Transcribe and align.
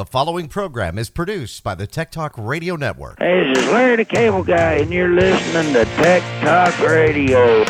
The 0.00 0.06
following 0.06 0.48
program 0.48 0.96
is 0.96 1.10
produced 1.10 1.62
by 1.62 1.74
the 1.74 1.86
Tech 1.86 2.10
Talk 2.10 2.32
Radio 2.38 2.74
Network. 2.74 3.18
Hey, 3.18 3.52
this 3.52 3.58
is 3.62 3.70
Larry 3.70 3.96
the 3.96 4.06
Cable 4.06 4.42
Guy, 4.42 4.76
and 4.76 4.90
you're 4.90 5.10
listening 5.10 5.74
to 5.74 5.84
Tech 5.84 6.22
Talk 6.42 6.80
Radio. 6.80 7.64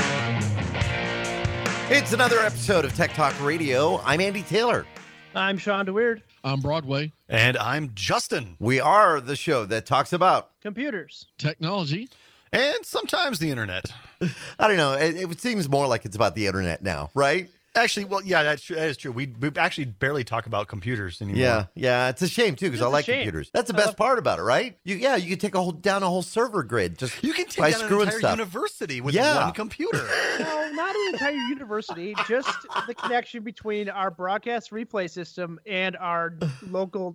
It's 1.93 2.13
another 2.13 2.39
episode 2.39 2.85
of 2.85 2.95
Tech 2.95 3.15
Talk 3.15 3.35
Radio. 3.43 4.01
I'm 4.05 4.21
Andy 4.21 4.43
Taylor. 4.43 4.87
I'm 5.35 5.59
Shawn 5.59 5.87
DeWeerd. 5.87 6.23
I'm 6.45 6.61
Broadway. 6.61 7.11
And 7.29 7.57
I'm 7.57 7.91
Justin. 7.97 8.55
We 8.61 8.79
are 8.79 9.21
the 9.21 9.35
show 9.35 9.65
that 9.65 9.85
talks 9.85 10.13
about 10.13 10.53
Computers. 10.61 11.27
Technology. 11.37 12.11
And 12.53 12.87
sometimes 12.87 13.41
the 13.41 13.51
internet. 13.51 13.87
I 14.61 14.69
don't 14.69 14.77
know. 14.77 14.93
It, 14.93 15.17
it 15.17 15.41
seems 15.41 15.69
more 15.69 15.89
like 15.89 16.05
it's 16.05 16.15
about 16.15 16.37
the 16.37 16.47
internet 16.47 16.81
now, 16.81 17.11
right? 17.13 17.51
Actually, 17.77 18.05
well, 18.07 18.21
yeah, 18.25 18.43
that's 18.43 18.63
true. 18.65 18.75
That 18.75 18.89
is 18.89 18.97
true. 18.97 19.13
We, 19.13 19.29
we 19.39 19.51
actually 19.57 19.85
barely 19.85 20.25
talk 20.25 20.47
about 20.47 20.67
computers 20.67 21.23
anymore. 21.23 21.41
Yeah, 21.41 21.67
yeah. 21.77 22.09
It's 22.09 22.21
a 22.21 22.27
shame 22.27 22.57
too 22.57 22.67
because 22.67 22.83
I 22.83 22.89
like 22.89 23.05
shame. 23.05 23.19
computers. 23.21 23.49
That's 23.55 23.69
the 23.69 23.75
best 23.75 23.89
love- 23.91 23.97
part 23.97 24.19
about 24.19 24.41
it, 24.41 24.43
right? 24.43 24.77
You, 24.83 24.97
yeah, 24.97 25.15
you 25.15 25.29
can 25.31 25.39
take 25.39 25.55
a 25.55 25.61
whole 25.63 25.71
down 25.71 26.03
a 26.03 26.09
whole 26.09 26.23
server 26.23 26.65
grid 26.65 26.99
just 26.99 27.23
You 27.23 27.33
can 27.33 27.47
take 27.47 27.59
by 27.59 27.71
down 27.71 27.81
an 27.83 27.87
screwing 27.87 28.07
entire 28.07 28.19
stuff. 28.19 28.39
university 28.39 29.01
with 29.01 29.15
Yeah. 29.15 29.45
one 29.45 29.53
computer. 29.55 30.05
No, 30.41 30.71
not 30.73 30.97
an 30.97 31.03
entire 31.13 31.33
university, 31.35 32.15
just 32.27 32.49
the 32.87 32.95
connection 32.95 33.43
between 33.43 33.91
our 33.91 34.11
broadcast 34.11 34.71
replay 34.71 35.09
system 35.11 35.61
and 35.67 35.97
our 35.99 36.35
local 36.71 37.15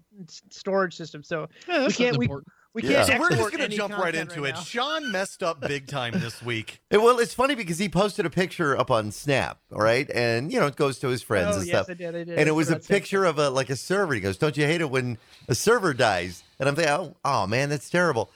storage 0.52 0.96
system. 0.96 1.24
So 1.24 1.50
Yeah, 1.68 1.80
that's 1.80 1.98
can't- 1.98 2.14
not 2.14 2.20
we- 2.20 2.26
important. 2.28 2.48
We 2.76 2.84
Yeah. 2.84 3.06
can't 3.06 3.08
So 3.08 3.20
We're 3.20 3.30
just 3.30 3.52
going 3.58 3.70
to 3.72 3.76
jump 3.76 3.94
right 3.98 4.14
content 4.14 4.32
into 4.34 4.44
it. 4.46 4.54
now. 4.56 4.62
Shawn 4.62 5.12
messed 5.12 5.42
up 5.42 5.62
big 5.62 5.88
time 5.88 6.14
this 6.14 6.44
week. 6.44 6.82
Well, 6.92 7.20
it's 7.20 7.34
funny 7.34 7.56
because 7.56 7.78
he 7.80 7.88
posted 7.90 8.26
a 8.26 8.30
picture 8.30 8.78
up 8.78 8.92
on 8.92 9.12
Snap, 9.12 9.60
all 9.72 9.82
right, 9.82 10.10
and 10.12 10.52
you 10.52 10.60
know 10.60 10.68
it 10.68 10.76
goes 10.76 11.00
to 11.00 11.08
his 11.08 11.22
friends 11.24 11.56
Oh, 11.56 11.60
and 11.60 11.68
yes, 11.68 11.76
stuff. 11.86 11.90
I 11.90 11.94
did. 11.94 12.16
I 12.16 12.24
did. 12.26 12.38
and 12.40 12.48
it 12.50 12.52
was 12.52 12.70
a 12.70 12.74
That's 12.74 12.86
it. 12.86 12.90
picture 12.90 13.26
of 13.26 13.40
a 13.40 13.50
like 13.50 13.70
a 13.70 13.76
server. 13.76 14.14
He 14.14 14.20
goes, 14.22 14.38
"Don't 14.38 14.56
you 14.58 14.66
hate 14.66 14.82
it 14.82 14.90
when 14.90 15.18
a 15.48 15.56
server 15.56 15.94
dies?" 15.94 16.44
And 16.60 16.68
I'm 16.70 16.76
thinking, 16.76 16.94
"Oh, 16.94 17.16
oh 17.24 17.48
man, 17.48 17.70
that's 17.70 17.90
terrible." 17.90 18.30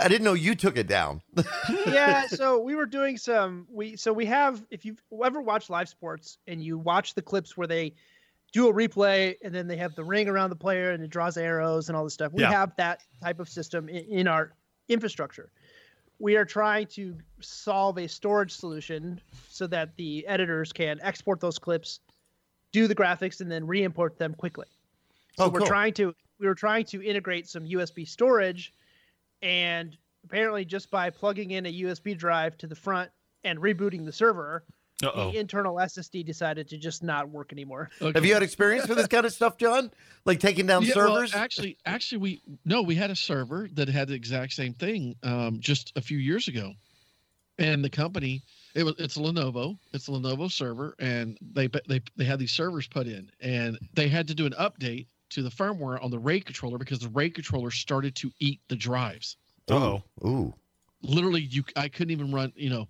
I 0.00 0.08
didn't 0.08 0.24
know 0.24 0.32
you 0.32 0.54
took 0.54 0.78
it 0.78 0.86
down. 0.86 1.20
yeah, 1.86 2.26
so 2.26 2.58
we 2.58 2.74
were 2.74 2.86
doing 2.86 3.18
some 3.18 3.66
we 3.70 3.96
so 3.96 4.12
we 4.12 4.24
have 4.26 4.64
if 4.70 4.84
you've 4.86 5.02
ever 5.24 5.40
watched 5.42 5.68
live 5.70 5.88
sports 5.90 6.38
and 6.46 6.62
you 6.62 6.78
watch 6.78 7.14
the 7.14 7.22
clips 7.22 7.56
where 7.56 7.66
they 7.66 7.92
do 8.54 8.68
a 8.68 8.72
replay 8.72 9.34
and 9.42 9.52
then 9.52 9.66
they 9.66 9.76
have 9.76 9.96
the 9.96 10.04
ring 10.04 10.28
around 10.28 10.48
the 10.48 10.56
player 10.56 10.92
and 10.92 11.02
it 11.02 11.10
draws 11.10 11.36
arrows 11.36 11.88
and 11.88 11.96
all 11.96 12.04
this 12.04 12.14
stuff. 12.14 12.32
We 12.32 12.42
Yeah. 12.42 12.52
have 12.52 12.74
that 12.76 13.02
type 13.22 13.40
of 13.40 13.48
system 13.48 13.88
in, 13.88 14.04
in 14.04 14.28
our 14.28 14.54
infrastructure. 14.88 15.50
We 16.20 16.36
are 16.36 16.44
trying 16.44 16.86
to 16.88 17.18
solve 17.40 17.98
a 17.98 18.06
storage 18.08 18.52
solution 18.52 19.20
so 19.48 19.66
that 19.66 19.96
the 19.96 20.24
editors 20.28 20.72
can 20.72 21.00
export 21.02 21.40
those 21.40 21.58
clips, 21.58 21.98
do 22.72 22.86
the 22.86 22.94
graphics, 22.94 23.40
and 23.40 23.50
then 23.50 23.66
re-import 23.66 24.18
them 24.18 24.34
quickly. 24.34 24.66
So 25.34 25.48
Oh, 25.48 25.50
we're 25.50 25.58
cool. 25.58 25.66
trying 25.66 25.94
to 25.94 26.14
we 26.38 26.46
were 26.46 26.54
trying 26.54 26.84
to 26.86 27.02
integrate 27.02 27.48
some 27.48 27.64
USB 27.64 28.06
storage, 28.06 28.72
and 29.42 29.96
apparently 30.24 30.64
just 30.64 30.90
by 30.90 31.10
plugging 31.10 31.50
in 31.50 31.66
a 31.66 31.72
USB 31.72 32.16
drive 32.16 32.56
to 32.58 32.68
the 32.68 32.76
front 32.76 33.10
and 33.42 33.58
rebooting 33.58 34.04
the 34.04 34.12
server, 34.12 34.64
Uh-oh. 35.04 35.30
the 35.32 35.38
internal 35.38 35.76
SSD 35.76 36.24
decided 36.24 36.68
to 36.68 36.78
just 36.78 37.02
not 37.02 37.28
work 37.28 37.52
anymore. 37.52 37.90
Have 38.00 38.24
you 38.24 38.34
had 38.34 38.42
experience 38.42 38.88
with 38.88 38.98
this 38.98 39.06
kind 39.06 39.26
of 39.26 39.32
stuff, 39.32 39.56
John? 39.58 39.90
Like 40.24 40.40
taking 40.40 40.66
down 40.66 40.82
Yeah, 40.84 40.92
well, 40.96 41.14
servers? 41.16 41.34
actually, 41.34 41.78
actually, 41.84 42.18
we 42.18 42.42
no, 42.64 42.82
we 42.82 42.94
had 42.94 43.10
a 43.10 43.16
server 43.16 43.68
that 43.74 43.88
had 43.88 44.08
the 44.08 44.14
exact 44.14 44.52
same 44.52 44.74
thing 44.74 45.16
um, 45.22 45.60
just 45.60 45.92
a 45.96 46.00
few 46.00 46.18
years 46.18 46.48
ago, 46.48 46.72
and 47.58 47.84
the 47.84 47.90
company 47.90 48.42
it 48.74 48.82
was 48.84 48.94
it's 48.98 49.16
Lenovo, 49.16 49.78
it's 49.92 50.08
a 50.08 50.10
Lenovo 50.10 50.50
server, 50.50 50.94
and 50.98 51.38
they 51.40 51.68
they 51.88 52.00
they 52.16 52.24
had 52.24 52.38
these 52.38 52.52
servers 52.52 52.86
put 52.88 53.06
in, 53.06 53.30
and 53.40 53.78
they 53.94 54.08
had 54.08 54.28
to 54.28 54.34
do 54.34 54.46
an 54.46 54.54
update 54.58 55.06
to 55.30 55.42
the 55.42 55.50
firmware 55.50 56.02
on 56.02 56.10
the 56.10 56.18
RAID 56.18 56.44
controller 56.46 56.78
because 56.78 57.00
the 57.00 57.08
RAID 57.08 57.34
controller 57.34 57.70
started 57.70 58.14
to 58.16 58.30
eat 58.40 58.60
the 58.68 58.76
drives. 58.76 59.36
Uh-oh. 59.70 60.02
Ooh. 60.26 60.52
literally 61.02 61.40
you 61.40 61.64
I 61.76 61.88
couldn't 61.88 62.10
even 62.10 62.32
run, 62.32 62.52
you 62.56 62.68
know, 62.70 62.86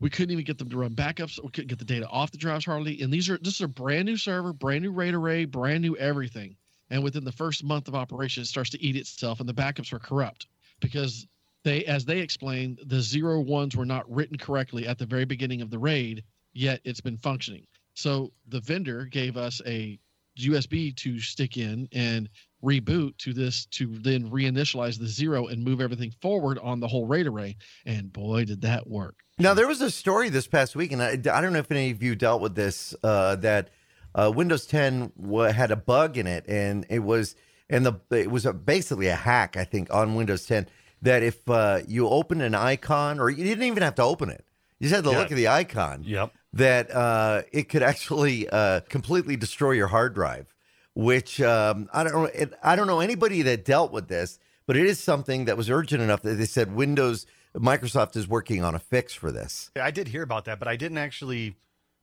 we 0.00 0.10
couldn't 0.10 0.30
even 0.30 0.44
get 0.44 0.58
them 0.58 0.70
to 0.70 0.76
run 0.76 0.94
backups. 0.94 1.42
We 1.42 1.50
couldn't 1.50 1.68
get 1.68 1.78
the 1.78 1.84
data 1.84 2.06
off 2.08 2.30
the 2.30 2.38
drives 2.38 2.64
hardly. 2.64 3.00
And 3.02 3.12
these 3.12 3.28
are 3.28 3.38
this 3.38 3.54
is 3.54 3.60
a 3.60 3.68
brand 3.68 4.06
new 4.06 4.16
server, 4.16 4.52
brand 4.52 4.82
new 4.82 4.92
RAID 4.92 5.14
array, 5.14 5.44
brand 5.44 5.82
new 5.82 5.96
everything. 5.96 6.56
And 6.90 7.02
within 7.02 7.24
the 7.24 7.32
first 7.32 7.64
month 7.64 7.88
of 7.88 7.94
operation, 7.94 8.42
it 8.42 8.46
starts 8.46 8.70
to 8.70 8.82
eat 8.82 8.96
itself, 8.96 9.40
and 9.40 9.48
the 9.48 9.54
backups 9.54 9.92
were 9.92 9.98
corrupt 9.98 10.46
because 10.80 11.26
they, 11.64 11.84
as 11.84 12.04
they 12.04 12.20
explained, 12.20 12.80
the 12.86 13.00
zero 13.00 13.40
ones 13.40 13.76
were 13.76 13.84
not 13.84 14.10
written 14.10 14.38
correctly 14.38 14.86
at 14.86 14.96
the 14.96 15.04
very 15.04 15.24
beginning 15.24 15.60
of 15.60 15.70
the 15.70 15.78
RAID. 15.78 16.24
Yet 16.54 16.80
it's 16.84 17.00
been 17.00 17.18
functioning. 17.18 17.66
So 17.94 18.32
the 18.48 18.60
vendor 18.60 19.04
gave 19.04 19.36
us 19.36 19.60
a 19.66 19.98
USB 20.38 20.94
to 20.96 21.18
stick 21.18 21.56
in 21.56 21.88
and 21.92 22.28
reboot 22.62 23.16
to 23.18 23.32
this 23.32 23.66
to 23.66 23.86
then 23.98 24.28
reinitialize 24.30 24.98
the 24.98 25.06
zero 25.06 25.46
and 25.46 25.62
move 25.62 25.80
everything 25.80 26.12
forward 26.20 26.58
on 26.58 26.80
the 26.80 26.88
whole 26.88 27.06
RAID 27.06 27.26
array. 27.26 27.56
And 27.86 28.12
boy, 28.12 28.44
did 28.44 28.62
that 28.62 28.86
work. 28.88 29.16
Now 29.38 29.54
there 29.54 29.68
was 29.68 29.80
a 29.80 29.90
story 29.90 30.28
this 30.28 30.46
past 30.48 30.74
week, 30.74 30.90
and 30.92 31.02
I, 31.02 31.10
I 31.12 31.40
don't 31.40 31.52
know 31.52 31.60
if 31.60 31.70
any 31.70 31.90
of 31.90 32.02
you 32.02 32.14
dealt 32.16 32.40
with 32.42 32.54
this. 32.56 32.94
Uh, 33.04 33.36
that 33.36 33.70
uh, 34.14 34.32
Windows 34.34 34.66
10 34.66 35.12
wa 35.16 35.52
had 35.52 35.70
a 35.70 35.76
bug 35.76 36.16
in 36.18 36.26
it, 36.26 36.44
and 36.48 36.84
it 36.90 37.00
was 37.00 37.36
and 37.70 37.86
the 37.86 37.94
it 38.10 38.30
was 38.30 38.46
a, 38.46 38.52
basically 38.52 39.06
a 39.08 39.14
hack, 39.14 39.56
I 39.56 39.64
think, 39.64 39.92
on 39.94 40.14
Windows 40.16 40.44
10. 40.46 40.66
That 41.02 41.22
if 41.22 41.48
uh, 41.48 41.80
you 41.86 42.08
open 42.08 42.40
an 42.40 42.56
icon, 42.56 43.20
or 43.20 43.30
you 43.30 43.44
didn't 43.44 43.62
even 43.64 43.84
have 43.84 43.94
to 43.96 44.02
open 44.02 44.30
it, 44.30 44.44
you 44.80 44.88
just 44.88 44.96
had 44.96 45.04
to 45.04 45.10
Yeah. 45.12 45.18
look 45.18 45.30
at 45.30 45.36
the 45.36 45.46
icon. 45.48 46.02
Yep. 46.04 46.32
That 46.54 46.90
uh, 46.90 47.42
it 47.52 47.68
could 47.68 47.82
actually 47.84 48.48
uh, 48.48 48.80
completely 48.88 49.36
destroy 49.36 49.72
your 49.72 49.86
hard 49.86 50.14
drive. 50.14 50.52
Which 50.98 51.40
um, 51.40 51.88
I 51.92 52.02
don't 52.02 52.12
know. 52.12 52.24
It, 52.24 52.52
I 52.60 52.74
don't 52.74 52.88
know 52.88 52.98
anybody 52.98 53.42
that 53.42 53.64
dealt 53.64 53.92
with 53.92 54.08
this, 54.08 54.40
but 54.66 54.76
it 54.76 54.84
is 54.84 54.98
something 54.98 55.44
that 55.44 55.56
was 55.56 55.70
urgent 55.70 56.02
enough 56.02 56.22
that 56.22 56.34
they 56.34 56.44
said 56.44 56.74
Windows 56.74 57.24
Microsoft 57.54 58.16
is 58.16 58.26
working 58.26 58.64
on 58.64 58.74
a 58.74 58.80
fix 58.80 59.14
for 59.14 59.30
this. 59.30 59.70
I 59.80 59.92
did 59.92 60.08
hear 60.08 60.24
about 60.24 60.46
that, 60.46 60.58
but 60.58 60.66
I 60.66 60.74
didn't 60.74 60.98
actually 60.98 61.54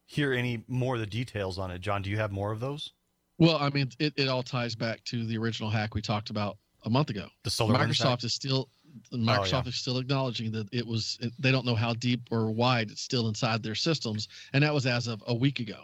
hear 0.06 0.32
any 0.32 0.64
more 0.70 0.96
of 0.96 1.02
the 1.02 1.08
details 1.08 1.60
on 1.60 1.72
it. 1.72 1.82
John, 1.82 2.04
do 2.04 2.10
you 2.10 2.16
have 2.16 2.32
more 2.32 2.54
of 2.54 2.62
those? 2.62 2.94
Well, 3.38 3.58
I 3.58 3.70
mean, 3.70 3.90
it, 4.00 4.14
it 4.16 4.30
all 4.30 4.44
ties 4.44 4.76
back 4.76 5.04
to 5.06 5.26
the 5.26 5.38
original 5.38 5.70
hack 5.70 5.94
we 5.94 6.02
talked 6.02 6.30
about 6.30 6.58
a 6.86 6.90
month 6.90 7.10
ago. 7.10 7.28
The 7.44 7.50
solar 7.50 7.78
Microsoft 7.78 8.24
is 8.24 8.34
still 8.34 8.70
Microsoft 9.14 9.66
yeah. 9.66 9.70
is 9.70 9.76
still 9.76 9.98
acknowledging 9.98 10.54
that 10.54 10.74
it 10.74 10.88
was 10.88 11.20
they 11.38 11.52
don't 11.52 11.66
know 11.66 11.76
how 11.76 11.94
deep 11.96 12.22
or 12.32 12.50
wide 12.50 12.92
it's 12.92 13.02
still 13.02 13.28
inside 13.28 13.62
their 13.62 13.76
systems, 13.76 14.30
and 14.54 14.64
that 14.64 14.74
was 14.74 14.86
as 14.86 15.08
of 15.08 15.22
a 15.28 15.36
week 15.36 15.60
ago. 15.60 15.84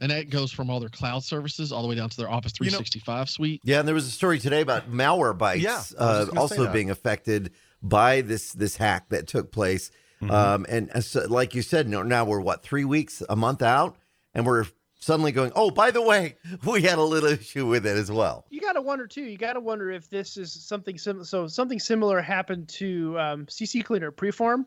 And 0.00 0.10
that 0.10 0.28
goes 0.28 0.52
from 0.52 0.68
all 0.68 0.78
their 0.78 0.90
cloud 0.90 1.24
services 1.24 1.72
all 1.72 1.82
the 1.82 1.88
way 1.88 1.94
down 1.94 2.10
to 2.10 2.16
their 2.16 2.30
Office 2.30 2.52
You 2.60 2.66
know- 2.66 2.78
365 2.78 3.30
suite. 3.30 3.60
Yeah, 3.64 3.78
and 3.78 3.88
there 3.88 3.94
was 3.94 4.06
a 4.06 4.10
story 4.10 4.38
today 4.38 4.60
about 4.60 4.90
Malwarebytes 4.90 5.60
Yeah, 5.60 5.76
uh, 5.76 5.78
just 5.78 5.96
gonna 5.96 6.30
say 6.32 6.36
also 6.36 6.72
being 6.72 6.90
affected 6.90 7.52
by 7.82 8.20
this 8.20 8.52
this 8.52 8.76
hack 8.76 9.08
that 9.10 9.26
took 9.26 9.52
place. 9.52 9.90
Mm-hmm. 10.20 10.30
Um, 10.30 10.66
and 10.68 10.90
uh, 10.92 11.00
so, 11.00 11.26
like 11.28 11.54
you 11.54 11.62
said, 11.62 11.88
no, 11.88 12.02
now 12.02 12.24
we're 12.24 12.40
what 12.40 12.62
three 12.62 12.84
weeks, 12.84 13.22
a 13.28 13.36
month 13.36 13.62
out, 13.62 13.96
and 14.34 14.46
we're 14.46 14.64
suddenly 14.98 15.30
going. 15.32 15.52
Oh, 15.54 15.70
by 15.70 15.90
the 15.90 16.02
way, 16.02 16.36
we 16.66 16.82
had 16.82 16.98
a 16.98 17.02
little 17.02 17.30
issue 17.30 17.66
with 17.66 17.86
it 17.86 17.96
as 17.96 18.10
well. 18.10 18.46
You 18.50 18.60
got 18.60 18.74
to 18.74 18.80
wonder 18.80 19.06
too. 19.06 19.22
You 19.22 19.36
got 19.36 19.54
to 19.54 19.60
wonder 19.60 19.90
if 19.90 20.08
this 20.08 20.36
is 20.36 20.52
something 20.52 20.98
similar. 20.98 21.24
so 21.24 21.46
something 21.46 21.78
similar 21.78 22.20
happened 22.20 22.68
to 22.70 23.18
um, 23.18 23.46
CC 23.46 23.84
Cleaner 23.84 24.10
Piriform. 24.10 24.64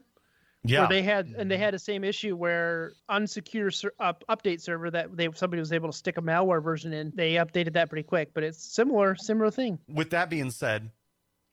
Yeah. 0.64 0.80
where 0.80 0.90
they 0.90 1.02
had 1.02 1.28
and 1.38 1.50
they 1.50 1.56
mm-hmm. 1.56 1.64
had 1.64 1.74
the 1.74 1.80
same 1.80 2.04
issue 2.04 2.36
where 2.36 2.92
unsecure 3.10 3.74
ser- 3.74 3.94
up, 4.00 4.24
update 4.30 4.60
server 4.60 4.92
that 4.92 5.16
they 5.16 5.30
somebody 5.34 5.60
was 5.62 5.72
able 5.72 5.90
to 5.90 5.98
stick 5.98 6.18
a 6.18 6.22
malware 6.22 6.62
version 6.62 6.92
in. 6.92 7.14
They 7.16 7.36
updated 7.36 7.74
that 7.74 7.90
pretty 7.90 8.04
quick, 8.04 8.34
but 8.34 8.44
it's 8.44 8.62
similar 8.62 9.16
similar 9.16 9.52
thing. 9.52 9.80
with 9.88 10.10
that 10.10 10.30
being 10.30 10.52
said, 10.52 10.92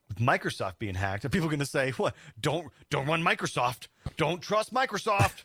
with 0.09 0.19
Microsoft 0.19 0.79
being 0.79 0.95
hacked, 0.97 1.25
are 1.25 1.29
people 1.29 1.49
going 1.49 1.61
to 1.61 1.67
say, 1.67 1.93
"What? 1.93 2.15
Don't 2.41 2.69
don't 2.91 3.07
run 3.07 3.23
Microsoft. 3.23 3.89
Don't 4.17 4.43
trust 4.43 4.75
Microsoft. 4.75 5.45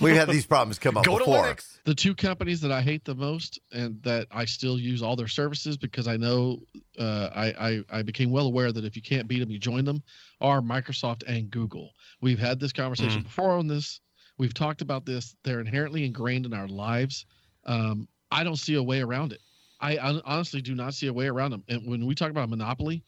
We've 0.00 0.14
had 0.14 0.28
these 0.28 0.46
problems 0.46 0.78
come 0.78 0.96
up 0.96 1.04
Go 1.04 1.18
to 1.18 1.24
before. 1.24 1.44
Linux." 1.44 1.78
The 1.84 1.94
two 1.94 2.14
companies 2.14 2.60
that 2.60 2.72
I 2.72 2.82
hate 2.82 3.04
the 3.04 3.14
most 3.14 3.58
and 3.72 4.02
that 4.02 4.26
I 4.30 4.44
still 4.44 4.78
use 4.78 5.02
all 5.02 5.16
their 5.16 5.28
services 5.28 5.76
because 5.76 6.06
I 6.06 6.16
know 6.16 6.58
uh, 6.98 7.30
I, 7.34 7.46
I 7.68 7.98
I 7.98 8.02
became 8.02 8.30
well 8.30 8.46
aware 8.46 8.72
that 8.72 8.84
if 8.84 8.96
you 8.96 9.02
can't 9.02 9.26
beat 9.26 9.40
them, 9.40 9.50
you 9.50 9.58
join 9.58 9.84
them 9.84 10.02
are 10.40 10.60
Microsoft 10.60 11.24
and 11.26 11.50
Google. 11.50 11.92
We've 12.20 12.38
had 12.38 12.60
this 12.60 12.72
conversation 12.72 13.22
before 13.22 13.52
on 13.52 13.66
this. 13.66 14.00
We've 14.38 14.54
talked 14.54 14.82
about 14.82 15.04
this. 15.04 15.34
They're 15.42 15.60
inherently 15.60 16.04
ingrained 16.04 16.46
in 16.46 16.54
our 16.54 16.68
lives. 16.68 17.26
Um, 17.64 18.08
I 18.30 18.44
don't 18.44 18.56
see 18.56 18.74
a 18.74 18.82
way 18.82 19.00
around 19.00 19.32
it. 19.32 19.40
I 19.80 19.96
hon- 19.96 20.22
honestly 20.24 20.60
do 20.60 20.74
not 20.74 20.94
see 20.94 21.06
a 21.06 21.12
way 21.12 21.26
around 21.26 21.50
them. 21.50 21.64
And 21.68 21.86
when 21.86 22.06
we 22.06 22.14
talk 22.14 22.30
about 22.30 22.48
monopoly, 22.48 23.04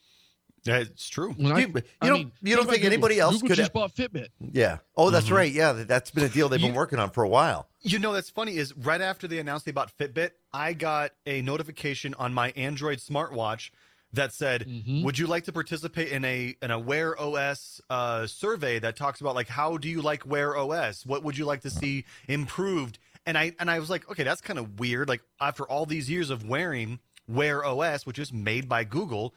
Yeah, 0.65 0.79
it's 0.79 1.09
true. 1.09 1.33
when 1.33 1.47
You- 1.47 1.55
I, 1.55 1.59
you 1.61 1.83
I 2.03 2.07
don't- 2.09 2.19
mean, 2.19 2.33
you 2.43 2.57
don't 2.57 2.65
think 2.67 2.83
Google. 2.83 2.93
anybody 2.93 3.19
else 3.21 3.35
Google 3.37 3.49
could 3.49 3.57
just 3.57 3.67
have- 3.69 3.73
bought 3.73 3.95
Fitbit. 3.95 4.29
Yeah. 4.53 4.79
Oh, 4.97 5.11
that's 5.11 5.29
Mhm. 5.29 5.37
right. 5.37 5.53
Yeah, 5.53 5.73
that- 5.73 5.89
that's 5.89 6.11
been 6.11 6.25
a 6.25 6.29
deal 6.29 6.49
they've 6.49 6.61
been 6.61 6.71
You- 6.73 6.77
working 6.77 6.99
on 6.99 7.11
for 7.11 7.23
a 7.25 7.29
while. 7.29 7.69
You 7.83 7.99
know, 7.99 8.13
that's 8.13 8.29
funny 8.31 8.57
is 8.57 8.77
right 8.77 9.01
after 9.01 9.27
they 9.27 9.39
announced 9.39 9.65
they 9.65 9.73
bought 9.73 9.97
Fitbit, 9.97 10.33
I 10.53 10.75
got 10.75 11.13
a 11.25 11.41
notification 11.43 12.13
on 12.15 12.35
my 12.35 12.51
Android 12.57 12.99
smartwatch 12.99 13.71
that 14.13 14.35
said, 14.35 14.67
Mhm. 14.69 15.03
"Would 15.05 15.19
you 15.19 15.27
like 15.27 15.45
to 15.45 15.53
participate 15.53 16.09
in 16.09 16.25
a 16.25 16.57
an 16.61 16.71
Aware 16.73 17.19
OS 17.19 17.81
uh, 17.89 18.27
survey 18.27 18.79
that 18.81 18.97
talks 18.97 19.21
about 19.21 19.35
like 19.35 19.49
how 19.49 19.77
do 19.79 19.89
you 19.89 20.03
like 20.03 20.27
Wear 20.27 20.57
OS? 20.57 21.07
What 21.07 21.23
would 21.23 21.39
you 21.39 21.45
like 21.47 21.61
to 21.63 21.71
see 21.71 22.05
improved?" 22.29 22.99
And 23.25 23.39
I 23.39 23.55
and 23.59 23.71
I 23.71 23.79
was 23.79 23.89
like, 23.89 24.11
"Okay, 24.11 24.25
that's 24.25 24.41
kind 24.41 24.59
of 24.59 24.79
weird. 24.79 25.09
Like 25.09 25.23
after 25.41 25.65
all 25.65 25.87
these 25.87 26.11
years 26.11 26.29
of 26.29 26.45
wearing 26.45 26.99
Wear 27.29 27.65
OS, 27.65 28.05
which 28.05 28.19
is 28.19 28.33
made 28.33 28.69
by 28.69 28.83
Google. 28.85 29.33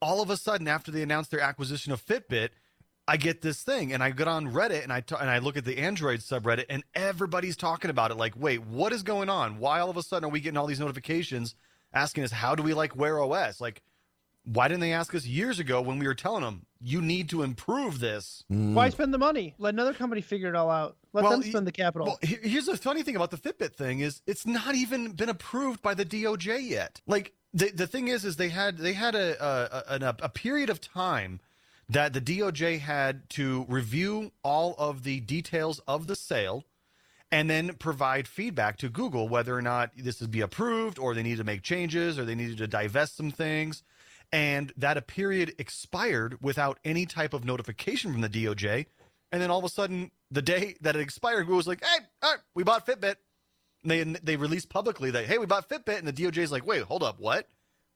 All 0.00 0.20
of 0.22 0.30
a 0.30 0.36
sudden, 0.36 0.68
after 0.68 0.90
they 0.90 1.02
announced 1.02 1.30
their 1.30 1.40
acquisition 1.40 1.92
of 1.92 2.04
Fitbit, 2.04 2.50
I 3.08 3.16
get 3.16 3.40
this 3.40 3.62
thing, 3.62 3.92
and 3.92 4.02
I 4.02 4.10
get 4.10 4.28
on 4.28 4.52
Reddit 4.52 4.82
and 4.82 4.92
I 4.92 5.00
t- 5.00 5.16
and 5.18 5.30
I 5.30 5.38
look 5.38 5.56
at 5.56 5.64
the 5.64 5.78
Android 5.78 6.20
subreddit, 6.20 6.66
and 6.68 6.84
everybody's 6.94 7.56
talking 7.56 7.90
about 7.90 8.10
it. 8.10 8.16
Like, 8.18 8.34
wait, 8.36 8.62
what 8.64 8.92
is 8.92 9.02
going 9.02 9.30
on? 9.30 9.58
Why 9.58 9.80
all 9.80 9.88
of 9.88 9.96
a 9.96 10.02
sudden 10.02 10.26
are 10.28 10.32
we 10.32 10.40
getting 10.40 10.58
all 10.58 10.66
these 10.66 10.78
notifications 10.80 11.54
asking 11.94 12.24
us 12.24 12.30
how 12.30 12.54
do 12.54 12.62
we 12.62 12.74
like 12.74 12.94
Wear 12.94 13.18
OS? 13.18 13.62
Like, 13.62 13.82
why 14.44 14.68
didn't 14.68 14.80
they 14.80 14.92
ask 14.92 15.14
us 15.14 15.24
years 15.26 15.58
ago 15.58 15.80
when 15.80 15.98
we 15.98 16.06
were 16.06 16.14
telling 16.14 16.42
them 16.42 16.66
you 16.80 17.00
need 17.00 17.30
to 17.30 17.42
improve 17.42 17.98
this? 17.98 18.44
Mm. 18.52 18.74
Why 18.74 18.90
spend 18.90 19.12
the 19.12 19.18
money? 19.18 19.54
Let 19.58 19.72
another 19.74 19.94
company 19.94 20.20
figure 20.20 20.48
it 20.48 20.54
all 20.54 20.70
out. 20.70 20.96
Let 21.14 21.24
Well, 21.24 21.32
them 21.32 21.42
spend 21.42 21.66
the 21.66 21.72
capital. 21.72 22.06
Well, 22.08 22.18
here's 22.22 22.66
the 22.66 22.76
funny 22.76 23.02
thing 23.02 23.16
about 23.16 23.30
the 23.30 23.36
Fitbit 23.38 23.74
thing 23.74 24.00
is 24.00 24.20
it's 24.26 24.46
not 24.46 24.74
even 24.74 25.12
been 25.12 25.30
approved 25.30 25.80
by 25.80 25.94
the 25.94 26.04
DOJ 26.04 26.68
yet. 26.68 27.00
Like 27.06 27.32
the 27.52 27.70
the 27.70 27.86
thing 27.86 28.08
is, 28.08 28.24
is 28.24 28.36
they 28.36 28.50
had 28.50 28.78
they 28.78 28.92
had 28.92 29.14
a 29.14 29.42
a, 29.42 29.98
a, 29.98 30.16
a 30.22 30.28
period 30.28 30.70
of 30.70 30.80
time 30.80 31.40
that 31.88 32.12
the 32.12 32.20
DOJ 32.20 32.80
had 32.80 33.28
to 33.30 33.64
review 33.68 34.32
all 34.42 34.74
of 34.78 35.04
the 35.04 35.20
details 35.20 35.80
of 35.88 36.06
the 36.06 36.16
sale 36.16 36.64
and 37.30 37.48
then 37.48 37.74
provide 37.74 38.26
feedback 38.26 38.76
to 38.78 38.88
Google 38.88 39.28
whether 39.28 39.54
or 39.54 39.62
not 39.62 39.90
this 39.96 40.20
would 40.20 40.30
be 40.30 40.40
approved 40.40 40.98
or 40.98 41.14
they 41.14 41.22
need 41.22 41.38
to 41.38 41.44
make 41.44 41.62
changes 41.62 42.18
or 42.18 42.24
they 42.24 42.34
needed 42.34 42.58
to 42.58 42.66
divest 42.66 43.16
some 43.16 43.30
things. 43.30 43.82
And 44.30 44.72
that 44.76 44.98
a 44.98 45.02
period 45.02 45.54
expired 45.58 46.38
without 46.42 46.78
any 46.84 47.06
type 47.06 47.32
of 47.32 47.44
notification 47.44 48.12
from 48.12 48.20
the 48.20 48.28
DOJ. 48.28 48.86
And 49.32 49.40
then 49.40 49.50
all 49.50 49.58
of 49.58 49.64
a 49.64 49.70
sudden, 49.70 50.10
the 50.30 50.42
day 50.42 50.76
that 50.82 50.96
it 50.96 51.00
expired, 51.00 51.44
Google 51.44 51.56
was 51.56 51.66
like, 51.66 51.82
hey, 51.82 52.30
we 52.54 52.62
bought 52.62 52.86
Fitbit. 52.86 53.16
And 53.90 54.16
they, 54.16 54.20
they 54.22 54.36
released 54.36 54.68
publicly 54.68 55.10
that, 55.12 55.26
hey, 55.26 55.38
we 55.38 55.46
bought 55.46 55.68
Fitbit. 55.68 55.98
And 55.98 56.06
the 56.08 56.12
DOJ 56.12 56.38
is 56.38 56.52
like, 56.52 56.66
wait, 56.66 56.82
hold 56.82 57.02
up, 57.02 57.18
what? 57.18 57.46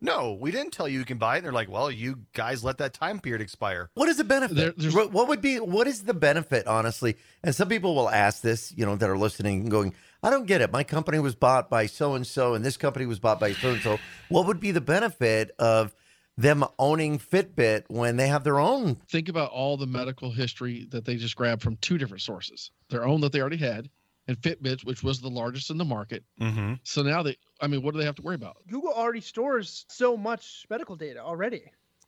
No, 0.05 0.33
we 0.33 0.51
didn't 0.51 0.73
tell 0.73 0.89
you 0.89 0.99
you 0.99 1.05
can 1.05 1.19
buy 1.19 1.35
it. 1.35 1.39
And 1.39 1.47
they're 1.47 1.53
like, 1.53 1.71
well, 1.71 1.89
you 1.89 2.21
guys 2.33 2.65
let 2.65 2.79
that 2.79 2.93
time 2.93 3.21
period 3.21 3.41
expire. 3.41 3.89
What 3.95 4.09
is 4.09 4.17
the 4.17 4.25
benefit? 4.25 4.77
There- 4.77 4.91
what, 4.91 5.13
what 5.13 5.29
would 5.29 5.41
be 5.41 5.61
what 5.61 5.87
is 5.87 6.03
the 6.03 6.15
benefit, 6.15 6.67
honestly? 6.67 7.17
And 7.45 7.55
some 7.55 7.69
people 7.69 7.95
will 7.95 8.11
ask 8.11 8.43
this, 8.43 8.73
you 8.77 8.85
know, 8.85 8.97
that 8.97 9.09
are 9.09 9.17
listening 9.17 9.61
and 9.61 9.71
going, 9.71 9.95
I 10.21 10.31
don't 10.31 10.47
get 10.47 10.61
it. 10.61 10.73
My 10.73 10.83
company 10.83 11.21
was 11.21 11.37
bought 11.37 11.71
by 11.71 11.87
so 11.87 12.15
and 12.15 12.27
so, 12.27 12.55
and 12.55 12.65
this 12.65 12.77
company 12.77 13.07
was 13.07 13.21
bought 13.21 13.39
by 13.39 13.53
so 13.53 13.71
and 13.71 13.81
so. 13.81 13.99
What 14.29 14.47
would 14.47 14.59
be 14.59 14.73
the 14.73 14.81
benefit 14.81 15.53
of 15.61 15.95
them 16.37 16.65
owning 16.81 17.19
Fitbit 17.21 17.85
when 17.89 18.17
they 18.17 18.27
have 18.27 18.43
their 18.43 18.59
own? 18.59 18.97
Think 19.09 19.29
about 19.29 19.51
all 19.53 19.77
the 19.77 19.87
medical 19.87 20.33
history 20.33 20.87
that 20.91 21.05
they 21.05 21.15
just 21.17 21.37
grabbed 21.37 21.63
from 21.63 21.77
two 21.77 21.99
different 21.99 22.23
sources 22.23 22.71
their 22.89 23.05
own 23.07 23.21
that 23.21 23.31
they 23.33 23.41
already 23.41 23.57
had, 23.59 23.89
and 24.29 24.41
Fitbit, 24.41 24.85
which 24.85 25.03
was 25.03 25.21
the 25.21 25.29
largest 25.29 25.71
in 25.71 25.79
the 25.79 25.85
market. 25.85 26.25
Mm-hmm. 26.41 26.75
So 26.85 27.03
now 27.03 27.23
they, 27.23 27.37
I 27.61 27.67
mean, 27.67 27.83
what 27.83 27.93
do 27.93 27.99
they 27.99 28.07
have 28.07 28.15
to 28.17 28.23
worry 28.23 28.35
about? 28.35 28.57
Google 28.69 28.93
already 28.93 29.21
stores 29.21 29.85
so 29.89 30.17
much 30.17 30.67
medical 30.71 30.97
data 30.97 31.21
already. 31.21 31.65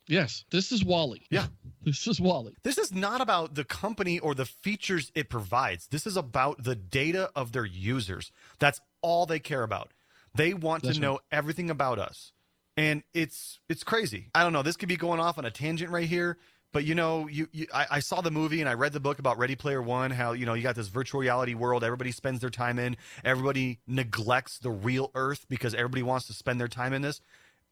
Yes, 0.07 0.45
this 0.51 0.71
is 0.71 0.85
Wall-E. 0.85 1.27
Yeah. 1.31 1.47
This 1.85 2.07
is 2.07 2.19
Wall-E. 2.19 2.55
This 2.63 2.79
is 2.79 2.95
not 2.95 3.21
about 3.21 3.57
the 3.57 3.65
company 3.65 4.19
or 4.19 4.35
the 4.35 4.47
features 4.47 5.13
it 5.15 5.29
provides. 5.29 5.87
This 5.89 6.07
is 6.07 6.17
about 6.17 6.65
the 6.65 6.75
data 6.75 7.31
of 7.37 7.53
their 7.53 7.67
users. 7.67 8.33
That's 8.59 8.81
all 9.03 9.27
they 9.27 9.39
care 9.39 9.63
about. 9.63 9.93
They 10.35 10.55
want 10.55 10.83
That's 10.83 10.97
to 10.97 11.03
know 11.03 11.19
everything 11.31 11.69
about 11.69 11.99
us. 11.99 12.33
And 12.79 13.03
it's 13.13 13.61
it's 13.69 13.85
crazy. 13.85 14.31
I 14.35 14.43
don't 14.43 14.55
know. 14.55 14.63
This 14.63 14.77
could 14.77 14.89
be 14.89 14.97
going 14.97 15.21
off 15.21 15.37
on 15.37 15.45
a 15.45 15.51
tangent 15.51 15.91
right 15.91 16.09
here, 16.09 16.39
but 16.75 16.85
you 16.85 16.97
know, 16.97 17.29
you, 17.29 17.49
you 17.53 17.69
I, 17.73 17.87
I 17.89 18.01
saw 18.01 18.21
the 18.21 18.33
movie 18.33 18.61
and 18.61 18.69
I 18.69 18.75
read 18.75 18.93
the 18.93 19.01
book 19.01 19.21
about 19.21 19.39
Ready 19.39 19.55
Player 19.55 19.81
One. 19.81 20.11
How 20.11 20.33
you 20.33 20.45
know 20.45 20.55
you 20.55 20.63
got 20.65 20.75
this 20.75 20.89
virtual 20.89 21.21
reality 21.21 21.55
world. 21.55 21.85
Everybody 21.85 22.11
spends 22.11 22.41
their 22.41 22.51
time 22.51 22.81
in. 22.81 22.97
Everybody 23.25 23.79
neglects 23.87 24.59
the 24.59 24.73
real 24.73 25.13
Earth 25.15 25.47
because 25.49 25.73
everybody 25.73 26.03
wants 26.03 26.27
to 26.27 26.33
spend 26.33 26.61
their 26.61 26.67
time 26.67 26.93
in 26.93 27.01
this. 27.01 27.21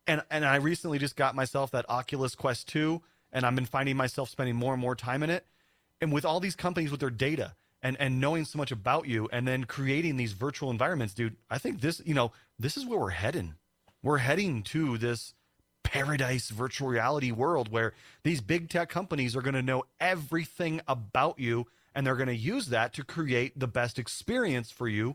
And 0.06 0.22
and 0.30 0.44
I 0.44 0.56
recently 0.56 1.00
just 1.00 1.16
got 1.16 1.34
myself 1.34 1.72
that 1.72 1.84
Oculus 1.90 2.36
Quest 2.36 2.68
Two, 2.68 3.02
and 3.32 3.44
I've 3.44 3.56
been 3.56 3.66
finding 3.66 3.96
myself 3.96 4.30
spending 4.30 4.54
more 4.54 4.72
and 4.72 4.80
more 4.80 4.94
time 4.94 5.24
in 5.24 5.30
it. 5.30 5.46
And 6.00 6.12
with 6.12 6.24
all 6.24 6.38
these 6.38 6.54
companies 6.54 6.92
with 6.92 7.00
their 7.00 7.10
data 7.10 7.56
and 7.82 7.96
and 7.98 8.20
knowing 8.20 8.44
so 8.44 8.56
much 8.56 8.70
about 8.70 9.08
you, 9.08 9.28
and 9.32 9.48
then 9.48 9.64
creating 9.64 10.16
these 10.16 10.32
virtual 10.32 10.70
environments, 10.70 11.12
dude, 11.12 11.34
I 11.50 11.58
think 11.58 11.80
this 11.80 12.00
you 12.06 12.14
know 12.14 12.30
this 12.56 12.76
is 12.76 12.86
where 12.86 13.00
we're 13.00 13.10
heading. 13.10 13.56
We're 14.00 14.18
heading 14.18 14.62
to 14.64 14.96
this 14.96 15.34
paradise 15.92 16.48
virtual 16.48 16.88
reality 16.88 17.30
world 17.30 17.70
where 17.70 17.92
these 18.22 18.40
big 18.40 18.70
tech 18.70 18.88
companies 18.88 19.36
are 19.36 19.42
going 19.42 19.52
to 19.52 19.60
know 19.60 19.84
everything 20.00 20.80
about 20.88 21.38
you 21.38 21.66
and 21.94 22.06
they're 22.06 22.16
going 22.16 22.28
to 22.28 22.34
use 22.34 22.68
that 22.68 22.94
to 22.94 23.04
create 23.04 23.58
the 23.60 23.66
best 23.66 23.98
experience 23.98 24.70
for 24.70 24.88
you 24.88 25.14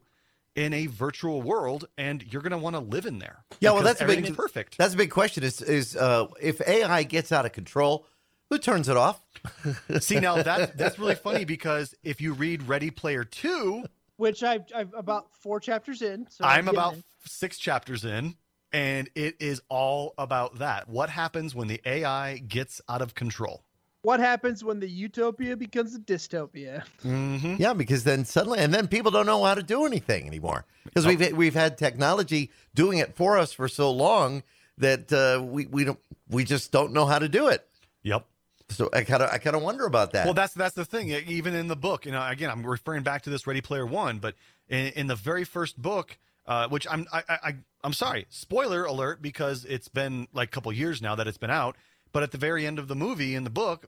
in 0.55 0.73
a 0.73 0.85
virtual 0.85 1.41
world 1.41 1.87
and 1.97 2.31
you're 2.31 2.43
going 2.43 2.51
to 2.51 2.59
want 2.59 2.75
to 2.75 2.79
live 2.79 3.07
in 3.07 3.17
there. 3.17 3.43
Yeah, 3.59 3.71
well, 3.71 3.81
that's 3.81 4.01
a 4.01 4.05
big- 4.05 4.35
perfect. 4.35 4.77
That's 4.77 4.93
a 4.93 4.97
big 4.97 5.09
question. 5.09 5.43
Is 5.43 5.63
is 5.63 5.95
uh, 5.95 6.27
if 6.39 6.61
AI 6.67 7.01
gets 7.01 7.31
out 7.31 7.47
of 7.47 7.53
control, 7.53 8.05
who 8.51 8.59
turns 8.59 8.87
it 8.87 8.97
off? 8.97 9.19
See 9.99 10.19
now 10.19 10.43
that 10.43 10.77
that's 10.77 10.99
really 10.99 11.15
funny 11.15 11.43
because 11.43 11.95
if 12.03 12.21
you 12.21 12.33
read 12.33 12.67
Ready 12.67 12.91
Player 12.91 13.23
2, 13.23 13.83
Which 14.17 14.43
I've, 14.43 14.65
I've 14.75 14.93
about 14.93 15.29
four 15.39 15.59
chapters 15.59 16.03
in. 16.03 16.27
So 16.29 16.45
I'm 16.45 16.65
getting 16.65 16.77
about 16.77 16.93
in. 16.93 17.03
6 17.25 17.57
chapters 17.57 18.05
in 18.05 18.35
and 18.73 19.09
it 19.15 19.35
is 19.39 19.61
all 19.69 20.13
about 20.17 20.59
that. 20.59 20.87
What 20.89 21.09
happens 21.09 21.55
when 21.55 21.67
the 21.67 21.81
AI 21.85 22.37
gets 22.39 22.81
out 22.89 23.01
of 23.01 23.15
control? 23.15 23.63
What 24.03 24.19
happens 24.19 24.63
when 24.63 24.79
the 24.79 24.87
utopia 24.89 25.57
becomes 25.57 25.93
a 25.95 25.99
dystopia? 25.99 26.83
Mhm. 27.03 27.59
Yeah, 27.59 27.73
because 27.73 28.03
then 28.03 28.23
suddenly, 28.25 28.59
and 28.59 28.73
then 28.73 28.87
people 28.87 29.11
don't 29.11 29.25
know 29.25 29.43
how 29.43 29.53
to 29.55 29.63
do 29.63 29.85
anything 29.85 30.27
anymore 30.27 30.65
because 30.85 31.05
Oh. 31.05 31.09
we've 31.09 31.31
we've 31.35 31.53
had 31.55 31.77
technology 31.77 32.51
doing 32.73 32.99
it 32.99 33.15
for 33.15 33.37
us 33.37 33.51
for 33.53 33.67
so 33.67 33.91
long 33.91 34.43
that 34.77 35.11
uh, 35.11 35.43
we 35.43 35.65
we 35.65 35.83
don't 35.83 35.99
we 36.29 36.43
just 36.43 36.71
don't 36.71 36.93
know 36.93 37.05
how 37.05 37.19
to 37.19 37.27
do 37.27 37.47
it. 37.47 37.67
Yep. 38.03 38.25
So 38.69 38.89
I 38.93 39.03
kind 39.03 39.23
of 39.23 39.29
I 39.31 39.39
kind 39.39 39.55
of 39.55 39.61
wonder 39.61 39.85
about 39.85 40.11
that. 40.11 40.25
Well, 40.25 40.33
that's 40.33 40.53
that's 40.53 40.75
the 40.75 40.85
thing. 40.85 41.09
Even 41.09 41.55
in 41.55 41.67
the 41.67 41.75
book, 41.75 42.05
you 42.05 42.11
know, 42.11 42.25
again, 42.25 42.49
I'm 42.49 42.65
referring 42.65 43.03
back 43.03 43.23
to 43.23 43.29
this 43.29 43.47
Ready 43.47 43.61
Player 43.61 43.85
One, 43.85 44.19
but 44.19 44.35
in, 44.69 44.87
in 44.87 45.07
the 45.07 45.15
very 45.15 45.43
first 45.43 45.81
book, 45.81 46.17
uh, 46.45 46.67
which 46.69 46.85
I'm 46.89 47.07
I, 47.11 47.23
I 47.29 47.55
I'm 47.83 47.93
sorry, 47.93 48.25
spoiler 48.29 48.83
alert, 48.83 49.21
because 49.21 49.65
it's 49.65 49.87
been 49.87 50.27
like 50.33 50.49
a 50.49 50.51
couple 50.51 50.71
years 50.73 51.01
now 51.01 51.15
that 51.15 51.27
it's 51.27 51.37
been 51.37 51.51
out. 51.51 51.75
But 52.13 52.23
at 52.23 52.31
the 52.31 52.37
very 52.37 52.65
end 52.65 52.79
of 52.79 52.87
the 52.87 52.95
movie, 52.95 53.35
in 53.35 53.43
the 53.43 53.49
book, 53.49 53.87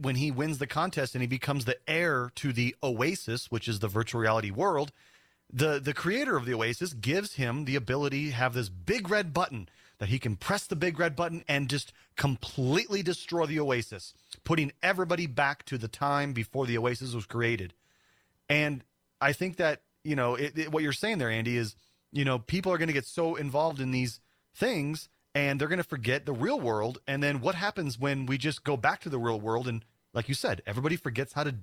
when 0.00 0.14
he 0.16 0.30
wins 0.30 0.58
the 0.58 0.66
contest 0.66 1.14
and 1.14 1.22
he 1.22 1.26
becomes 1.28 1.64
the 1.64 1.76
heir 1.88 2.30
to 2.36 2.52
the 2.52 2.74
Oasis, 2.82 3.50
which 3.50 3.68
is 3.68 3.80
the 3.80 3.88
virtual 3.88 4.20
reality 4.20 4.50
world, 4.50 4.92
the 5.52 5.78
the 5.80 5.92
creator 5.92 6.36
of 6.36 6.44
the 6.46 6.54
Oasis 6.54 6.92
gives 6.92 7.34
him 7.34 7.64
the 7.64 7.76
ability 7.76 8.26
to 8.26 8.32
have 8.36 8.54
this 8.54 8.68
big 8.68 9.10
red 9.10 9.34
button 9.34 9.68
that 9.98 10.08
he 10.08 10.18
can 10.18 10.36
press 10.36 10.66
the 10.66 10.76
big 10.76 10.98
red 10.98 11.16
button 11.16 11.44
and 11.48 11.68
just 11.68 11.92
completely 12.16 13.02
destroy 13.02 13.46
the 13.46 13.60
Oasis, 13.60 14.14
putting 14.44 14.72
everybody 14.82 15.26
back 15.26 15.64
to 15.66 15.76
the 15.76 15.88
time 15.88 16.32
before 16.32 16.66
the 16.66 16.78
Oasis 16.78 17.14
was 17.14 17.26
created. 17.26 17.74
And 18.48 18.84
I 19.20 19.32
think 19.32 19.56
that 19.56 19.82
you 20.04 20.16
know 20.16 20.34
it, 20.36 20.56
it- 20.56 20.72
what 20.72 20.82
you're 20.82 20.92
saying 20.92 21.18
there, 21.18 21.30
Andy, 21.30 21.56
is 21.56 21.74
you 22.16 22.24
know 22.24 22.38
people 22.38 22.72
are 22.72 22.78
going 22.78 22.88
to 22.88 22.94
get 22.94 23.06
so 23.06 23.36
involved 23.36 23.80
in 23.80 23.90
these 23.90 24.20
things 24.54 25.08
and 25.36 25.60
they're 25.60 25.68
going 25.68 25.76
to 25.76 25.84
forget 25.84 26.24
the 26.24 26.32
real 26.32 26.58
world. 26.58 26.98
And 27.06 27.22
then 27.22 27.42
what 27.42 27.54
happens 27.54 27.98
when 27.98 28.24
we 28.24 28.38
just 28.38 28.64
go 28.64 28.74
back 28.74 29.02
to 29.02 29.10
the 29.10 29.18
real 29.18 29.38
world 29.38 29.68
and, 29.68 29.84
like 30.14 30.30
you 30.30 30.34
said, 30.34 30.62
everybody 30.66 30.96
forgets 30.96 31.34
how 31.34 31.44
to 31.44 31.54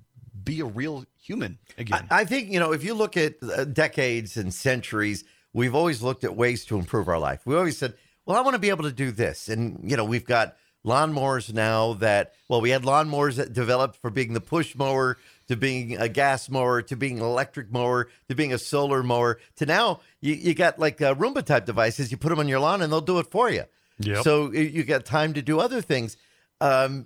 be 0.44 0.60
a 0.60 0.66
real 0.66 1.06
human 1.20 1.58
again. 1.76 2.06
I, 2.12 2.22
I 2.22 2.26
think 2.26 2.52
you 2.52 2.60
know 2.60 2.72
if 2.72 2.84
you 2.84 2.94
look 2.94 3.18
at 3.18 3.36
uh, 3.42 3.64
decades 3.66 4.38
and 4.38 4.54
centuries, 4.54 5.24
we've 5.54 5.74
always 5.74 6.04
looked 6.04 6.24
at 6.24 6.36
ways 6.36 6.66
to 6.66 6.78
improve 6.78 7.08
our 7.08 7.18
life. 7.18 7.42
We 7.46 7.56
always 7.56 7.78
said, 7.78 7.96
"Well, 8.26 8.38
I 8.38 8.42
want 8.42 8.54
to 8.54 8.60
be 8.60 8.70
able 8.70 8.84
to 8.84 8.92
do 8.92 9.12
this," 9.12 9.50
and 9.50 9.80
you 9.90 9.98
know 9.98 10.06
we've 10.06 10.26
got 10.26 10.56
lawnmowers 10.86 11.54
now 11.54 11.94
that 11.94 12.34
well 12.50 12.62
we 12.62 12.70
had 12.72 12.84
lawnmowers 12.84 13.36
that 13.36 13.54
developed 13.54 13.96
for 14.02 14.10
being 14.10 14.34
the 14.34 14.42
push 14.42 14.76
mower 14.76 15.18
to 15.48 15.56
being 15.56 15.98
a 15.98 16.08
gas 16.10 16.50
mower 16.50 16.82
to 16.82 16.96
being 16.96 17.20
an 17.20 17.26
electric 17.26 17.72
mower 17.72 18.10
to 18.30 18.36
being 18.36 18.54
a 18.54 18.58
solar 18.58 19.04
mower 19.04 19.40
to 19.56 19.66
now 19.66 20.00
you, 20.22 20.34
you 20.34 20.54
got 20.54 20.80
like 20.80 21.02
uh, 21.02 21.14
roomba 21.16 21.44
type 21.44 21.66
devices 21.66 22.12
you 22.12 22.18
put 22.18 22.30
them 22.30 22.40
on 22.40 22.48
your 22.48 22.60
lawn 22.60 22.82
and 22.82 22.92
they'll 22.92 23.02
do 23.02 23.20
it 23.20 23.28
for 23.32 23.50
you 23.50 23.64
Yep. 24.00 24.24
so 24.24 24.52
you- 24.52 24.84
got 24.84 25.06
time 25.06 25.34
to 25.34 25.42
do 25.42 25.60
other 25.60 25.82
things 25.82 26.18
um, 26.62 27.06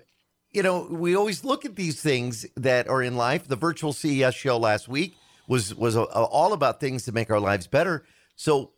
you 0.51 0.63
know, 0.63 0.88
we 0.89 1.15
always 1.15 1.44
look 1.44 1.65
at 1.65 1.75
these 1.75 2.01
things 2.01 2.46
that 2.56 2.88
are 2.88 3.01
in 3.03 3.15
life. 3.17 3.48
The 3.48 3.56
virtual 3.58 3.91
CES 3.91 4.34
show 4.34 4.58
last 4.58 4.88
week 4.88 5.15
was 5.48 5.75
was 5.75 5.96
a, 5.96 6.03
all 6.03 6.53
about 6.53 6.79
things 6.79 7.03
to 7.06 7.12
make 7.12 7.29
our 7.29 7.39
lives 7.39 7.67
better. 7.67 8.06
So, 8.36 8.72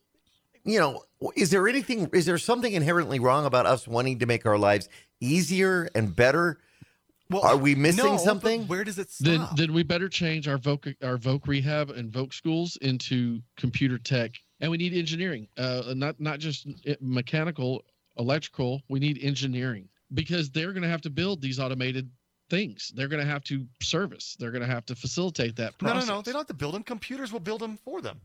you 0.66 0.80
know, 0.80 1.04
is 1.36 1.51
there 1.51 1.68
anything? 1.68 2.10
Is 2.12 2.25
there 2.25 2.38
something 2.39 2.74
inherently 2.74 3.20
wrong 3.20 3.46
about 3.46 3.66
us 3.66 3.88
wanting 3.88 4.20
to 4.20 4.25
make 4.25 4.46
our 4.46 4.58
lives 4.58 4.89
easier 5.22 5.89
and 5.94 6.13
better? 6.16 6.60
Well, 7.29 7.43
are 7.43 7.57
we 7.57 7.75
missing 7.75 8.03
no, 8.05 8.17
something? 8.17 8.67
Where 8.67 8.83
does 8.83 8.98
it 9.00 9.07
Then, 9.19 9.45
stop? 9.45 9.55
then 9.57 9.74
we 9.74 9.83
better 9.83 10.09
change 10.09 10.48
our 10.48 10.57
voc 10.57 10.95
our 11.03 11.17
voc 11.17 11.48
rehab 11.48 11.89
and 11.91 12.12
voc 12.12 12.33
schools 12.33 12.77
into 12.81 13.41
computer 13.57 13.98
tech, 13.98 14.31
and 14.62 14.71
we 14.71 14.77
need 14.77 14.93
engineering. 14.93 15.48
Uh, 15.57 15.93
not 15.95 16.19
not 16.19 16.39
just 16.39 16.67
mechanical, 17.01 17.83
electrical. 18.17 18.81
We 18.89 19.00
need 19.00 19.19
engineering 19.21 19.89
because 20.13 20.50
they're 20.50 20.74
going 20.74 20.83
to 20.83 20.89
have 20.89 21.01
to 21.01 21.09
build 21.09 21.41
these 21.41 21.59
automated 21.59 22.09
things. 22.50 22.91
They're 22.95 23.07
going 23.07 23.24
to 23.24 23.29
have 23.31 23.43
to 23.45 23.65
service. 23.81 24.36
They're 24.39 24.51
going 24.51 24.63
to 24.63 24.67
have 24.74 24.86
to 24.88 24.95
facilitate 24.95 25.55
that 25.57 25.77
process. 25.77 26.07
no, 26.07 26.13
no. 26.13 26.15
No. 26.19 26.21
They 26.24 26.31
don't 26.31 26.39
have 26.39 26.48
to 26.48 26.53
build 26.55 26.74
them. 26.74 26.83
Computers 26.83 27.31
will 27.31 27.39
build 27.39 27.62
them 27.62 27.77
for 27.86 28.01
them. 28.01 28.19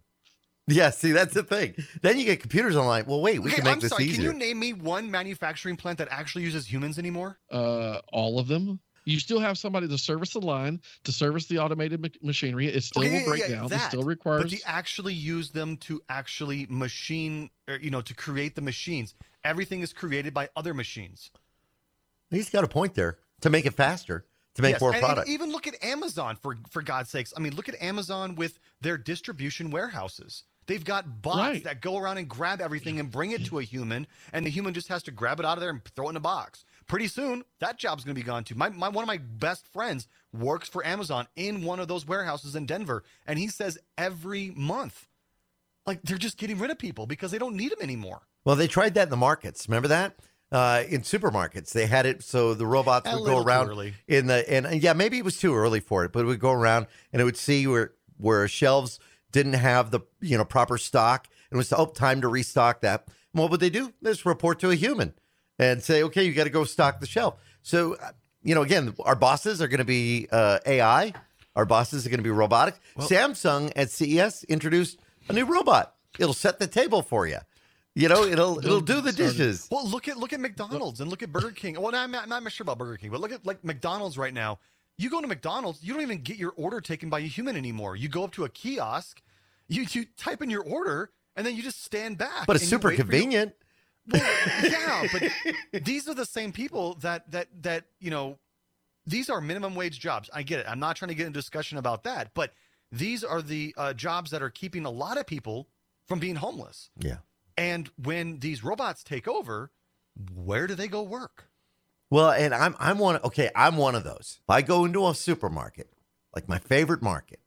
Yeah, 0.66 0.88
see, 0.88 1.12
that's 1.12 1.34
the 1.34 1.42
thing. 1.42 1.74
Then 2.00 2.18
you 2.18 2.24
get 2.24 2.40
computers 2.40 2.74
online. 2.74 3.04
Well, 3.04 3.20
wait, 3.20 3.38
we 3.38 3.50
Okay, 3.50 3.56
can 3.56 3.64
make 3.64 3.74
I'm 3.74 3.80
this 3.80 3.90
sorry. 3.90 4.04
easier. 4.04 4.30
Can 4.30 4.40
you 4.40 4.46
name 4.46 4.58
me 4.58 4.72
one 4.72 5.10
manufacturing 5.10 5.76
plant 5.76 5.98
that 5.98 6.08
actually 6.10 6.44
uses 6.44 6.66
humans 6.72 6.98
anymore? 6.98 7.38
Uh, 7.52 7.98
all 8.14 8.38
of 8.38 8.48
them. 8.48 8.80
You 9.06 9.18
still 9.20 9.40
have 9.40 9.58
somebody 9.58 9.86
to 9.88 9.98
service 9.98 10.32
the 10.32 10.40
line, 10.40 10.80
to 11.04 11.12
service 11.12 11.46
the 11.46 11.58
automated 11.58 12.00
ma- 12.00 12.08
machinery. 12.22 12.68
It 12.68 12.82
still 12.84 13.02
Okay, 13.04 13.18
will 13.18 13.30
break 13.30 13.42
yeah, 13.42 13.56
down. 13.56 13.72
It 13.72 13.80
still 13.80 14.02
requires. 14.02 14.42
But 14.44 14.50
to 14.52 14.60
actually 14.64 15.12
use 15.14 15.50
them 15.50 15.76
to 15.78 16.00
actually 16.08 16.66
machine, 16.70 17.50
or, 17.68 17.76
you 17.76 17.90
know, 17.90 18.00
to 18.00 18.14
create 18.14 18.54
the 18.54 18.62
machines. 18.62 19.14
Everything 19.44 19.80
is 19.82 19.92
created 19.92 20.32
by 20.32 20.48
other 20.56 20.72
machines. 20.72 21.30
He's 22.30 22.48
got 22.48 22.64
a 22.64 22.68
point 22.68 22.94
there 22.94 23.18
to 23.42 23.50
make 23.50 23.66
it 23.66 23.74
faster, 23.74 24.24
to 24.54 24.62
make 24.62 24.72
Yes, 24.72 24.80
more 24.80 24.90
and- 24.90 24.96
and 24.96 25.04
product. 25.04 25.28
even 25.28 25.50
look 25.50 25.66
at 25.66 25.82
Amazon 25.84 26.36
for 26.40 26.56
for 26.70 26.80
God's 26.80 27.10
sakes. 27.10 27.32
I 27.36 27.40
mean, 27.40 27.54
look 27.54 27.68
at 27.68 27.80
Amazon 27.82 28.34
with 28.36 28.58
their 28.80 28.96
distribution 28.96 29.70
warehouses. 29.70 30.44
They've 30.66 30.82
got 30.84 31.20
bots 31.20 31.36
Right. 31.38 31.64
that 31.64 31.82
go 31.82 31.98
around 31.98 32.16
and 32.16 32.26
grab 32.26 32.62
everything 32.62 32.98
and 32.98 33.10
bring 33.10 33.32
it 33.32 33.44
to 33.46 33.58
a 33.58 33.62
human, 33.62 34.06
and 34.32 34.46
the 34.46 34.50
human 34.50 34.72
just 34.72 34.88
has 34.88 35.02
to 35.02 35.10
grab 35.10 35.38
it 35.38 35.44
out 35.44 35.58
of 35.58 35.60
there 35.60 35.68
and 35.68 35.84
throw 35.94 36.06
it 36.06 36.10
in 36.10 36.16
a 36.16 36.20
box. 36.20 36.64
Pretty 36.86 37.08
soon, 37.08 37.44
that 37.60 37.78
job's 37.78 38.04
going 38.04 38.14
to 38.14 38.20
be 38.20 38.26
gone 38.26 38.44
too. 38.44 38.54
My, 38.54 38.68
my 38.68 38.88
one 38.88 39.02
of 39.02 39.08
my 39.08 39.18
best 39.18 39.66
friends 39.72 40.06
works 40.32 40.68
for 40.68 40.84
Amazon 40.86 41.26
in 41.36 41.62
one 41.64 41.80
of 41.80 41.88
those 41.88 42.06
warehouses 42.06 42.54
in 42.54 42.66
Denver, 42.66 43.04
and 43.26 43.38
he 43.38 43.48
says 43.48 43.78
every 43.96 44.50
month, 44.54 45.08
like 45.86 46.02
they're 46.02 46.18
just 46.18 46.36
getting 46.38 46.58
rid 46.58 46.70
of 46.70 46.78
people 46.78 47.06
because 47.06 47.30
they 47.30 47.38
don't 47.38 47.56
need 47.56 47.72
them 47.72 47.80
anymore. 47.80 48.22
Well, 48.44 48.56
they 48.56 48.66
tried 48.66 48.94
that 48.94 49.04
in 49.04 49.10
the 49.10 49.16
markets. 49.16 49.68
Remember 49.68 49.88
that? 49.88 50.16
Uh, 50.52 50.84
in 50.88 51.00
supermarkets, 51.00 51.72
they 51.72 51.86
had 51.86 52.06
it 52.06 52.22
so 52.22 52.54
the 52.54 52.66
robots 52.66 53.08
A 53.10 53.16
would 53.16 53.24
go 53.24 53.42
around 53.42 53.70
in 54.06 54.26
the 54.26 54.48
and 54.48 54.66
and 54.66 54.82
yeah, 54.82 54.92
maybe 54.92 55.18
it 55.18 55.24
was 55.24 55.38
too 55.38 55.54
early 55.54 55.80
for 55.80 56.04
it, 56.04 56.12
but 56.12 56.20
it 56.20 56.26
would 56.26 56.38
go 56.38 56.52
around 56.52 56.86
and 57.12 57.20
it 57.20 57.24
would 57.24 57.36
see 57.36 57.66
where 57.66 57.92
where 58.18 58.46
shelves 58.46 59.00
didn't 59.32 59.54
have 59.54 59.90
the 59.90 60.00
you 60.20 60.36
know 60.36 60.44
proper 60.44 60.78
stock. 60.78 61.26
and 61.50 61.56
It 61.56 61.58
was 61.58 61.72
oh 61.72 61.86
time 61.86 62.20
to 62.20 62.28
restock 62.28 62.82
that. 62.82 63.06
And 63.32 63.40
what 63.40 63.50
would 63.50 63.60
they 63.60 63.70
do? 63.70 63.92
They 64.00 64.10
just 64.10 64.26
report 64.26 64.60
to 64.60 64.70
a 64.70 64.76
human 64.76 65.14
and 65.58 65.82
say, 65.82 66.02
okay, 66.04 66.24
you 66.24 66.32
got 66.32 66.44
to 66.44 66.50
go 66.50 66.64
stock 66.64 67.00
the 67.00 67.06
shelf. 67.06 67.36
So 67.62 67.94
uh, 67.94 68.10
you 68.44 68.54
know, 68.54 68.62
again, 68.62 68.94
our 69.04 69.16
bosses 69.16 69.60
are 69.62 69.68
going 69.68 69.78
to 69.78 69.84
be 69.84 70.28
uh, 70.30 70.58
AI. 70.66 71.12
Our 71.56 71.64
bosses 71.64 72.06
are 72.06 72.10
going 72.10 72.18
to 72.18 72.24
be 72.24 72.30
robotic. 72.30 72.74
Samsung 72.98 73.72
at 73.74 73.90
CES 73.90 74.44
introduced 74.44 74.98
a 75.28 75.32
new 75.32 75.46
robot. 75.46 75.94
It'll 76.18 76.34
set 76.34 76.58
the 76.58 76.66
table 76.66 77.02
for 77.02 77.26
you. 77.26 77.38
You 77.94 78.08
know, 78.08 78.24
it'll 78.24 78.58
it'll 78.64 78.80
do 78.80 79.00
the 79.00 79.12
dishes. 79.12 79.68
Well, 79.70 79.88
look 79.88 80.08
at 80.08 80.18
look 80.18 80.32
at 80.32 80.40
McDonald's 80.40 81.00
and 81.00 81.10
look 81.10 81.22
at 81.22 81.32
Burger 81.32 81.52
King. 81.52 81.80
Well, 81.80 81.94
I'm 81.94 82.10
not, 82.10 82.30
I'm 82.30 82.44
not 82.44 82.52
sure 82.52 82.64
about 82.64 82.78
Burger 82.78 82.96
King, 82.96 83.10
but 83.10 83.20
look 83.20 83.32
at 83.32 83.46
like 83.46 83.64
McDonald's 83.64 84.18
right 84.18 84.34
now. 84.34 84.58
You 84.98 85.10
go 85.10 85.20
to 85.20 85.26
McDonald's, 85.26 85.82
you 85.82 85.92
don't 85.92 86.02
even 86.02 86.22
get 86.22 86.36
your 86.36 86.52
order 86.56 86.80
taken 86.80 87.08
by 87.10 87.20
a 87.20 87.22
human 87.22 87.56
anymore. 87.56 87.96
You 87.96 88.08
go 88.08 88.24
up 88.24 88.32
to 88.32 88.44
a 88.44 88.48
kiosk, 88.48 89.22
you 89.68 89.86
you 89.90 90.06
type 90.16 90.42
in 90.42 90.50
your 90.50 90.62
order, 90.62 91.10
and 91.36 91.46
then 91.46 91.56
you 91.56 91.62
just 91.62 91.82
stand 91.84 92.18
back. 92.18 92.46
But 92.46 92.56
it's 92.56 92.68
super 92.68 92.92
convenient. 92.92 93.54
Well, 94.10 94.22
yeah, 94.62 95.06
but 95.12 95.82
these 95.84 96.08
are 96.08 96.14
the 96.14 96.26
same 96.26 96.52
people 96.52 96.94
that 97.00 97.30
that 97.30 97.48
that 97.62 97.84
you 98.00 98.10
know. 98.10 98.38
These 99.06 99.28
are 99.28 99.42
minimum 99.42 99.74
wage 99.74 100.00
jobs. 100.00 100.30
I 100.32 100.42
get 100.42 100.60
it. 100.60 100.66
I'm 100.66 100.80
not 100.80 100.96
trying 100.96 101.10
to 101.10 101.14
get 101.14 101.26
into 101.26 101.38
discussion 101.38 101.76
about 101.76 102.04
that, 102.04 102.32
but 102.32 102.54
these 102.90 103.22
are 103.22 103.42
the 103.42 103.74
uh, 103.76 103.92
jobs 103.92 104.30
that 104.30 104.42
are 104.42 104.48
keeping 104.48 104.86
a 104.86 104.90
lot 104.90 105.18
of 105.18 105.26
people 105.26 105.68
from 106.06 106.20
being 106.20 106.36
homeless. 106.36 106.88
Yeah. 106.98 107.18
And 107.56 107.90
when 108.02 108.38
these 108.38 108.64
robots 108.64 109.04
take 109.04 109.28
over, 109.28 109.70
where 110.34 110.66
do 110.66 110.74
they 110.74 110.88
go 110.88 111.02
work? 111.02 111.50
Well, 112.10 112.30
and 112.30 112.54
I'm 112.54 112.76
I'm 112.78 112.98
one. 112.98 113.18
Okay, 113.24 113.50
I'm 113.54 113.76
one 113.76 113.94
of 113.94 114.04
those. 114.04 114.40
If 114.42 114.50
I 114.50 114.62
go 114.62 114.84
into 114.84 115.06
a 115.08 115.14
supermarket, 115.14 115.90
like 116.34 116.48
my 116.48 116.58
favorite 116.58 117.02
market, 117.02 117.40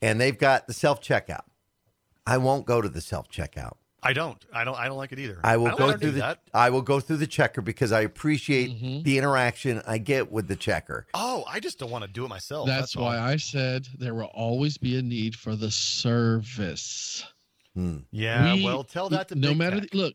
and 0.00 0.20
they've 0.20 0.38
got 0.38 0.66
the 0.66 0.72
self 0.72 1.02
checkout, 1.02 1.44
I 2.26 2.38
won't 2.38 2.66
go 2.66 2.80
to 2.80 2.88
the 2.88 3.00
self 3.00 3.28
checkout. 3.28 3.76
I 4.02 4.12
don't. 4.14 4.42
I 4.52 4.64
don't. 4.64 4.76
I 4.76 4.86
don't 4.86 4.96
like 4.96 5.12
it 5.12 5.18
either. 5.18 5.38
I 5.44 5.56
will 5.58 5.66
don't 5.68 5.78
go 5.78 5.96
through 5.96 6.12
the 6.12 6.20
that. 6.20 6.38
I 6.54 6.70
will 6.70 6.80
go 6.82 7.00
through 7.00 7.18
the 7.18 7.26
checker 7.26 7.60
because 7.60 7.92
I 7.92 8.00
appreciate 8.00 8.70
Mhm. 8.70 9.04
the 9.04 9.18
interaction 9.18 9.82
I 9.86 9.98
get 9.98 10.32
with 10.32 10.48
the 10.48 10.56
checker. 10.56 11.06
Oh, 11.12 11.44
I 11.46 11.60
just 11.60 11.78
don't 11.78 11.90
want 11.90 12.04
to 12.04 12.10
do 12.10 12.24
it 12.24 12.28
myself. 12.28 12.66
That's, 12.66 12.96
all. 12.96 13.04
why 13.04 13.18
I 13.18 13.36
said 13.36 13.86
there 13.98 14.14
will 14.14 14.30
always 14.32 14.78
be 14.78 14.96
a 14.98 15.02
need 15.02 15.34
for 15.36 15.54
the 15.54 15.70
service. 15.70 17.24
Hmm. 17.74 17.98
Yeah. 18.10 18.54
We- 18.54 18.64
well, 18.64 18.84
tell 18.84 19.08
that 19.10 19.28
to 19.28 19.34
no 19.34 19.48
Big 19.48 19.58
matter 19.58 19.80
Tech. 19.80 19.90
the, 19.90 19.96
look, 19.98 20.14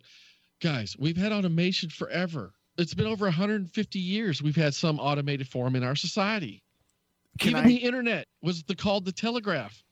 guys, 0.62 0.96
we've 0.98 1.18
had 1.18 1.32
automation 1.32 1.90
forever. 1.90 2.54
It's 2.78 2.94
been 2.94 3.08
over 3.08 3.26
150 3.26 4.00
years. 4.00 4.42
We've 4.42 4.56
had 4.56 4.74
some 4.74 5.00
automated 5.00 5.48
form 5.48 5.76
in 5.76 5.84
our 5.84 5.96
society. 5.96 6.62
Can 7.40 7.52
Even 7.52 7.64
I- 7.64 7.68
the 7.68 7.76
internet 7.78 8.28
was 8.42 8.64
the 8.64 8.76
called 8.76 9.06
the 9.06 9.12
telegraph. 9.12 9.84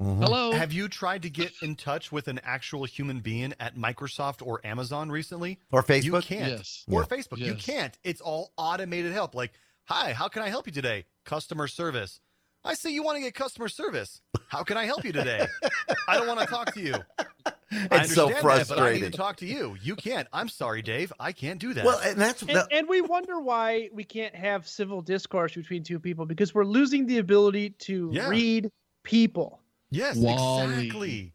Mhm. 0.00 0.18
Hello. 0.18 0.52
Have 0.52 0.72
you 0.72 0.88
tried 0.88 1.22
to 1.22 1.30
get 1.30 1.52
in 1.62 1.74
touch 1.74 2.12
with 2.12 2.28
an 2.28 2.38
actual 2.42 2.84
human 2.84 3.20
being 3.20 3.54
at 3.58 3.76
Microsoft 3.76 4.46
or 4.46 4.60
Amazon 4.64 5.10
recently? 5.10 5.58
Or 5.72 5.80
You 5.80 5.84
Facebook. 6.12 6.22
can't. 6.24 6.50
Yes. 6.58 6.84
Or 6.90 7.00
Yeah. 7.00 7.16
Facebook. 7.16 7.38
You 7.38 7.54
can't. 7.54 7.96
It's 8.04 8.20
all 8.20 8.52
automated 8.58 9.12
help. 9.12 9.34
Like, 9.34 9.52
hi, 9.84 10.12
how 10.12 10.28
can 10.28 10.42
I 10.42 10.48
help 10.50 10.66
you 10.66 10.72
today? 10.72 11.06
Customer 11.24 11.66
service. 11.66 12.20
I 12.62 12.74
see 12.74 12.92
you 12.92 13.02
want 13.04 13.16
to 13.16 13.20
get 13.22 13.34
customer 13.34 13.68
service. 13.68 14.20
How 14.48 14.64
can 14.64 14.76
I 14.76 14.84
help 14.86 15.04
you 15.04 15.12
today? 15.12 15.46
I 16.08 16.16
don't 16.18 16.26
want 16.26 16.40
to 16.40 16.46
talk 16.46 16.74
to 16.74 16.80
you. 16.80 16.94
It's 17.68 18.14
so 18.14 18.26
understand 18.28 18.60
that, 18.60 18.68
but 18.68 18.78
I 18.78 18.92
need 18.92 19.00
to 19.02 19.10
talk 19.10 19.36
to 19.38 19.46
you. 19.46 19.76
You 19.82 19.96
can't. 19.96 20.28
I'm 20.32 20.48
sorry, 20.48 20.82
Dave. 20.82 21.12
I 21.18 21.32
can't 21.32 21.58
do 21.60 21.74
that. 21.74 21.84
Well, 21.84 21.98
and 21.98 22.16
that's 22.18 22.42
And, 22.42 22.50
that, 22.50 22.68
and 22.70 22.88
we 22.88 23.00
wonder 23.00 23.40
why 23.40 23.90
we 23.92 24.04
can't 24.04 24.34
have 24.36 24.68
civil 24.68 25.02
discourse 25.02 25.52
between 25.54 25.82
two 25.82 25.98
people 25.98 26.26
because 26.26 26.54
we're 26.54 26.64
losing 26.64 27.06
the 27.06 27.18
ability 27.18 27.70
to 27.70 28.10
Yeah. 28.12 28.28
read 28.28 28.70
people. 29.02 29.60
Yes, 29.90 30.16
Wall-E. 30.16 30.86
exactly. 30.86 31.32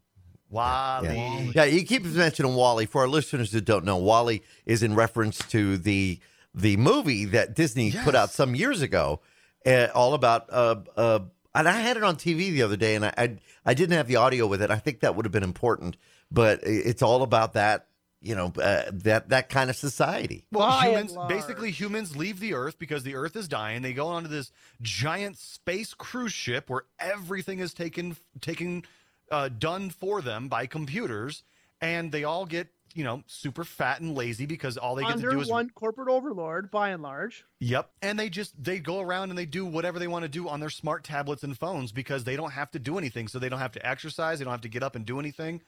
Wally. 0.50 1.16
Wall-E. 1.16 1.52
Yeah, 1.56 1.64
you 1.64 1.86
keep 1.86 2.04
mentioning 2.04 2.56
Wall-E. 2.56 2.86
For 2.86 3.02
our 3.02 3.08
listeners 3.08 3.52
who 3.52 3.62
don't 3.62 3.86
know, 3.86 3.98
Wall-E 3.98 4.42
is 4.66 4.84
in 4.84 4.96
reference 4.96 5.38
to 5.50 5.78
the 5.78 6.20
the 6.54 6.76
movie 6.78 7.24
that 7.26 7.56
Disney 7.56 7.92
put 7.92 8.14
out 8.14 8.30
some 8.30 8.56
years 8.56 8.82
ago, 8.82 9.22
uh, 9.66 9.88
all 9.96 10.14
about. 10.14 10.48
Uh, 10.50 10.76
uh, 10.98 11.20
and 11.54 11.68
I 11.68 11.80
had 11.80 11.98
it 11.98 12.04
on 12.04 12.16
TV 12.16 12.52
the 12.52 12.64
other 12.64 12.78
day, 12.78 12.96
and 12.96 13.06
I, 13.06 13.14
I 13.18 13.38
I 13.66 13.74
didn't 13.74 13.96
have 13.96 14.08
the 14.08 14.18
audio 14.18 14.48
with 14.48 14.62
it. 14.62 14.72
I 14.72 14.78
think 14.78 15.02
that 15.02 15.16
would 15.16 15.26
have 15.26 15.32
been 15.32 15.44
important, 15.44 15.98
but 16.30 16.60
it's 16.64 17.02
all 17.02 17.24
about 17.24 17.54
that. 17.54 17.88
You 18.24 18.36
know, 18.36 18.54
uh, 18.62 18.84
that 18.92 19.30
that 19.30 19.50
kind 19.50 19.72
of 19.72 19.76
society. 19.76 20.46
Well, 20.52 20.80
humans 20.82 21.18
basically 21.28 21.72
humans 21.72 22.16
leave 22.16 22.40
the 22.40 22.54
Earth 22.54 22.78
because 22.78 23.02
the 23.02 23.16
Earth 23.16 23.36
is 23.36 23.48
dying. 23.48 23.82
They 23.82 23.94
go 23.94 24.08
onto 24.08 24.30
this 24.30 24.52
giant 24.80 25.38
space 25.38 25.96
cruise 25.96 26.32
ship 26.32 26.70
where 26.70 26.84
everything 27.00 27.60
is 27.60 27.74
taken 27.74 28.16
taken 28.40 28.84
uh, 29.32 29.50
done 29.50 29.90
for 29.90 30.22
them 30.22 30.50
by 30.50 30.68
computers, 30.68 31.44
and 31.82 32.12
they 32.12 32.24
all 32.24 32.46
get 32.46 32.68
you 32.94 33.04
know 33.04 33.24
super 33.26 33.64
fat 33.64 34.02
and 34.02 34.16
lazy 34.16 34.46
because 34.46 34.78
all 34.78 34.96
they 34.96 35.04
get 35.04 35.14
under 35.14 35.30
to 35.30 35.36
do 35.36 35.42
is 35.42 35.50
one 35.50 35.70
corporate 35.70 36.10
overlord, 36.10 36.70
by 36.70 36.90
and 36.90 37.02
large. 37.02 37.46
Yep. 37.60 37.90
And 38.02 38.20
they 38.20 38.30
just 38.30 38.62
they 38.62 38.80
go 38.80 39.00
around 39.00 39.30
and 39.30 39.38
they 39.38 39.46
do 39.46 39.66
whatever 39.66 40.00
they 40.00 40.08
want 40.08 40.24
to 40.24 40.30
do 40.30 40.48
on 40.48 40.60
their 40.60 40.70
smart 40.70 41.04
tablets 41.04 41.44
and 41.44 41.58
phones 41.58 41.92
because 41.92 42.24
they 42.24 42.36
don't 42.36 42.52
have 42.52 42.72
to 42.72 42.80
do 42.80 42.98
anything. 42.98 43.28
So 43.28 43.40
they 43.40 43.50
don't 43.50 43.60
have 43.60 43.72
to 43.74 43.88
exercise, 43.88 44.40
they 44.40 44.46
don't 44.46 44.54
have 44.54 44.62
to 44.62 44.70
get 44.70 44.84
up 44.84 44.96
and 44.96 45.06
do 45.06 45.20
anything. 45.20 45.62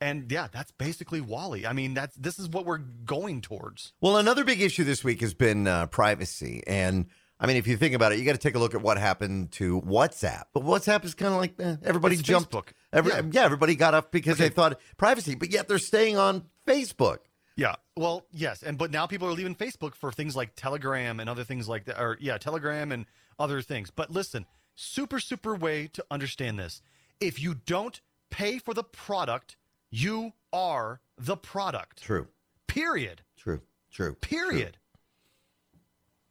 And 0.00 0.30
yeah, 0.32 0.48
that's 0.50 0.72
basically 0.72 1.20
Wall-E. 1.20 1.66
I 1.66 1.72
mean, 1.72 1.94
that's 1.94 2.14
this 2.16 2.38
is 2.38 2.48
what 2.48 2.64
we're 2.64 2.78
going 2.78 3.40
towards. 3.42 3.92
Well, 4.00 4.16
another 4.16 4.44
big 4.44 4.60
issue 4.62 4.84
this 4.84 5.04
week 5.04 5.20
has 5.20 5.34
been 5.34 5.66
uh, 5.66 5.86
privacy, 5.86 6.62
and 6.66 7.06
I 7.38 7.46
mean, 7.46 7.56
if 7.56 7.66
you 7.66 7.76
think 7.76 7.94
about 7.94 8.12
it, 8.12 8.18
you 8.18 8.24
got 8.24 8.32
to 8.32 8.38
take 8.38 8.54
a 8.54 8.58
look 8.58 8.74
at 8.74 8.82
what 8.82 8.96
happened 8.98 9.52
to 9.52 9.80
WhatsApp. 9.82 10.44
But 10.54 10.62
WhatsApp 10.64 11.04
is 11.04 11.14
kind 11.14 11.32
of 11.34 11.40
like 11.40 11.54
eh, 11.58 11.76
everybody 11.84 12.14
It's 12.14 12.22
jumped. 12.22 12.52
Facebook. 12.52 12.68
Every, 12.92 13.12
Yeah. 13.12 13.22
yeah. 13.30 13.44
everybody 13.44 13.76
got 13.76 13.94
up 13.94 14.10
because 14.10 14.38
they 14.38 14.48
thought 14.48 14.78
privacy, 14.96 15.34
but 15.34 15.50
yet 15.50 15.68
they're 15.68 15.78
staying 15.78 16.16
on 16.16 16.44
Facebook. 16.66 17.18
Yeah. 17.56 17.74
Well, 17.96 18.24
yes, 18.32 18.62
and 18.62 18.78
but 18.78 18.90
now 18.90 19.06
people 19.06 19.28
are 19.28 19.32
leaving 19.32 19.54
Facebook 19.54 19.94
for 19.94 20.12
things 20.12 20.34
like 20.34 20.52
Telegram 20.56 21.20
and 21.20 21.28
other 21.28 21.44
things 21.44 21.68
like 21.68 21.84
that 21.86 22.00
or 22.00 22.16
yeah, 22.20 22.38
Telegram 22.38 22.90
and 22.92 23.04
other 23.38 23.60
things. 23.60 23.90
But 23.90 24.10
listen, 24.10 24.46
super 24.74 25.20
super 25.20 25.54
way 25.54 25.88
to 25.92 26.04
understand 26.10 26.58
this. 26.58 26.80
If 27.20 27.38
you 27.40 27.54
don't 27.54 28.00
pay 28.30 28.58
for 28.58 28.72
the 28.72 28.84
product, 28.84 29.56
you 29.90 30.32
are 30.52 31.00
the 31.18 31.36
product. 31.36 32.02
True, 32.02 32.28
Period. 32.66 33.22
true, 33.36 33.60
true. 33.90 34.14
Period. 34.14 34.76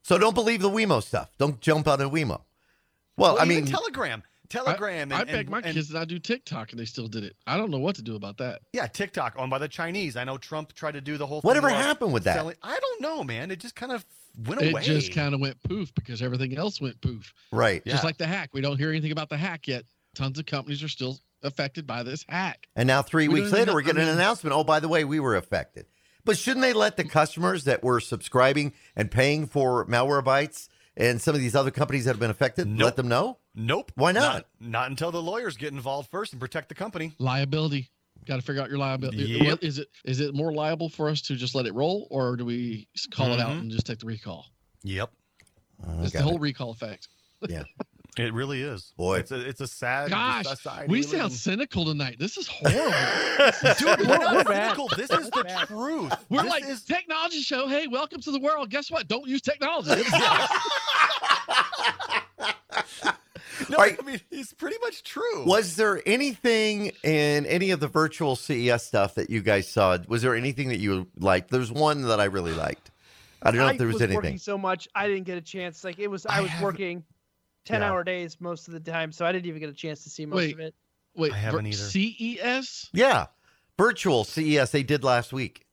So 0.04 0.18
don't 0.18 0.34
believe 0.34 0.62
the 0.62 0.70
Wemo 0.70 1.04
stuff. 1.04 1.30
Don't 1.38 1.60
jump 1.62 1.88
on 1.88 2.01
a 2.01 2.10
Wemo. 2.10 2.30
Well, 2.30 3.34
Well, 3.36 3.39
I 3.39 3.46
mean, 3.46 3.66
Telegram. 3.66 4.24
Telegram. 4.48 5.12
I 5.12 5.20
and, 5.20 5.28
begged 5.28 5.38
and- 5.42 5.50
my 5.50 5.58
and- 5.60 5.75
kids 5.75 5.89
to 5.89 5.94
not 5.94 6.08
do 6.08 6.18
TikTok, 6.18 6.72
and 6.72 6.80
they 6.80 6.86
still 6.86 7.08
did 7.08 7.24
it. 7.24 7.36
I 7.46 7.58
don't 7.58 7.70
know 7.70 7.78
what 7.78 7.96
to 7.98 8.01
do 8.01 8.16
about 8.16 8.38
that. 8.38 8.62
Yeah, 8.74 8.88
TikTok 8.88 9.36
owned 9.38 9.51
by 9.51 9.60
the 9.60 9.68
Chinese. 9.68 10.16
I 10.16 10.24
know 10.24 10.38
Trump 10.38 10.74
tried 10.74 10.94
to 10.94 11.01
do 11.01 11.18
the 11.18 11.28
whole. 11.28 11.42
Whatever 11.42 11.68
thing 11.68 11.75
about 11.75 11.86
happened 11.86 12.13
with 12.13 12.24
that? 12.24 12.36
selling- 12.36 12.56
I 12.63 12.80
don't 12.80 13.01
know, 13.01 13.24
man. 13.24 13.51
It 13.51 13.60
just 13.60 13.75
kind 13.75 13.92
of 13.92 14.04
went 14.48 14.62
It 14.62 14.72
away. 14.72 14.82
It 14.82 14.86
just 14.86 15.13
kind 15.13 15.36
of 15.36 15.42
went 15.42 15.62
poof 15.63 15.94
because 15.94 16.22
everything 16.24 16.58
else 16.58 16.82
went 16.82 17.00
poof. 17.01 17.32
right. 17.51 17.84
Yeah. 17.86 17.94
Just 17.94 18.04
like 18.04 18.18
the 18.18 18.25
hack. 18.25 18.50
We 18.54 18.62
don't 18.62 18.78
hear 18.78 18.89
anything 18.89 19.12
about 19.12 19.30
the 19.30 19.38
hack 19.38 19.68
yet. 19.68 19.84
Tons 20.16 20.39
of 20.39 20.48
companies 20.48 20.82
are 20.82 20.88
still 20.88 21.20
affected 21.43 21.86
by 21.88 22.03
this 22.03 22.25
hack. 22.27 22.67
And 22.75 22.88
now 22.88 23.01
three 23.01 23.27
We 23.27 23.41
weeks 23.41 23.51
later, 23.51 23.67
know- 23.67 23.74
we're 23.75 23.81
getting 23.81 24.01
I 24.01 24.05
an 24.05 24.10
announcement. 24.15 24.55
Oh, 24.55 24.63
by 24.63 24.79
the 24.79 24.88
way, 24.88 25.03
we 25.03 25.19
were 25.19 25.36
affected. 25.36 25.86
But 26.25 26.38
shouldn't 26.38 26.62
they 26.62 26.74
let 26.74 26.98
the 26.98 27.03
customers 27.05 27.63
that 27.63 27.84
were 27.84 28.00
subscribing 28.00 28.74
and 28.96 29.10
paying 29.10 29.48
for 29.48 29.86
malware 29.86 30.22
Malwarebytes 30.24 30.67
and 30.98 31.22
some 31.22 31.34
of 31.34 31.41
these 31.41 31.55
other 31.55 31.72
companies 31.72 32.05
that 32.05 32.12
have 32.12 32.19
been 32.19 32.29
affected? 32.29 32.67
Nope. 32.67 32.86
Let 32.86 32.96
them 32.98 33.08
know. 33.08 33.38
Nope. 33.55 33.91
Why 33.96 34.12
not? 34.12 34.34
not? 34.34 34.46
Not 34.60 34.89
until 34.91 35.12
the 35.12 35.22
lawyers 35.22 35.58
get 35.58 35.72
involved 35.74 36.10
first 36.12 36.34
and 36.34 36.39
protect 36.39 36.69
the 36.69 36.75
company. 36.75 37.13
Liability. 37.19 37.89
Got 38.25 38.36
to 38.36 38.41
figure 38.41 38.62
out 38.62 38.69
your 38.69 38.77
liability. 38.77 39.17
Yep. 39.24 39.48
What- 39.48 39.63
Is 39.63 39.79
it 39.79 39.88
is 40.03 40.19
it 40.19 40.36
more 40.36 40.51
liable 40.53 40.89
for 40.89 41.10
us 41.10 41.22
to 41.24 41.36
just 41.36 41.55
let 41.55 41.65
it 41.65 41.74
roll, 41.74 42.08
or 42.12 42.36
do 42.36 42.46
we 42.46 42.88
s- 42.96 43.08
call 43.08 43.34
it 43.34 43.39
out 43.39 43.51
Mhm. 43.51 43.60
and 43.62 43.72
just 43.72 43.88
take 43.88 44.00
the 44.00 44.05
recall? 44.05 44.46
Yep. 44.84 45.12
It's 46.01 46.12
the 46.12 46.19
Okay. 46.19 46.24
whole 46.24 46.38
recall 46.38 46.72
effect. 46.72 47.08
It 48.18 48.34
really 48.34 48.62
is. 48.62 48.92
Boy. 48.98 49.20
it's 49.20 49.32
a 49.32 49.39
it's 49.48 49.62
a 49.62 49.68
sad 49.68 50.10
Gosh, 50.10 50.46
society 50.46 50.92
we 50.92 51.04
sound 51.04 51.32
in. 51.32 51.38
cynical 51.38 51.86
tonight. 51.86 52.18
This 52.20 52.38
is 52.38 52.48
horrible. 52.48 52.92
Dude, 53.80 54.08
we're 54.08 54.18
We're 54.18 54.18
not 54.34 54.46
bad. 54.48 54.63
cynical. 54.75 54.89
This 54.98 55.10
is 55.12 55.30
the 55.30 55.44
bad. 55.44 55.68
truth. 55.68 56.13
We're 56.30 56.42
This 56.44 56.50
like 56.51 56.63
is 56.66 56.84
technology 56.84 57.42
show. 57.42 57.68
Hey, 57.68 57.88
welcome 57.88 58.20
to 58.22 58.32
the 58.32 58.39
world. 58.39 58.70
Guess 58.72 58.92
what? 58.92 59.08
Don't 59.08 59.28
use 59.28 59.42
technology. 59.42 60.01
no, 63.70 63.78
Right. 63.78 63.98
I 64.00 64.04
mean, 64.06 64.20
it's 64.32 64.54
pretty 64.54 64.78
much 64.82 65.04
true. 65.04 65.46
Was 65.46 65.75
there 65.75 66.01
anything 66.06 66.92
in 67.04 67.46
any 67.46 67.72
of 67.72 67.80
the 67.80 67.88
virtual 67.88 68.36
CES 68.36 68.86
stuff 68.86 69.16
that 69.16 69.30
you 69.30 69.42
guys 69.42 69.68
saw? 69.70 69.98
Was 70.08 70.22
there 70.24 70.36
anything 70.36 70.70
that 70.70 70.80
you 70.80 71.08
liked? 71.18 71.51
There's 71.51 71.72
one 71.72 72.01
that 72.04 72.20
I 72.20 72.25
really 72.25 72.54
liked. 72.54 72.92
I 73.42 73.51
don't 73.51 73.60
know 73.60 73.68
I 73.68 73.72
if 73.72 73.78
there 73.78 73.88
was, 73.88 73.96
working 74.01 74.18
anything. 74.18 74.38
so 74.39 74.58
much, 74.58 74.88
I 74.96 75.08
didn't 75.08 75.24
get 75.25 75.38
a 75.38 75.42
chance. 75.42 75.84
Like 75.84 76.00
it 76.00 76.08
was, 76.08 76.25
I, 76.25 76.39
I 76.39 76.42
was 76.42 76.50
haven't- 76.50 76.66
working 76.66 77.04
ten 77.66 77.82
Yeah. 77.82 77.89
hour 77.89 78.04
days 78.04 78.38
most 78.39 78.68
of 78.68 78.74
the 78.74 78.80
time, 78.80 79.12
so 79.12 79.25
I 79.25 79.32
didn't 79.32 79.46
even 79.48 79.60
get 79.60 79.70
a 79.70 79.74
chance 79.74 80.04
to 80.04 80.10
see 80.10 80.25
most 80.25 80.38
Wait. 80.38 80.54
of 80.54 80.60
it. 80.60 80.75
Wait, 81.16 81.34
I 81.34 81.38
haven't 81.38 81.66
vir- 81.66 81.68
either. 81.70 81.78
CES? 82.58 82.89
Yeah, 82.94 83.28
virtual 83.78 84.24
CES 84.24 84.72
they 84.72 84.84
did 84.84 85.04
last 85.04 85.34
week 85.34 85.66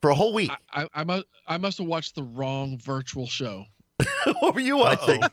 for 0.00 0.10
a 0.10 0.14
whole 0.14 0.32
week. 0.32 0.50
I, 0.72 0.82
I, 0.82 0.88
I 0.94 1.04
must 1.04 1.24
I 1.46 1.58
must 1.58 1.78
have 1.78 1.86
watched 1.86 2.14
the 2.14 2.22
wrong 2.22 2.78
virtual 2.78 3.26
show. 3.26 3.64
what 4.40 4.54
were 4.54 4.60
you 4.60 4.76
watching? 4.78 5.20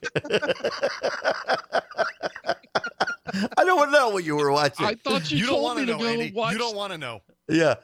I 3.58 3.64
don't 3.66 3.92
know 3.92 4.10
what 4.10 4.24
you 4.24 4.36
were 4.36 4.52
watching. 4.52 4.86
I 4.86 4.96
thought 4.96 5.32
you, 5.32 5.38
You 5.40 5.46
don't 5.46 5.54
told 5.56 5.64
want 5.64 5.80
me 5.80 5.86
to 5.86 5.92
to 5.94 5.98
know, 5.98 6.04
go 6.04 6.10
Andy. 6.10 6.32
watch. 6.34 6.54
You 6.54 6.58
don't 6.60 6.76
want 6.76 6.92
to 6.94 6.98
know. 6.98 7.22
yeah, 7.50 7.76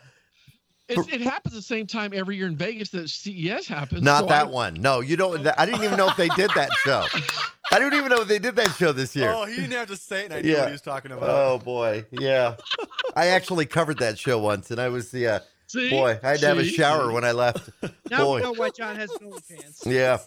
it, 0.98 1.14
it 1.14 1.22
happens 1.22 1.54
the 1.56 1.62
same 1.62 1.88
time 1.88 2.12
every 2.14 2.36
year 2.38 2.48
in 2.48 2.56
Vegas 2.56 2.90
that 2.90 3.10
CES 3.10 3.68
happens. 3.68 4.02
not 4.02 4.22
so 4.22 4.26
that 4.28 4.48
I- 4.48 4.50
one. 4.50 4.76
No, 4.76 5.00
you 5.02 5.16
don't. 5.18 5.46
I 5.58 5.66
didn't 5.66 5.84
even 5.84 5.98
know 5.98 6.08
if 6.10 6.18
they 6.18 6.30
did 6.30 6.52
that 6.56 6.70
show. 6.84 7.06
I 7.72 7.80
don't 7.80 7.94
even 7.94 8.10
know 8.10 8.22
if 8.22 8.28
they 8.28 8.40
did 8.40 8.56
that 8.58 8.72
show 8.76 8.92
this 8.92 9.16
year. 9.16 9.32
Oh, 9.36 9.46
he 9.46 9.56
didn't 9.56 9.72
have 9.72 9.88
to 9.88 9.96
say 9.98 10.26
it. 10.26 10.32
I 10.32 10.42
knew 10.42 10.52
Yeah. 10.52 10.60
what 10.60 10.68
he 10.68 10.72
was 10.74 10.82
talking 10.82 11.12
about. 11.12 11.30
Oh 11.30 11.58
boy, 11.60 12.06
yeah. 12.12 12.56
I 13.16 13.28
actually 13.28 13.66
covered 13.66 14.00
that 14.00 14.18
show 14.20 14.40
once, 14.40 14.70
and 14.72 14.80
I 14.80 14.90
was 14.90 15.14
yeah. 15.14 15.40
See? 15.68 15.90
Boy, 15.90 16.20
I 16.22 16.30
had 16.32 16.40
to 16.42 16.48
have 16.48 16.58
a 16.60 16.66
shower 16.66 17.12
when 17.12 17.24
I 17.24 17.32
left. 17.32 17.68
Now 18.12 18.26
Boy. 18.26 18.36
we 18.36 18.42
know 18.44 18.54
why 18.54 18.70
John 18.70 18.96
has 18.96 19.10
no 19.20 19.38
pants. 19.50 19.84
Yeah. 19.86 20.20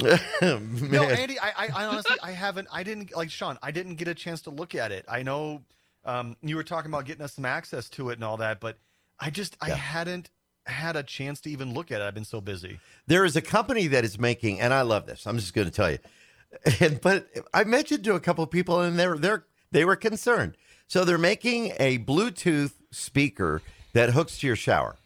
No, 0.40 1.04
Andy, 1.04 1.38
I, 1.38 1.52
I, 1.56 1.68
I 1.82 1.84
honestly, 1.86 2.16
I 2.22 2.30
haven't, 2.32 2.66
I 2.72 2.82
didn't 2.82 3.14
like 3.14 3.30
Shawn. 3.30 3.58
I 3.62 3.70
didn't 3.70 3.96
get 3.96 4.08
a 4.08 4.14
chance 4.14 4.40
to 4.42 4.50
look 4.50 4.74
at 4.74 4.90
it. 4.90 5.04
I 5.08 5.22
know 5.22 5.62
um, 6.04 6.36
you 6.42 6.56
were 6.56 6.64
talking 6.64 6.90
about 6.90 7.04
getting 7.04 7.22
us 7.22 7.34
some 7.34 7.44
access 7.44 7.88
to 7.90 8.10
it 8.10 8.14
and 8.14 8.24
all 8.24 8.38
that, 8.38 8.58
but 8.58 8.78
I 9.22 9.30
just, 9.30 9.56
I 9.60 9.70
hadn't 9.70 10.30
had 10.66 10.96
a 10.96 11.02
chance 11.02 11.40
to 11.42 11.50
even 11.50 11.72
look 11.74 11.90
at 11.90 12.00
it. 12.00 12.04
I've 12.04 12.14
been 12.14 12.24
so 12.24 12.40
busy. 12.40 12.78
There 13.06 13.24
is 13.24 13.36
a 13.36 13.40
company 13.40 13.86
that 13.88 14.04
is 14.04 14.18
making, 14.18 14.60
and 14.60 14.74
I 14.74 14.82
love 14.82 15.06
this. 15.06 15.26
I'm 15.26 15.38
just 15.38 15.54
going 15.54 15.66
to 15.68 15.72
tell 15.72 15.90
you. 15.90 15.98
And 16.80 17.00
but 17.00 17.28
I 17.54 17.64
mentioned 17.64 18.04
to 18.04 18.14
a 18.14 18.20
couple 18.20 18.44
of 18.44 18.50
people, 18.50 18.80
and 18.82 18.98
they're 18.98 19.16
they're 19.16 19.46
they 19.70 19.86
were 19.86 19.96
concerned. 19.96 20.56
So 20.86 21.04
they're 21.06 21.16
making 21.16 21.72
a 21.80 21.98
Bluetooth 22.00 22.72
speaker 22.90 23.62
that 23.94 24.10
hooks 24.10 24.38
to 24.40 24.46
your 24.46 24.56
shower. 24.56 24.96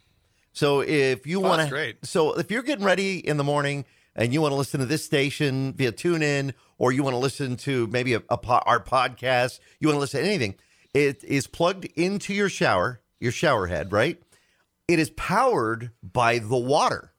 So 0.51 0.81
if 0.81 1.25
you 1.25 1.37
Oh, 1.39 1.47
want 1.47 1.61
to, 1.61 1.95
so 2.03 2.33
if 2.37 2.51
you're 2.51 2.63
getting 2.63 2.83
ready 2.83 3.25
in 3.25 3.37
the 3.37 3.45
morning 3.45 3.85
and 4.13 4.33
you 4.33 4.41
want 4.41 4.51
to 4.51 4.55
listen 4.57 4.81
to 4.81 4.85
this 4.85 5.05
station 5.05 5.71
via 5.73 5.93
TuneIn, 5.93 6.53
or 6.77 6.91
you 6.91 7.01
want 7.03 7.13
to 7.13 7.19
listen 7.19 7.55
to 7.57 7.87
maybe 7.87 8.13
a, 8.15 8.21
a 8.29 8.37
po- 8.37 8.63
our 8.65 8.83
podcast, 8.83 9.59
you 9.79 9.87
want 9.87 9.95
to 9.95 10.01
listen 10.01 10.19
to 10.21 10.27
anything, 10.27 10.55
it 10.93 11.23
is 11.23 11.47
plugged 11.47 11.85
into 11.95 12.33
your 12.33 12.49
shower, 12.49 12.99
your 13.19 13.31
shower 13.31 13.67
head, 13.67 13.91
right? 13.91 14.21
It 14.87 14.99
is 14.99 15.09
powered 15.11 15.91
by 16.01 16.39
the 16.39 16.57
water. 16.57 17.11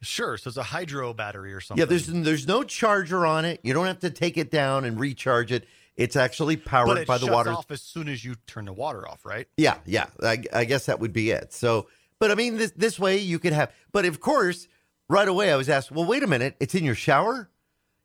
Sure. 0.00 0.36
So 0.36 0.48
it's 0.48 0.56
a 0.56 0.62
hydro 0.62 1.12
battery 1.12 1.52
or 1.52 1.60
something. 1.60 1.80
Yeah, 1.80 1.86
there's 1.86 2.06
there's 2.06 2.46
no 2.46 2.62
charger 2.62 3.26
on 3.26 3.44
it. 3.44 3.60
You 3.64 3.74
don't 3.74 3.86
have 3.86 4.00
to 4.00 4.10
take 4.10 4.36
it 4.36 4.50
down 4.50 4.84
and 4.84 4.98
recharge 5.00 5.50
it. 5.50 5.66
It's 5.96 6.14
actually 6.14 6.56
powered 6.56 6.98
it 6.98 7.08
by 7.08 7.18
the 7.18 7.26
shuts 7.26 7.34
water. 7.34 7.50
off 7.52 7.70
as 7.72 7.82
soon 7.82 8.08
as 8.08 8.24
you 8.24 8.36
turn 8.46 8.66
the 8.66 8.72
water 8.72 9.08
off, 9.08 9.24
right? 9.24 9.48
Yeah, 9.56 9.78
yeah. 9.84 10.06
I, 10.22 10.44
I 10.52 10.64
guess 10.64 10.86
that 10.86 11.00
would 11.00 11.12
be 11.12 11.30
it. 11.30 11.52
So, 11.52 11.88
but 12.20 12.30
I 12.30 12.36
mean, 12.36 12.56
this 12.56 12.70
this 12.76 13.00
way 13.00 13.18
you 13.18 13.40
could 13.40 13.52
have. 13.52 13.72
But 13.90 14.04
of 14.04 14.20
course, 14.20 14.68
right 15.08 15.26
away 15.26 15.52
I 15.52 15.56
was 15.56 15.68
asked, 15.68 15.90
well, 15.90 16.04
wait 16.04 16.22
a 16.22 16.28
minute, 16.28 16.54
it's 16.60 16.76
in 16.76 16.84
your 16.84 16.94
shower. 16.94 17.50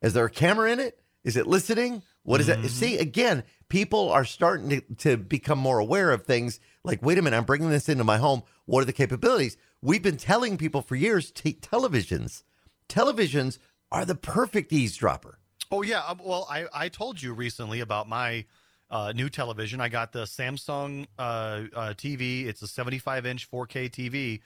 Is 0.02 0.13
there 0.13 0.26
a 0.26 0.32
camera 0.32 0.72
in 0.72 0.80
it? 0.80 1.00
Is 1.24 1.38
it 1.38 1.46
listening? 1.46 2.02
What 2.24 2.40
is 2.42 2.48
Mm-hmm. 2.48 2.62
that? 2.64 2.70
See, 2.70 2.98
again, 2.98 3.44
people 3.70 4.10
are 4.10 4.26
starting 4.26 4.70
to, 4.70 4.82
to 5.00 5.18
become 5.18 5.60
more 5.60 5.80
aware 5.80 6.12
of 6.12 6.24
things 6.26 6.60
like, 6.84 7.02
wait 7.02 7.18
a 7.18 7.22
minute, 7.22 7.38
I'm 7.38 7.44
bringing 7.46 7.70
this 7.70 7.90
into 7.90 8.04
my 8.04 8.18
home. 8.18 8.44
What 8.66 8.82
are 8.82 8.86
the 8.86 8.94
capabilities? 8.94 9.58
We've 9.82 10.02
been 10.02 10.18
telling 10.18 10.58
people 10.58 10.82
for 10.82 10.96
years, 10.96 11.32
t- 11.32 11.54
televisions, 11.62 12.44
televisions 12.90 13.58
are 13.92 14.06
the 14.06 14.16
perfect 14.16 14.72
eavesdropper. 14.72 15.38
Oh 15.72 15.82
yeah. 15.82 16.02
um, 16.08 16.22
Well, 16.24 16.48
I 16.50 16.66
I 16.74 16.90
told 16.90 17.22
you 17.22 17.34
recently 17.34 17.80
about 17.80 18.08
my 18.08 18.46
uh, 18.90 19.12
new 19.16 19.28
television. 19.30 19.82
I 19.82 19.90
got 19.90 20.12
the 20.12 20.24
Samsung 20.24 21.08
uh, 21.18 21.22
uh, 21.22 21.94
TV. 21.98 22.46
It's 22.46 22.62
a 22.62 22.68
75 22.68 23.26
inch 23.26 23.50
4K 23.50 23.90
TV, 23.90 24.42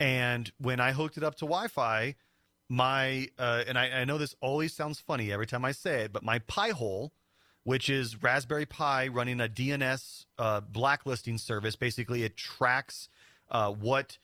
and 0.00 0.50
when 0.58 0.80
I 0.80 0.92
hooked 0.92 1.16
it 1.18 1.22
up 1.24 1.34
to 1.36 1.44
Wi-Fi, 1.44 2.14
my 2.72 3.28
uh, 3.38 3.64
and 3.68 3.76
I, 3.76 4.00
I 4.00 4.04
know 4.06 4.16
this 4.16 4.34
always 4.40 4.72
sounds 4.72 4.98
funny 4.98 5.30
every 5.30 5.46
time 5.46 5.62
I 5.62 5.72
say 5.72 6.04
it, 6.04 6.12
but 6.12 6.22
my 6.22 6.38
Pi 6.38 6.70
hole, 6.70 7.12
which 7.64 7.90
is 7.90 8.22
Raspberry 8.22 8.64
Pi 8.64 9.08
running 9.08 9.42
a 9.42 9.48
DNS 9.48 10.24
uh, 10.38 10.62
blacklisting 10.62 11.36
service, 11.36 11.76
basically 11.76 12.22
it 12.22 12.34
tracks 12.34 13.10
uh, 13.50 13.70
what 13.70 14.16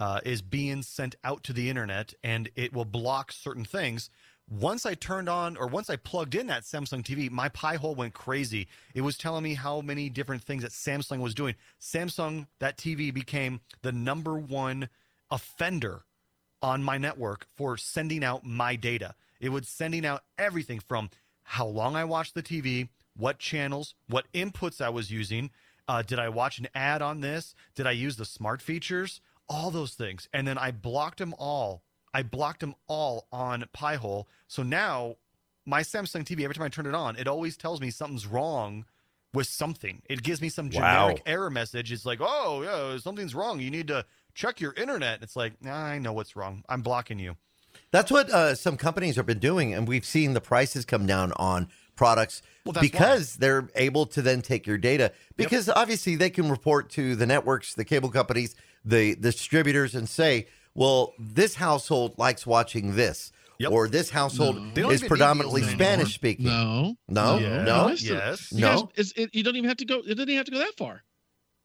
uh, 0.00 0.18
is 0.24 0.42
being 0.42 0.82
sent 0.82 1.14
out 1.22 1.44
to 1.44 1.52
the 1.52 1.70
internet 1.70 2.12
and 2.24 2.50
it 2.56 2.72
will 2.72 2.84
block 2.84 3.30
certain 3.30 3.64
things. 3.64 4.10
Once 4.50 4.84
I 4.84 4.94
turned 4.94 5.28
on 5.28 5.56
or 5.56 5.68
once 5.68 5.88
I 5.88 5.94
plugged 5.94 6.34
in 6.34 6.48
that 6.48 6.64
Samsung 6.64 7.04
TV, 7.04 7.30
my 7.30 7.50
Pi 7.50 7.76
hole 7.76 7.94
went 7.94 8.14
crazy. 8.14 8.66
It 8.96 9.02
was 9.02 9.16
telling 9.16 9.44
me 9.44 9.54
how 9.54 9.80
many 9.80 10.08
different 10.08 10.42
things 10.42 10.64
that 10.64 10.72
Samsung 10.72 11.20
was 11.20 11.36
doing. 11.36 11.54
Samsung, 11.80 12.48
that 12.58 12.76
TV 12.76 13.14
became 13.14 13.60
the 13.82 13.92
number 13.92 14.36
one 14.36 14.88
offender 15.30 16.02
on 16.62 16.82
my 16.82 16.98
network 16.98 17.46
for 17.56 17.76
sending 17.76 18.22
out 18.24 18.44
my 18.44 18.76
data. 18.76 19.14
It 19.40 19.50
was 19.50 19.68
sending 19.68 20.06
out 20.06 20.22
everything 20.38 20.80
from 20.80 21.10
how 21.42 21.66
long 21.66 21.96
I 21.96 22.04
watched 22.04 22.34
the 22.34 22.42
TV, 22.42 22.88
what 23.16 23.38
channels, 23.38 23.94
what 24.08 24.30
inputs 24.32 24.80
I 24.80 24.88
was 24.88 25.10
using. 25.10 25.50
Uh, 25.88 26.02
did 26.02 26.18
I 26.18 26.28
watch 26.28 26.58
an 26.58 26.68
ad 26.74 27.02
on 27.02 27.20
this? 27.20 27.54
Did 27.74 27.86
I 27.86 27.90
use 27.90 28.16
the 28.16 28.24
smart 28.24 28.62
features? 28.62 29.20
All 29.48 29.70
those 29.70 29.94
things. 29.94 30.28
And 30.32 30.46
then 30.46 30.56
I 30.56 30.70
blocked 30.70 31.18
them 31.18 31.34
all. 31.38 31.82
I 32.14 32.22
blocked 32.22 32.60
them 32.60 32.74
all 32.86 33.26
on 33.32 33.64
Pi-hole. 33.72 34.28
So 34.46 34.62
now 34.62 35.16
my 35.66 35.82
Samsung 35.82 36.24
TV, 36.24 36.44
every 36.44 36.54
time 36.54 36.64
I 36.64 36.68
turn 36.68 36.86
it 36.86 36.94
on, 36.94 37.16
it 37.16 37.26
always 37.26 37.56
tells 37.56 37.80
me 37.80 37.90
something's 37.90 38.26
wrong 38.26 38.84
with 39.34 39.46
something. 39.46 40.02
It 40.08 40.22
gives 40.22 40.40
me 40.40 40.48
some 40.50 40.66
Wow. 40.66 40.72
generic 41.08 41.22
error 41.26 41.50
message. 41.50 41.90
It's 41.90 42.04
like, 42.06 42.18
oh, 42.20 42.62
yeah, 42.62 42.98
something's 42.98 43.34
wrong. 43.34 43.60
You 43.60 43.70
need 43.70 43.88
to 43.88 44.04
check 44.34 44.60
your 44.60 44.72
internet. 44.74 45.22
It's 45.22 45.36
like, 45.36 45.62
nah, 45.62 45.74
I 45.74 45.98
know 45.98 46.12
what's 46.12 46.36
wrong. 46.36 46.64
I'm 46.68 46.82
blocking 46.82 47.18
you. 47.18 47.36
That's 47.90 48.10
what 48.10 48.30
uh, 48.30 48.54
some 48.54 48.76
companies 48.76 49.16
have 49.16 49.26
been 49.26 49.38
doing, 49.38 49.72
and 49.74 49.86
we've 49.88 50.04
seen 50.04 50.34
the 50.34 50.40
prices 50.40 50.84
come 50.84 51.06
down 51.06 51.32
on 51.36 51.68
products 51.96 52.42
Well, 52.64 52.72
that's 52.72 52.82
because 52.86 53.36
they're 53.36 53.68
able 53.74 54.06
to 54.06 54.22
then 54.22 54.40
take 54.42 54.66
your 54.66 54.78
data. 54.78 55.12
Because 55.36 55.68
obviously, 55.68 56.16
they 56.16 56.30
can 56.30 56.50
report 56.50 56.90
to 56.90 57.16
the 57.16 57.26
networks, 57.26 57.74
the 57.74 57.84
cable 57.84 58.10
companies, 58.10 58.54
the 58.84 59.14
distributors, 59.16 59.94
and 59.94 60.08
say, 60.08 60.48
"Well, 60.74 61.12
this 61.18 61.54
household 61.56 62.14
likes 62.18 62.46
watching 62.46 62.96
this, 62.96 63.30
Yep. 63.58 63.70
or 63.72 63.88
this 63.88 64.08
household 64.10 64.74
No. 64.76 64.90
Is 64.90 65.02
predominantly. 65.02 65.62
Spanish 65.62 66.14
speaking." 66.14 66.46
No. 66.46 66.96
No, 67.08 67.38
Yeah. 67.38 67.62
no. 67.64 67.88
Yes. 67.88 68.02
Yes. 68.02 68.52
You 68.52 68.60
No. 68.62 68.82
guys, 68.84 68.88
it's, 68.96 69.12
it, 69.16 69.34
you 69.34 69.42
don't 69.42 69.56
even 69.56 69.68
have 69.68 69.78
to 69.78 69.84
go. 69.84 69.98
It 69.98 70.14
doesn't 70.14 70.22
even 70.30 70.36
have 70.36 70.46
to 70.46 70.52
go 70.52 70.58
that 70.58 70.76
far. 70.78 71.02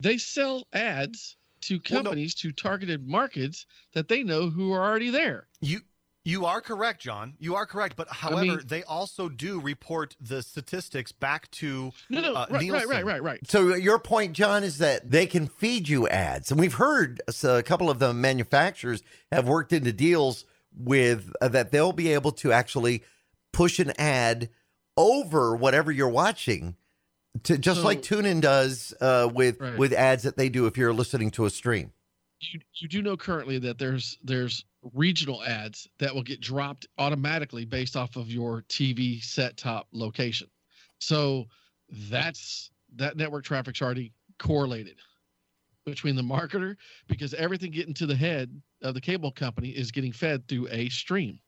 They 0.02 0.18
sell 0.18 0.68
ads 0.74 1.38
to 1.68 1.76
Well, 1.90 2.04
no. 2.04 2.10
companies 2.10 2.36
to 2.36 2.52
targeted 2.52 3.08
markets 3.08 3.66
that 3.94 4.08
they 4.08 4.24
know 4.24 4.50
who 4.50 4.72
are 4.74 4.84
already 4.84 5.10
there. 5.10 5.48
You 5.62 5.82
you 6.26 6.46
are 6.46 6.60
correct, 6.60 7.02
John. 7.02 7.36
You 7.40 7.56
are 7.56 7.66
correct. 7.66 7.96
But 7.96 8.10
however, 8.10 8.42
mean- 8.58 8.62
they 8.66 8.84
also 8.84 9.30
do 9.30 9.62
report 9.62 10.18
the 10.20 10.42
statistics 10.44 11.14
back 11.14 11.50
to 11.52 11.94
No, 12.10 12.20
no, 12.20 12.34
uh, 12.34 12.34
right, 12.34 12.52
right, 12.52 12.62
Nielsen. 12.64 12.90
right, 12.90 13.06
right, 13.06 13.24
right. 13.24 13.40
So 13.50 13.74
your 13.76 13.98
point, 13.98 14.34
John, 14.34 14.66
is 14.66 14.78
that 14.80 15.10
they 15.10 15.26
can 15.26 15.48
feed 15.48 15.88
you 15.88 16.06
ads, 16.10 16.52
and 16.52 16.60
we've 16.60 16.74
heard 16.74 17.22
so 17.30 17.58
a 17.58 17.64
couple 17.64 17.90
of 17.90 18.00
the 18.00 18.14
manufacturers 18.14 19.04
have 19.32 19.48
worked 19.48 19.72
into 19.72 19.94
deals 19.94 20.44
with 20.76 21.32
uh, 21.42 21.48
that 21.48 21.72
they'll 21.72 21.94
be 21.94 22.12
able 22.12 22.34
to 22.34 22.52
actually 22.52 23.04
push 23.54 23.80
an 23.80 23.94
ad 23.98 24.50
over 24.98 25.56
whatever 25.56 25.92
you're 25.94 26.10
watching, 26.10 26.76
to 27.44 27.58
just 27.58 27.82
So- 27.82 27.86
like 27.86 28.02
TuneIn 28.02 28.42
does 28.42 28.94
uh, 29.02 29.30
with 29.34 29.60
Right. 29.60 29.78
with 29.78 29.94
ads 29.94 30.24
that 30.24 30.38
they 30.38 30.50
do 30.50 30.66
if 30.66 30.78
you're 30.78 30.94
listening 30.94 31.32
to 31.32 31.46
a 31.46 31.50
stream. 31.50 31.92
You 32.40 32.60
you 32.76 32.88
do 32.88 33.02
know 33.02 33.18
currently 33.18 33.58
that 33.60 33.78
there's 33.80 34.18
there's 34.24 34.64
regional 34.94 35.44
ads 35.44 35.88
that 35.98 36.14
will 36.14 36.24
get 36.24 36.40
dropped 36.40 36.88
automatically 36.98 37.66
based 37.66 37.96
off 37.98 38.16
of 38.16 38.30
your 38.30 38.62
TV 38.70 39.22
set 39.24 39.58
top 39.58 39.88
location. 39.92 40.48
So 41.00 41.48
that's 42.10 42.70
that 42.96 43.18
network 43.18 43.44
traffic's 43.44 43.82
already 43.82 44.14
correlated 44.40 44.98
between 45.86 46.16
the 46.16 46.22
marketer 46.22 46.76
because 47.08 47.34
everything 47.34 47.72
getting 47.72 47.94
to 47.96 48.06
the 48.06 48.16
head 48.16 48.62
of 48.82 48.94
the 48.94 49.02
cable 49.02 49.32
company 49.32 49.70
is 49.70 49.92
getting 49.92 50.12
fed 50.12 50.48
through 50.48 50.68
a 50.70 50.90
stream. 50.90 51.40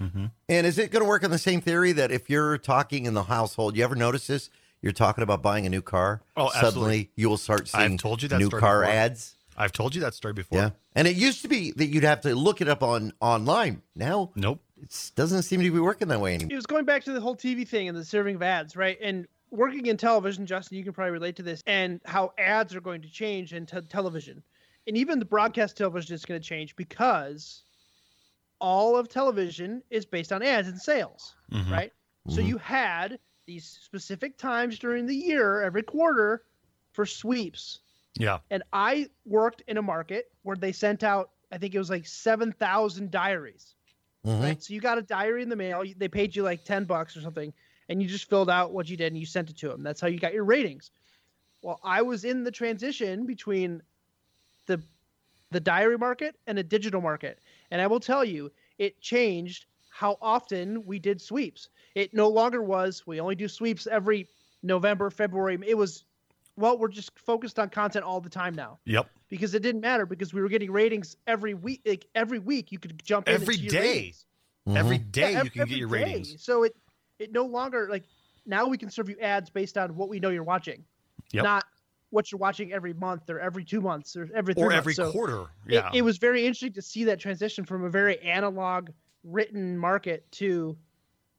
Mm-hmm. 0.00 0.26
And 0.48 0.66
is 0.66 0.78
it 0.78 0.90
going 0.92 1.02
to 1.04 1.08
work 1.08 1.24
on 1.24 1.30
the 1.30 1.38
same 1.38 1.60
theory 1.60 1.92
that 1.92 2.10
if 2.12 2.30
you're 2.30 2.56
talking 2.58 3.04
in 3.06 3.14
the 3.14 3.24
household, 3.24 3.76
you 3.76 3.82
ever 3.84 3.96
notice 3.96 4.28
this? 4.28 4.48
You're 4.82 4.92
talking 4.92 5.22
about 5.22 5.42
buying 5.42 5.66
a 5.66 5.68
new 5.68 5.82
car. 5.82 6.22
Oh, 6.36 6.46
absolutely. 6.46 6.70
Suddenly, 6.70 7.10
you 7.16 7.28
will 7.28 7.36
start 7.36 7.62
I've 7.74 7.86
seeing 7.86 7.98
told 7.98 8.22
you 8.22 8.28
that 8.28 8.38
new 8.38 8.48
car 8.50 8.80
before. 8.80 8.84
ads. 8.84 9.34
I've 9.56 9.72
told 9.72 9.94
you 9.94 10.00
that 10.02 10.14
story 10.14 10.34
before. 10.34 10.58
Yeah, 10.58 10.70
and 10.94 11.08
it 11.08 11.16
used 11.16 11.42
to 11.42 11.48
be 11.48 11.72
that 11.72 11.86
you'd 11.86 12.04
have 12.04 12.20
to 12.20 12.34
look 12.34 12.60
it 12.60 12.68
up 12.68 12.82
on 12.82 13.12
online. 13.20 13.82
Now 13.96 14.30
Nope. 14.36 14.60
it 14.80 15.10
doesn't 15.16 15.42
seem 15.42 15.60
to 15.62 15.70
be 15.72 15.80
working 15.80 16.06
that 16.08 16.20
way 16.20 16.34
anymore. 16.34 16.52
it 16.52 16.56
was 16.56 16.66
going 16.66 16.84
back 16.84 17.02
to 17.04 17.12
the 17.12 17.20
whole 17.20 17.34
TV 17.34 17.66
thing 17.66 17.88
and 17.88 17.98
the 17.98 18.04
serving 18.04 18.36
of 18.36 18.42
ads, 18.42 18.76
right? 18.76 18.96
And 19.02 19.26
working 19.50 19.86
in 19.86 19.96
television, 19.96 20.46
Justin, 20.46 20.78
you 20.78 20.84
can 20.84 20.92
probably 20.92 21.10
relate 21.10 21.34
to 21.36 21.42
this, 21.42 21.60
and 21.66 22.00
how 22.04 22.32
ads 22.38 22.72
are 22.76 22.80
going 22.80 23.02
to 23.02 23.10
change 23.10 23.52
in 23.52 23.66
te- 23.66 23.80
television, 23.80 24.44
and 24.86 24.96
even 24.96 25.18
the 25.18 25.24
broadcast 25.24 25.76
television 25.76 26.14
is 26.14 26.24
going 26.24 26.40
to 26.40 26.46
change 26.46 26.76
because 26.76 27.64
all 28.60 28.96
of 28.96 29.08
television 29.08 29.82
is 29.90 30.04
based 30.06 30.32
on 30.32 30.40
ads 30.42 30.68
and 30.68 30.80
sales, 30.80 31.34
Mhm. 31.52 31.70
right? 31.70 31.92
So 32.28 32.40
Mhm. 32.40 32.46
you 32.46 32.58
had 32.58 33.18
these 33.48 33.64
specific 33.82 34.36
times 34.36 34.78
during 34.78 35.06
the 35.06 35.16
year, 35.16 35.62
every 35.62 35.82
quarter, 35.82 36.44
for 36.92 37.06
sweeps, 37.06 37.80
Yeah. 38.18 38.40
and 38.50 38.62
I 38.74 39.08
worked 39.24 39.62
in 39.66 39.78
a 39.78 39.82
market 39.82 40.30
where 40.42 40.56
they 40.56 40.70
sent 40.70 41.02
out, 41.02 41.30
I 41.50 41.56
think 41.56 41.74
it 41.74 41.78
was 41.78 41.88
like 41.88 42.06
seven 42.06 42.52
thousand 42.52 43.10
diaries 43.10 43.74
Mhm. 44.26 44.42
right? 44.42 44.62
So 44.62 44.74
you 44.74 44.80
got 44.80 44.98
a 44.98 45.02
diary 45.02 45.42
in 45.42 45.48
the 45.48 45.56
mail. 45.56 45.82
They 45.96 46.08
paid 46.08 46.36
you 46.36 46.42
like 46.42 46.64
ten 46.64 46.84
bucks 46.84 47.16
or 47.16 47.22
something, 47.22 47.54
and 47.88 48.02
you 48.02 48.08
just 48.08 48.28
filled 48.28 48.50
out 48.50 48.72
what 48.72 48.88
you 48.90 48.96
did 48.98 49.06
and 49.06 49.18
you 49.18 49.24
sent 49.24 49.48
it 49.48 49.56
to 49.58 49.68
them. 49.68 49.82
That's 49.82 50.00
how 50.00 50.08
you 50.08 50.18
got 50.18 50.34
your 50.34 50.44
ratings. 50.44 50.90
Well, 51.62 51.80
I 51.82 52.02
was 52.02 52.24
in 52.24 52.44
the 52.44 52.50
transition 52.50 53.24
between 53.24 53.80
the 54.66 54.82
the 55.50 55.60
diary 55.60 55.96
market 55.96 56.38
and 56.46 56.58
a 56.58 56.62
digital 56.62 57.00
market, 57.00 57.38
and 57.70 57.80
I 57.80 57.86
will 57.86 58.00
tell 58.00 58.24
you, 58.24 58.52
it 58.76 59.00
changed 59.00 59.64
how 59.98 60.16
often 60.22 60.86
we 60.86 60.96
did 61.00 61.20
sweeps. 61.20 61.70
It 61.96 62.14
no 62.14 62.28
longer 62.28 62.62
was 62.62 63.04
we 63.04 63.18
only 63.20 63.34
do 63.34 63.48
sweeps 63.48 63.88
every 63.88 64.28
November, 64.62 65.10
February. 65.10 65.58
It 65.66 65.76
was 65.76 66.04
well, 66.56 66.78
we're 66.78 66.86
just 66.88 67.18
focused 67.18 67.58
on 67.58 67.68
content 67.68 68.04
all 68.04 68.20
the 68.20 68.28
time 68.28 68.54
now 68.54 68.78
Yep. 68.84 69.08
because 69.28 69.54
it 69.54 69.62
didn't 69.62 69.80
matter 69.80 70.06
because 70.06 70.32
we 70.32 70.40
were 70.40 70.48
getting 70.48 70.70
ratings 70.70 71.16
every 71.26 71.54
week. 71.54 71.82
Like 71.84 72.06
every 72.14 72.38
week, 72.38 72.70
you 72.70 72.78
could 72.78 73.02
jump 73.04 73.28
in 73.28 73.34
Every 73.34 73.56
day. 73.56 73.78
ratings. 73.80 74.24
Mm-hmm. 74.68 74.76
Every 74.76 74.98
day 74.98 75.32
Yeah, 75.32 75.42
you 75.42 75.50
can 75.50 75.66
get 75.66 75.76
your 75.78 75.88
day. 75.88 76.04
ratings. 76.04 76.44
So 76.44 76.62
it 76.62 76.76
it 77.18 77.32
no 77.32 77.44
longer 77.46 77.88
like 77.90 78.04
now 78.46 78.66
we 78.68 78.78
can 78.78 78.90
serve 78.90 79.08
you 79.08 79.16
ads 79.20 79.50
based 79.50 79.76
on 79.76 79.96
what 79.96 80.08
we 80.08 80.20
know 80.20 80.28
you're 80.30 80.44
watching, 80.44 80.84
Yep. 81.32 81.42
not 81.42 81.64
what 82.10 82.30
you're 82.30 82.38
watching 82.38 82.72
every 82.72 82.92
month 82.94 83.28
or 83.28 83.40
every 83.40 83.64
two 83.64 83.80
months 83.80 84.14
or 84.14 84.28
every 84.32 84.54
three 84.54 84.62
Or 84.62 84.66
months. 84.70 84.78
every 84.78 84.94
So 84.94 85.10
quarter. 85.10 85.40
it- 85.66 85.74
Yeah. 85.74 85.90
it, 85.92 86.02
was 86.02 86.18
very 86.18 86.42
interesting 86.46 86.72
to 86.74 86.82
see 86.82 87.02
that 87.04 87.18
transition 87.18 87.64
from 87.64 87.82
a 87.84 87.90
very 87.90 88.20
analog 88.20 88.90
written 89.24 89.76
market 89.78 90.30
to 90.32 90.76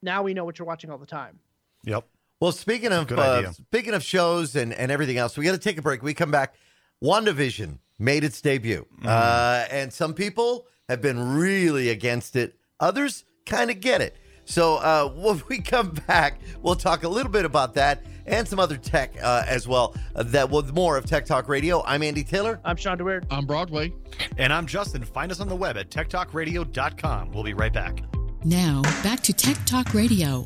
now 0.02 0.24
we 0.24 0.34
know 0.34 0.46
what 0.46 0.60
you're 0.60 0.66
watching 0.68 0.90
all 0.92 0.98
the 0.98 1.06
time. 1.06 1.40
yep. 1.84 2.06
Well, 2.40 2.54
speaking 2.54 2.94
of 2.94 3.12
uh, 3.12 3.52
speaking 3.52 3.94
of 3.94 4.02
shows 4.02 4.56
and, 4.56 4.74
and 4.74 4.92
everything 4.94 5.18
else, 5.18 5.38
we 5.38 5.44
got 5.44 5.52
to 5.52 5.58
take 5.58 5.78
a 5.78 5.82
break. 5.82 6.02
We 6.02 6.14
come 6.14 6.32
back. 6.32 6.56
WandaVision 7.04 7.80
made 7.98 8.24
its 8.24 8.42
debut, 8.42 8.86
Mm-hmm. 8.98 9.08
uh, 9.08 9.66
and 9.70 9.92
some 9.92 10.14
people 10.14 10.66
have 10.88 11.02
been 11.02 11.36
really 11.38 11.90
against 11.90 12.36
it. 12.38 12.56
Others 12.80 13.26
kind 13.46 13.70
of 13.70 13.82
get 13.82 14.00
it. 14.02 14.16
So 14.50 14.78
uh, 14.78 15.08
when 15.16 15.42
we 15.48 15.60
come 15.60 15.92
back, 16.08 16.42
we'll 16.62 16.76
talk 16.76 17.04
a 17.04 17.08
little 17.10 17.32
bit 17.32 17.46
about 17.46 17.76
that 17.76 18.04
and 18.26 18.48
some 18.48 18.60
other 18.60 18.78
tech 18.78 19.14
uh, 19.24 19.44
as 19.48 19.68
well. 19.68 19.96
Uh, 20.16 20.24
that 20.24 20.50
with 20.50 20.74
more 20.74 20.98
of 20.98 21.06
Tech 21.06 21.26
Talk 21.26 21.48
Radio. 21.48 21.84
I'm 21.86 22.04
Andy 22.04 22.24
Taylor. 22.24 22.60
I'm 22.66 22.76
Shawn 22.76 22.98
DeWeerd. 22.98 23.26
On 23.32 23.46
Broadway, 23.46 23.94
And 24.38 24.52
I'm 24.52 24.66
Justin. 24.68 25.04
Find 25.04 25.32
us 25.32 25.40
on 25.40 25.48
the 25.48 25.56
web 25.56 25.78
at 25.78 25.90
techtalkradio.com. 25.90 27.32
We'll 27.32 27.44
be 27.44 27.54
right 27.54 27.74
back. 27.74 28.02
Now, 28.44 28.82
back 29.04 29.22
to 29.22 29.34
Tech 29.34 29.58
Talk 29.66 29.94
Radio. 29.94 30.46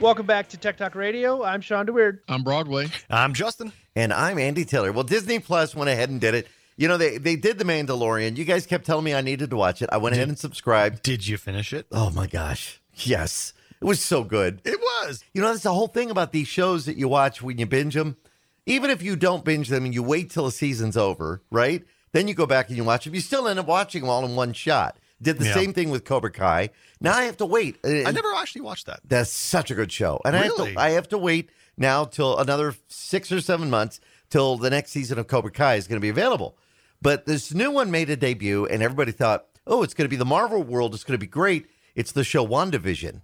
Welcome 0.00 0.26
back 0.26 0.48
to 0.48 0.56
Tech 0.56 0.76
Talk 0.78 0.94
Radio. 0.94 1.44
I'm 1.44 1.60
Shawn 1.60 1.86
DeWeerd. 1.86 2.20
on 2.28 2.42
Broadway. 2.42 2.88
I'm 3.10 3.34
Justin. 3.34 3.72
And 3.96 4.12
I'm 4.12 4.38
Andy 4.38 4.64
Taylor. 4.64 4.92
Well, 4.92 5.04
Disney 5.04 5.38
Plus 5.40 5.74
went 5.74 5.90
ahead 5.90 6.10
and 6.10 6.20
did 6.20 6.34
it. 6.34 6.48
You 6.80 6.88
know, 6.88 6.96
they, 6.96 7.18
they 7.18 7.36
did 7.36 7.58
The 7.58 7.64
Mandalorian. 7.64 8.38
You 8.38 8.46
guys 8.46 8.64
kept 8.64 8.86
telling 8.86 9.04
me 9.04 9.12
I 9.14 9.20
needed 9.20 9.50
to 9.50 9.56
watch 9.56 9.82
it. 9.82 9.90
I 9.92 9.98
went 9.98 10.14
ahead 10.16 10.28
and 10.28 10.38
subscribed. 10.38 11.02
Did 11.02 11.26
you 11.28 11.36
finish 11.36 11.74
it? 11.74 11.86
Oh 11.92 12.08
my 12.08 12.26
gosh. 12.26 12.80
Yes. 12.94 13.52
It 13.82 13.84
was 13.84 14.02
so 14.02 14.24
good. 14.24 14.62
It 14.64 14.80
was. 14.80 15.22
You 15.34 15.42
know, 15.42 15.48
that's 15.48 15.62
the 15.62 15.74
whole 15.74 15.88
thing 15.88 16.10
about 16.10 16.32
these 16.32 16.48
shows 16.48 16.86
that 16.86 16.96
you 16.96 17.06
watch 17.06 17.42
when 17.42 17.58
you 17.58 17.66
binge 17.66 17.92
them. 17.92 18.16
Even 18.64 18.88
if 18.88 19.02
you 19.02 19.14
don't 19.14 19.44
binge 19.44 19.68
them 19.68 19.84
and 19.84 19.92
you 19.92 20.02
wait 20.02 20.30
till 20.30 20.46
the 20.46 20.50
season's 20.50 20.96
over, 20.96 21.42
right? 21.50 21.84
Then 22.12 22.28
you 22.28 22.32
go 22.34 22.46
back 22.46 22.68
and 22.68 22.78
you 22.78 22.84
watch 22.84 23.04
them. 23.04 23.14
You 23.14 23.20
still 23.20 23.46
end 23.46 23.58
up 23.58 23.66
watching 23.66 24.00
them 24.00 24.08
all 24.08 24.24
in 24.24 24.34
one 24.34 24.54
shot. 24.54 24.96
Did 25.20 25.38
the 25.38 25.44
Yeah. 25.44 25.54
same 25.54 25.74
thing 25.74 25.90
with 25.90 26.06
Cobra 26.06 26.30
Kai. 26.32 26.70
Now 26.98 27.14
I 27.14 27.24
have 27.24 27.36
to 27.36 27.46
wait. 27.46 27.76
Uh, 27.84 28.04
I 28.08 28.10
never 28.10 28.32
actually 28.34 28.62
watched 28.62 28.86
that. 28.86 29.00
That's 29.06 29.30
such 29.30 29.70
a 29.70 29.74
good 29.74 29.92
show, 29.92 30.18
and 30.24 30.34
I 30.34 30.44
have 30.44 30.56
to 30.56 30.74
I 30.78 30.90
have 30.92 31.08
to 31.10 31.18
wait 31.18 31.50
now 31.76 32.04
till 32.06 32.38
another 32.38 32.74
six 32.88 33.30
or 33.30 33.42
seven 33.42 33.68
months 33.68 34.00
till 34.30 34.56
the 34.56 34.70
next 34.70 34.92
season 34.92 35.18
of 35.18 35.26
Cobra 35.26 35.50
Kai 35.50 35.74
is 35.74 35.86
going 35.86 35.98
to 35.98 36.00
be 36.00 36.08
available. 36.08 36.56
But 37.02 37.26
this 37.26 37.52
new 37.54 37.70
one 37.70 37.90
made 37.90 38.10
a 38.10 38.16
debut, 38.16 38.66
and 38.66 38.82
everybody 38.82 39.12
thought, 39.12 39.46
"Oh, 39.66 39.82
it's 39.82 39.94
going 39.94 40.04
to 40.06 40.10
be 40.10 40.16
the 40.16 40.24
Marvel 40.24 40.62
world. 40.62 40.94
It's 40.94 41.04
going 41.04 41.18
to 41.18 41.24
be 41.24 41.30
great." 41.30 41.66
It's 41.96 42.12
the 42.12 42.22
show 42.22 42.46
WandaVision. 42.46 43.20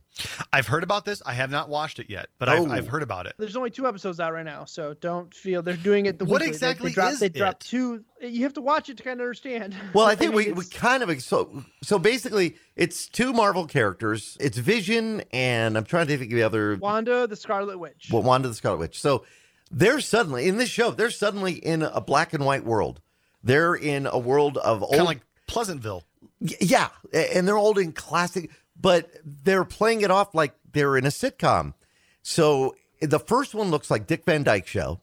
I've 0.52 0.66
heard 0.66 0.82
about 0.82 1.04
this. 1.04 1.22
I 1.24 1.34
have 1.34 1.50
not 1.52 1.68
watched 1.68 2.00
it 2.00 2.10
yet, 2.10 2.30
but 2.38 2.48
I've, 2.48 2.62
Oh. 2.62 2.68
I've 2.70 2.88
heard 2.88 3.04
about 3.04 3.26
it. 3.26 3.34
There's 3.38 3.54
only 3.56 3.70
two 3.70 3.86
episodes 3.86 4.18
out 4.18 4.32
right 4.32 4.44
now, 4.44 4.64
so 4.64 4.92
don't 4.94 5.32
feel 5.32 5.62
they're 5.62 5.76
doing 5.76 6.06
it 6.06 6.18
the 6.18 6.24
What 6.24 6.40
weekly. 6.40 6.48
Exactly 6.48 6.90
they, 6.90 6.94
drop, 6.94 7.12
is 7.12 7.20
they 7.20 7.28
drop 7.28 7.54
it? 7.54 7.60
two 7.60 8.04
you 8.20 8.42
have 8.42 8.54
to 8.54 8.60
watch 8.60 8.88
it 8.88 8.96
to 8.96 9.04
kind 9.04 9.20
of 9.20 9.24
understand 9.24 9.74
Well, 9.94 10.06
I 10.06 10.10
I 10.10 10.14
think 10.16 10.34
mean, 10.34 10.46
we, 10.48 10.52
we 10.52 10.64
kind 10.64 11.04
of 11.04 11.22
so 11.22 11.62
so 11.82 11.98
basically 12.00 12.56
it's 12.74 13.06
two 13.08 13.32
Marvel 13.32 13.66
characters. 13.66 14.36
It's 14.40 14.58
Vision 14.58 15.22
and 15.32 15.78
I'm 15.78 15.84
trying 15.84 16.08
to 16.08 16.18
think 16.18 16.32
of 16.32 16.36
the 16.36 16.42
other 16.42 16.76
wanda 16.76 17.28
the 17.28 17.36
scarlet 17.36 17.78
witch 17.78 18.08
well, 18.12 18.22
Wanda 18.22 18.48
the 18.48 18.54
Scarlet 18.54 18.78
Witch. 18.78 19.00
So 19.00 19.24
they're 19.70 20.00
suddenly 20.00 20.48
in 20.48 20.56
this 20.56 20.70
show. 20.70 20.90
They're 20.90 21.10
suddenly 21.10 21.52
in 21.52 21.82
a 21.82 22.00
black 22.00 22.32
and 22.34 22.44
white 22.44 22.64
world. 22.64 23.00
They're 23.46 23.76
in 23.76 24.06
a 24.06 24.18
world 24.18 24.58
of 24.58 24.82
old 24.82 24.90
Kind 24.90 25.02
of 25.02 25.06
like 25.06 25.20
Pleasantville. 25.46 26.02
Yeah, 26.40 26.88
and 27.12 27.46
they're 27.46 27.56
old 27.56 27.78
and 27.78 27.94
classic, 27.94 28.50
but 28.78 29.08
they're 29.24 29.64
playing 29.64 30.00
it 30.00 30.10
off 30.10 30.34
like 30.34 30.52
they're 30.72 30.96
in 30.96 31.06
a 31.06 31.10
sitcom. 31.10 31.74
So 32.22 32.74
the 33.00 33.20
first 33.20 33.54
one 33.54 33.70
looks 33.70 33.88
like 33.88 34.08
Dick 34.08 34.24
Van 34.24 34.42
Dyke 34.42 34.66
show. 34.66 35.00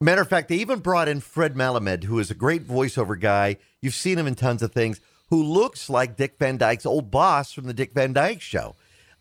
Matter 0.00 0.22
of 0.22 0.30
fact, 0.30 0.48
they 0.48 0.56
even 0.56 0.80
brought 0.80 1.08
in 1.08 1.20
Fred 1.20 1.54
Melamed, 1.54 2.04
who 2.04 2.18
is 2.18 2.30
a 2.30 2.34
great 2.34 2.66
voiceover 2.66 3.20
guy. 3.20 3.58
You've 3.82 3.94
seen 3.94 4.18
him 4.18 4.26
in 4.26 4.34
tons 4.34 4.62
of 4.62 4.72
things. 4.72 5.00
Who 5.28 5.42
looks 5.42 5.90
like 5.90 6.16
Dick 6.16 6.36
Van 6.38 6.56
Dyke's 6.56 6.86
old 6.86 7.10
boss 7.10 7.52
from 7.52 7.66
the 7.66 7.74
Dick 7.74 7.92
Van 7.92 8.14
Dyke 8.14 8.40
show. 8.40 8.76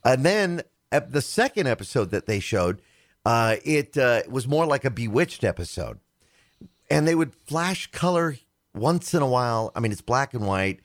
And 0.05 0.25
then 0.25 0.61
the 0.89 1.21
second 1.21 1.67
episode 1.67 2.11
that 2.11 2.27
they 2.27 2.39
showed, 2.39 2.81
uh, 3.25 3.57
it 3.65 3.97
uh, 3.97 4.21
was 4.29 4.47
more 4.47 4.65
like 4.65 4.85
a 4.85 4.89
Bewitched 4.89 5.43
episode 5.43 5.99
and 6.91 7.07
they 7.07 7.15
would 7.15 7.33
flash 7.33 7.87
color 7.91 8.35
once 8.75 9.13
in 9.13 9.21
a 9.21 9.27
while. 9.27 9.71
I 9.75 9.79
mean, 9.79 9.91
it's 9.91 10.01
black 10.01 10.33
and 10.33 10.45
white, 10.45 10.81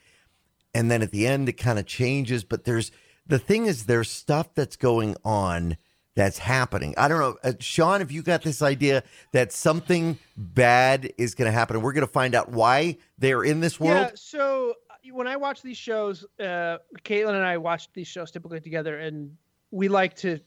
and 0.75 0.91
then 0.91 1.03
at 1.03 1.11
the 1.11 1.27
end 1.27 1.49
it 1.49 1.55
kind 1.55 1.79
of 1.79 1.87
changes. 1.87 2.45
But 2.45 2.65
there's 2.65 2.91
the 3.27 3.39
thing 3.39 3.67
is 3.67 3.87
there's 3.87 4.11
stuff 4.11 4.55
that's 4.55 4.77
going 4.77 5.17
on 5.25 5.77
that's 6.15 6.39
happening. 6.39 6.95
I 6.97 7.09
don't 7.09 7.19
know, 7.21 7.37
uh, 7.45 7.53
Shawn, 7.61 8.01
if 8.01 8.11
you 8.11 8.23
got 8.23 8.43
this 8.43 8.63
idea 8.63 9.03
that 9.33 9.53
something 9.53 10.19
bad 10.37 11.13
is 11.19 11.35
going 11.35 11.47
to 11.47 11.53
happen, 11.53 11.77
and 11.77 11.85
we're 11.85 11.93
going 11.93 12.07
to 12.07 12.13
find 12.13 12.35
out 12.35 12.51
why 12.51 12.97
they're 13.19 13.45
in 13.45 13.61
this 13.61 13.79
world. 13.79 14.09
yeah 14.09 14.11
so 14.15 14.75
uh, 14.91 14.95
when 15.13 15.27
i 15.27 15.37
watch 15.37 15.63
these 15.63 15.77
shows 15.77 16.25
uh 16.41 16.79
caitlin 17.05 17.35
and 17.35 17.45
i 17.45 17.57
watch 17.57 17.93
these 17.93 18.07
shows 18.09 18.31
typically 18.31 18.61
together 18.61 18.99
and 18.99 19.31
we 19.71 19.89
like 19.89 20.15
to 20.15 20.39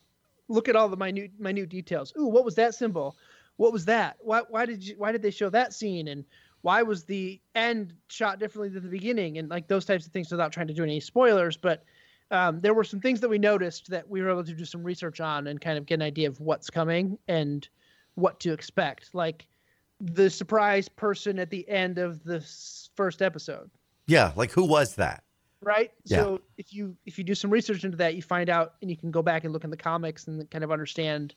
look 0.48 0.67
at 0.67 0.76
all 0.76 0.89
the 0.89 0.98
minute 0.98 1.32
minute 1.39 1.69
details 1.69 2.13
ooh 2.19 2.26
what 2.26 2.43
was 2.43 2.56
that 2.56 2.74
symbol 2.74 3.15
what 3.60 3.74
was 3.74 3.84
that? 3.86 4.15
Why, 4.22 4.43
why 4.48 4.65
did 4.65 4.82
you 4.82 4.95
why 4.98 5.12
did 5.12 5.22
they 5.22 5.32
show 5.32 5.50
that 5.50 5.74
scene? 5.74 6.08
And 6.08 6.24
why 6.62 6.82
was 6.82 7.04
the 7.04 7.41
end 7.56 7.93
shot 8.08 8.39
differently 8.39 8.69
than 8.69 8.84
the 8.84 8.89
beginning? 8.89 9.38
And 9.38 9.50
like 9.50 9.67
those 9.67 9.84
types 9.84 10.06
of 10.08 10.13
things 10.13 10.32
without 10.32 10.54
trying 10.54 10.67
to 10.67 10.74
do 10.74 10.82
any 10.82 11.02
spoilers. 11.02 11.58
But 11.58 11.84
um, 12.32 12.62
there 12.62 12.74
were 12.74 12.86
some 12.86 13.02
things 13.02 13.19
that 13.19 13.28
we 13.28 13.38
noticed 13.38 13.89
that 13.89 14.10
we 14.10 14.22
were 14.22 14.30
able 14.30 14.45
to 14.45 14.54
do 14.54 14.63
some 14.63 14.82
research 14.82 15.19
on 15.19 15.48
and 15.48 15.60
kind 15.60 15.78
of 15.78 15.86
get 15.86 15.95
an 15.95 16.04
idea 16.04 16.30
of 16.30 16.39
what's 16.39 16.69
coming 16.69 17.17
and 17.28 17.67
what 18.15 18.39
to 18.39 18.54
expect. 18.54 19.13
Like 19.13 19.45
the 20.00 20.30
surprise 20.30 20.88
person 20.88 21.38
at 21.38 21.50
the 21.50 21.67
end 21.67 21.98
of 21.98 22.24
the 22.24 22.39
first 22.95 23.22
episode. 23.22 23.69
Yeah, 24.08 24.32
like 24.38 24.52
who 24.52 24.63
was 24.63 24.95
that? 24.95 25.22
right? 25.62 25.91
Yeah. 26.06 26.19
so 26.19 26.41
if 26.58 26.74
you 26.74 26.95
if 27.06 27.17
you 27.17 27.26
do 27.26 27.36
some 27.36 27.52
research 27.52 27.84
into 27.84 27.98
that 27.98 28.15
you 28.15 28.22
find 28.22 28.50
out 28.50 28.76
and 28.82 28.89
you 28.89 28.95
can 28.95 29.12
go 29.12 29.22
back 29.22 29.43
and 29.43 29.52
look 29.52 29.65
in 29.65 29.69
the 29.69 29.76
comics 29.76 30.28
and 30.28 30.50
kind 30.50 30.63
of 30.63 30.72
understand 30.72 31.36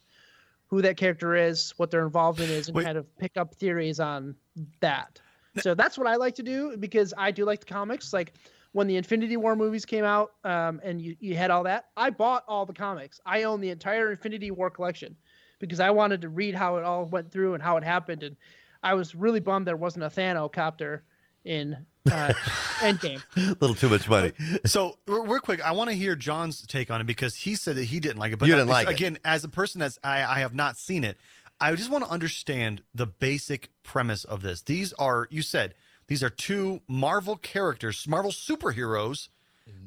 who 0.73 0.81
that 0.81 0.97
character 0.97 1.37
is 1.37 1.75
what 1.77 1.91
their 1.91 2.03
involvement 2.03 2.51
is 2.51 2.69
and 2.69 2.77
Wait. 2.79 2.87
kind 2.87 2.97
of 2.97 3.07
pick 3.19 3.37
up 3.37 3.55
theories 3.57 4.01
on 4.01 4.35
that 4.81 5.21
So 5.61 5.75
that's 5.75 5.99
what 5.99 6.07
I 6.07 6.17
like 6.17 6.35
to 6.37 6.43
do 6.43 6.79
because 6.79 7.13
I 7.19 7.31
do 7.31 7.45
like 7.45 7.61
the 7.61 7.67
comics. 7.67 8.15
Like 8.15 8.33
when 8.73 8.87
the 8.87 8.97
Infinity 8.97 9.37
War 9.37 9.55
movies 9.55 9.85
came 9.85 10.03
out, 10.03 10.33
um, 10.45 10.81
and 10.83 10.99
you, 10.99 11.15
you 11.21 11.37
had 11.37 11.51
all 11.51 11.63
that, 11.65 11.91
I 11.95 12.09
bought 12.09 12.45
all 12.49 12.65
the 12.65 12.73
comics. 12.73 13.21
I 13.27 13.43
own 13.43 13.61
the 13.61 13.69
entire 13.69 14.13
Infinity 14.13 14.51
War 14.51 14.71
collection 14.71 15.15
because 15.59 15.79
I 15.79 15.91
wanted 15.91 16.23
to 16.23 16.31
read 16.31 16.55
how 16.55 16.77
it 16.79 16.85
all 16.85 17.05
went 17.05 17.31
through 17.31 17.53
and 17.53 17.63
how 17.63 17.77
it 17.77 17.85
happened. 17.85 18.23
And 18.23 18.35
I 18.83 18.95
was 18.95 19.15
really 19.15 19.41
bummed 19.41 19.67
there 19.67 19.77
wasn't 19.77 20.05
a 20.05 20.09
Thanocopter 20.09 21.01
in 21.45 21.77
uh, 22.11 22.33
Endgame. 22.79 23.23
A 23.37 23.41
little 23.61 23.75
too 23.75 23.89
much 23.89 24.09
money. 24.09 24.33
So 24.67 24.99
real 25.07 25.27
real 25.27 25.41
quick, 25.41 25.61
I 25.65 25.73
want 25.73 25.91
to 25.91 25.97
hear 25.97 26.17
John's 26.17 26.67
take 26.67 26.91
on 26.91 27.01
it 27.01 27.05
because 27.07 27.35
he 27.37 27.55
said 27.55 27.77
that 27.77 27.85
he 27.85 28.01
didn't 28.01 28.19
like 28.19 28.33
it. 28.33 28.39
But 28.39 28.49
You 28.49 28.55
didn't 28.55 28.71
I- 28.71 28.73
like 28.73 28.89
it. 28.89 28.95
again, 28.95 29.19
as 29.25 29.45
a 29.45 29.49
person 29.49 29.79
that's 29.81 29.99
I, 30.03 30.23
I 30.25 30.39
have 30.41 30.55
not 30.55 30.77
seen 30.77 31.05
it, 31.05 31.17
I 31.61 31.75
just 31.75 31.91
want 31.91 32.05
to 32.05 32.11
understand 32.11 32.83
the 32.95 33.07
basic 33.07 33.71
premise 33.83 34.25
of 34.25 34.43
this. 34.43 34.63
These 34.63 34.93
are 34.95 35.29
you 35.31 35.43
said 35.43 35.75
these 36.09 36.23
are 36.23 36.31
two 36.31 36.81
Marvel 36.89 37.37
characters, 37.37 38.07
Marvel 38.09 38.33
superheroes 38.33 39.29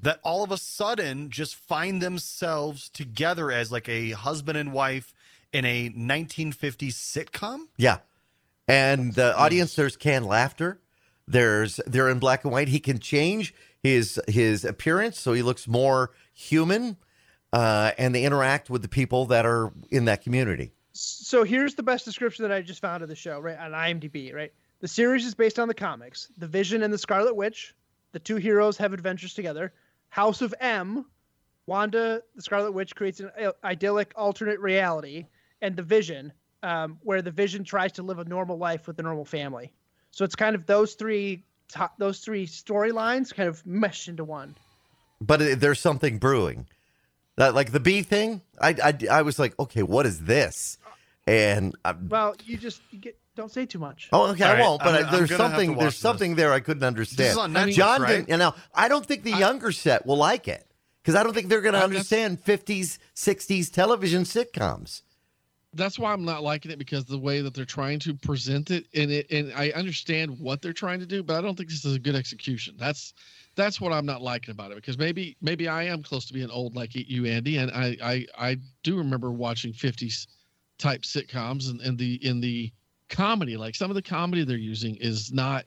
that 0.01 0.19
all 0.23 0.43
of 0.43 0.51
a 0.51 0.57
sudden 0.57 1.29
just 1.29 1.53
find 1.55 2.01
themselves 2.01 2.89
together 2.89 3.51
as 3.51 3.71
like 3.71 3.89
a 3.89 4.11
husband 4.11 4.57
and 4.57 4.71
wife 4.71 5.13
in 5.51 5.65
a 5.65 5.89
1950s 5.89 6.93
sitcom. 6.93 7.65
Yeah. 7.77 7.97
And 8.67 9.13
the 9.13 9.35
audience, 9.37 9.75
there's 9.75 9.95
canned 9.97 10.25
laughter. 10.25 10.79
There's 11.27 11.79
they're 11.87 12.09
in 12.09 12.19
black 12.19 12.43
and 12.43 12.53
white. 12.53 12.67
He 12.67 12.79
can 12.79 12.99
change 12.99 13.53
his 13.81 14.19
his 14.27 14.63
appearance 14.63 15.19
so 15.19 15.33
he 15.33 15.41
looks 15.41 15.67
more 15.67 16.11
human, 16.33 16.97
uh, 17.53 17.91
and 17.97 18.13
they 18.13 18.23
interact 18.23 18.69
with 18.69 18.81
the 18.81 18.87
people 18.87 19.25
that 19.27 19.45
are 19.45 19.71
in 19.89 20.05
that 20.05 20.21
community. 20.21 20.71
so 20.93 21.43
here's 21.43 21.75
the 21.75 21.83
best 21.83 22.05
description 22.05 22.43
that 22.43 22.51
I 22.51 22.61
just 22.61 22.81
found 22.81 23.03
of 23.03 23.09
the 23.09 23.15
show, 23.15 23.39
right? 23.39 23.57
On 23.57 23.71
IMDb, 23.71 24.33
right? 24.33 24.53
The 24.79 24.87
series 24.87 25.25
is 25.25 25.33
based 25.33 25.57
on 25.57 25.67
the 25.67 25.73
comics. 25.73 26.29
The 26.37 26.47
Vision 26.47 26.83
and 26.83 26.93
the 26.93 26.97
Scarlet 26.97 27.35
Witch, 27.35 27.73
the 28.11 28.19
two 28.19 28.35
heroes 28.35 28.77
have 28.77 28.93
adventures 28.93 29.33
together. 29.33 29.73
House 30.09 30.41
of 30.41 30.53
M, 30.59 31.05
Wanda, 31.65 32.21
the 32.35 32.41
Scarlet 32.41 32.71
Witch 32.71 32.95
creates 32.95 33.19
an 33.19 33.31
idyllic 33.63 34.13
alternate 34.15 34.59
reality, 34.59 35.25
and 35.61 35.75
the 35.75 35.83
Vision, 35.83 36.31
um, 36.61 36.99
where 37.01 37.21
the 37.21 37.31
Vision 37.31 37.63
tries 37.63 37.93
to 37.93 38.03
live 38.03 38.19
a 38.19 38.25
normal 38.25 38.57
life 38.57 38.87
with 38.87 38.99
a 38.99 39.03
normal 39.03 39.25
family. 39.25 39.73
So 40.15 40.23
it's 40.23 40.35
kind 40.37 40.55
of 40.55 40.65
those 40.65 40.93
three 40.93 41.43
to- 41.73 41.91
those 41.97 42.19
three 42.19 42.47
storylines 42.47 43.35
kind 43.35 43.49
of 43.49 43.65
meshed 43.65 44.07
into 44.07 44.23
one. 44.23 44.55
But 45.19 45.41
it, 45.41 45.59
there's 45.59 45.81
something 45.81 46.19
brewing. 46.19 46.67
That 47.35 47.53
like 47.53 47.73
the 47.73 47.81
bee 47.81 48.01
thing. 48.01 48.41
I, 48.61 48.69
I 48.81 48.97
I 49.19 49.21
was 49.23 49.37
like, 49.39 49.59
okay, 49.59 49.83
what 49.83 50.05
is 50.05 50.21
this? 50.21 50.77
And 51.27 51.75
I, 51.83 51.91
Well, 51.91 52.33
you 52.45 52.55
just 52.55 52.79
you 52.91 52.99
get 52.99 53.17
don't 53.35 53.51
say 53.51 53.65
too 53.65 53.79
much. 53.79 54.07
oh, 54.13 54.27
okay, 54.31 54.45
All 54.45 54.55
I 54.55 54.61
won't. 54.61 54.81
But 54.83 54.95
I'm- 54.95 55.05
I, 55.07 55.17
there's 55.17 55.29
gonna 55.31 55.43
have 55.43 55.51
to 55.51 55.57
something 55.57 55.77
there's 55.77 55.93
this. 55.95 55.99
something 55.99 56.35
there 56.35 56.53
I 56.53 56.61
couldn't 56.61 56.83
understand. 56.85 57.17
This 57.19 57.31
is 57.33 57.37
on 57.37 57.51
Netflix, 57.53 57.73
John 57.73 58.01
right? 58.01 58.07
didn't. 58.11 58.29
You 58.29 58.37
know, 58.37 58.55
I 58.73 58.87
don't 58.87 59.05
think 59.05 59.23
the 59.23 59.31
younger 59.35 59.73
set 59.73 60.05
will 60.05 60.15
like 60.15 60.47
it 60.47 60.65
because 61.03 61.15
I 61.15 61.23
don't 61.23 61.33
think 61.33 61.49
they're 61.49 61.59
going 61.59 61.73
to 61.73 61.79
Uh, 61.79 61.87
that's- 61.87 62.09
understand 62.13 62.41
50s 62.45 62.99
60s 63.17 63.69
television 63.69 64.23
sitcoms. 64.23 65.01
That's 65.75 65.99
why 65.99 66.11
I'm 66.13 66.25
not 66.25 66.41
liking 66.43 66.71
it 66.71 66.79
because 66.79 67.05
the 67.05 67.17
way 67.19 67.41
that 67.41 67.53
they're 67.53 67.65
trying 67.65 67.99
to 67.99 68.13
present 68.13 68.71
it 68.71 68.85
and 68.95 69.11
it 69.11 69.29
and 69.31 69.53
I 69.53 69.69
understand 69.71 70.39
what 70.39 70.61
they're 70.61 70.73
trying 70.73 70.99
to 71.01 71.05
do, 71.05 71.21
but 71.21 71.35
I 71.37 71.41
don't 71.41 71.55
think 71.55 71.69
this 71.69 71.85
is 71.85 71.95
a 71.95 71.99
good 71.99 72.15
execution. 72.15 72.75
That's 72.77 73.13
that's 73.55 73.79
what 73.79 73.93
I'm 73.93 74.05
not 74.05 74.21
liking 74.21 74.51
about 74.51 74.71
it 74.71 74.75
because 74.75 74.97
maybe 74.97 75.37
maybe 75.41 75.67
I 75.67 75.83
am 75.83 76.01
close 76.01 76.25
to 76.25 76.33
being 76.33 76.49
old 76.49 76.75
like 76.75 76.91
you, 76.95 77.25
Andy, 77.25 77.57
and 77.57 77.71
I 77.71 77.95
I, 78.01 78.25
I 78.37 78.57
do 78.83 78.97
remember 78.97 79.31
watching 79.31 79.71
50s 79.73 80.27
type 80.77 81.03
sitcoms 81.03 81.69
and, 81.69 81.79
and 81.81 81.97
the 81.97 82.15
in 82.27 82.41
the 82.41 82.71
comedy 83.09 83.55
like 83.55 83.75
some 83.75 83.91
of 83.91 83.95
the 83.95 84.01
comedy 84.01 84.43
they're 84.43 84.57
using 84.57 84.95
is 84.95 85.31
not 85.31 85.65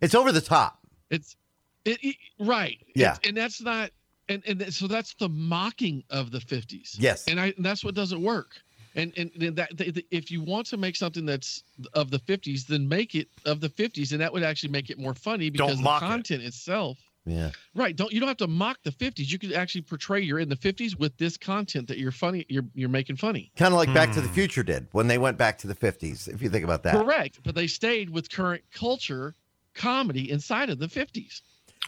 It's 0.00 0.14
over 0.14 0.32
the 0.32 0.40
top. 0.40 0.78
it's 1.10 1.36
it, 1.84 1.98
it- 2.02 2.16
right 2.38 2.78
Yeah. 2.94 3.12
It's- 3.14 3.28
and 3.28 3.36
that's 3.36 3.60
not 3.60 3.90
and 4.28 4.42
and 4.46 4.72
so 4.72 4.86
that's 4.86 5.14
the 5.14 5.28
mocking 5.28 6.02
of 6.10 6.30
the 6.30 6.38
50s 6.38 6.96
Yes. 6.98 7.26
and 7.28 7.38
I 7.40 7.52
and 7.56 7.64
that's 7.64 7.84
what 7.84 7.94
doesn't 7.94 8.22
work. 8.22 8.56
And 8.94 9.12
and 9.16 9.30
and 9.40 9.56
that 9.56 9.76
th- 9.78 9.94
th- 9.94 10.06
if 10.10 10.30
you 10.30 10.42
want 10.42 10.66
to 10.68 10.76
make 10.76 10.96
something 10.96 11.24
that's 11.24 11.64
of 11.94 12.10
the 12.10 12.18
50s, 12.18 12.66
then 12.66 12.86
make 12.86 13.14
it 13.14 13.28
of 13.46 13.60
the 13.60 13.70
50s, 13.70 14.12
and 14.12 14.20
that 14.20 14.30
would 14.32 14.42
actually 14.42 14.70
make 14.70 14.90
it 14.90 14.98
more 14.98 15.14
funny 15.14 15.48
Don't 15.48 15.66
because 15.68 15.78
the 15.78 15.84
mock 15.84 16.02
it. 16.02 16.06
content 16.06 16.42
itself. 16.42 16.98
Yeah. 17.24 17.52
Right. 17.74 17.96
Don't 17.96 18.12
you 18.12 18.20
don't 18.20 18.28
have 18.28 18.36
to 18.38 18.48
mock 18.48 18.78
the 18.82 18.90
50s. 18.90 19.30
You 19.30 19.38
could 19.38 19.52
actually 19.54 19.80
portray 19.82 20.20
you're 20.20 20.40
in 20.40 20.48
the 20.50 20.56
50s 20.56 20.98
with 20.98 21.16
this 21.16 21.36
content 21.38 21.88
that 21.88 21.96
you're 21.98 22.12
funny. 22.12 22.44
You're 22.50 22.64
you're 22.74 22.90
making 22.90 23.16
funny. 23.16 23.50
Kind 23.56 23.72
of 23.72 23.78
like 23.78 23.94
Back 23.94 24.12
to 24.12 24.20
the 24.20 24.28
Hmm. 24.28 24.34
Future 24.34 24.62
did 24.62 24.88
when 24.92 25.06
they 25.06 25.16
went 25.18 25.38
back 25.38 25.56
to 25.58 25.66
the 25.66 25.74
50s, 25.74 26.28
if 26.28 26.42
you 26.42 26.50
think 26.50 26.64
about 26.64 26.82
that. 26.82 26.94
Correct. 26.94 27.38
But 27.44 27.54
they 27.54 27.68
stayed 27.68 28.10
with 28.10 28.30
current 28.30 28.62
culture 28.74 29.34
comedy 29.74 30.30
inside 30.30 30.68
of 30.68 30.78
the 30.78 30.86
50s. 30.88 31.40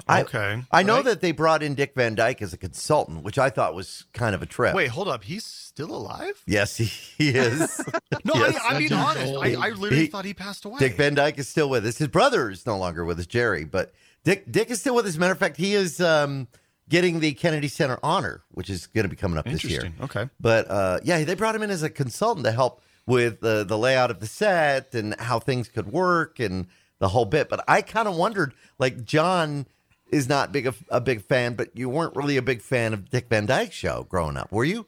I- 0.08 0.22
okay. 0.22 0.62
I 0.72 0.82
know 0.82 0.96
Right. 0.96 1.04
that 1.06 1.20
they 1.20 1.32
brought 1.32 1.62
in 1.62 1.74
Dick 1.74 1.94
Van 1.94 2.14
Dyke 2.14 2.42
as 2.42 2.52
a 2.52 2.56
consultant, 2.56 3.22
which 3.22 3.38
I 3.38 3.48
thought 3.50 3.74
was 3.74 4.04
kind 4.12 4.34
of 4.34 4.42
a 4.42 4.46
trip. 4.46 4.74
Wait, 4.74 4.88
hold 4.88 5.08
up. 5.08 5.24
He's 5.24 5.44
still 5.44 5.94
alive? 5.94 6.42
Yes, 6.46 6.76
he, 6.76 6.84
he 6.84 7.30
is. 7.30 7.80
No, 8.24 8.32
Yes. 8.36 8.58
I, 8.64 8.74
I 8.74 8.78
mean 8.78 8.92
honest. 8.92 9.34
I, 9.34 9.54
I 9.54 9.70
literally 9.70 9.96
He- 9.96 10.06
thought 10.06 10.24
he 10.24 10.32
passed 10.34 10.64
away. 10.64 10.78
Dick 10.78 10.96
Van 10.96 11.14
Dyke 11.14 11.38
is 11.38 11.46
still 11.48 11.68
with 11.68 11.84
us. 11.86 11.98
His 11.98 12.08
brother 12.08 12.48
is 12.50 12.64
no 12.64 12.78
longer 12.78 13.04
with 13.04 13.18
us, 13.18 13.26
Jerry, 13.26 13.64
but 13.64 13.92
Dick 14.24 14.50
Dick 14.50 14.70
is 14.70 14.80
still 14.80 14.94
with 14.94 15.04
us. 15.06 15.16
Matter 15.18 15.32
of 15.32 15.38
fact, 15.38 15.58
he 15.58 15.74
is 15.74 16.00
um, 16.00 16.48
getting 16.88 17.20
the 17.20 17.32
Kennedy 17.34 17.68
Center 17.68 17.98
honor, 18.02 18.42
which 18.52 18.70
is 18.70 18.86
going 18.86 19.02
to 19.04 19.10
be 19.10 19.16
coming 19.16 19.36
up 19.36 19.44
this 19.44 19.62
year. 19.62 19.92
Okay. 20.00 20.30
But 20.40 20.70
uh, 20.70 21.00
yeah, 21.04 21.22
they 21.24 21.34
brought 21.34 21.54
him 21.54 21.62
in 21.62 21.70
as 21.70 21.82
a 21.82 21.90
consultant 21.90 22.46
to 22.46 22.52
help 22.52 22.80
with 23.06 23.40
the 23.40 23.62
the 23.64 23.76
layout 23.76 24.10
of 24.10 24.20
the 24.20 24.26
set 24.26 24.94
and 24.94 25.14
how 25.20 25.38
things 25.38 25.68
could 25.68 25.92
work 25.92 26.40
and 26.40 26.66
the 27.00 27.08
whole 27.08 27.26
bit. 27.26 27.50
But 27.50 27.62
I 27.68 27.82
kind 27.82 28.08
of 28.08 28.16
wondered, 28.16 28.54
like 28.78 29.04
John 29.04 29.66
is 30.14 30.28
not 30.28 30.52
big 30.52 30.66
of 30.66 30.82
a 30.88 31.00
big 31.00 31.22
fan, 31.22 31.54
but 31.54 31.76
you 31.76 31.88
weren't 31.88 32.14
really 32.16 32.36
a 32.36 32.42
big 32.42 32.62
fan 32.62 32.92
of 32.94 33.10
Dick 33.10 33.28
Van 33.28 33.46
Dyke 33.46 33.72
show 33.72 34.06
growing 34.08 34.36
up, 34.36 34.50
were 34.52 34.64
you? 34.64 34.86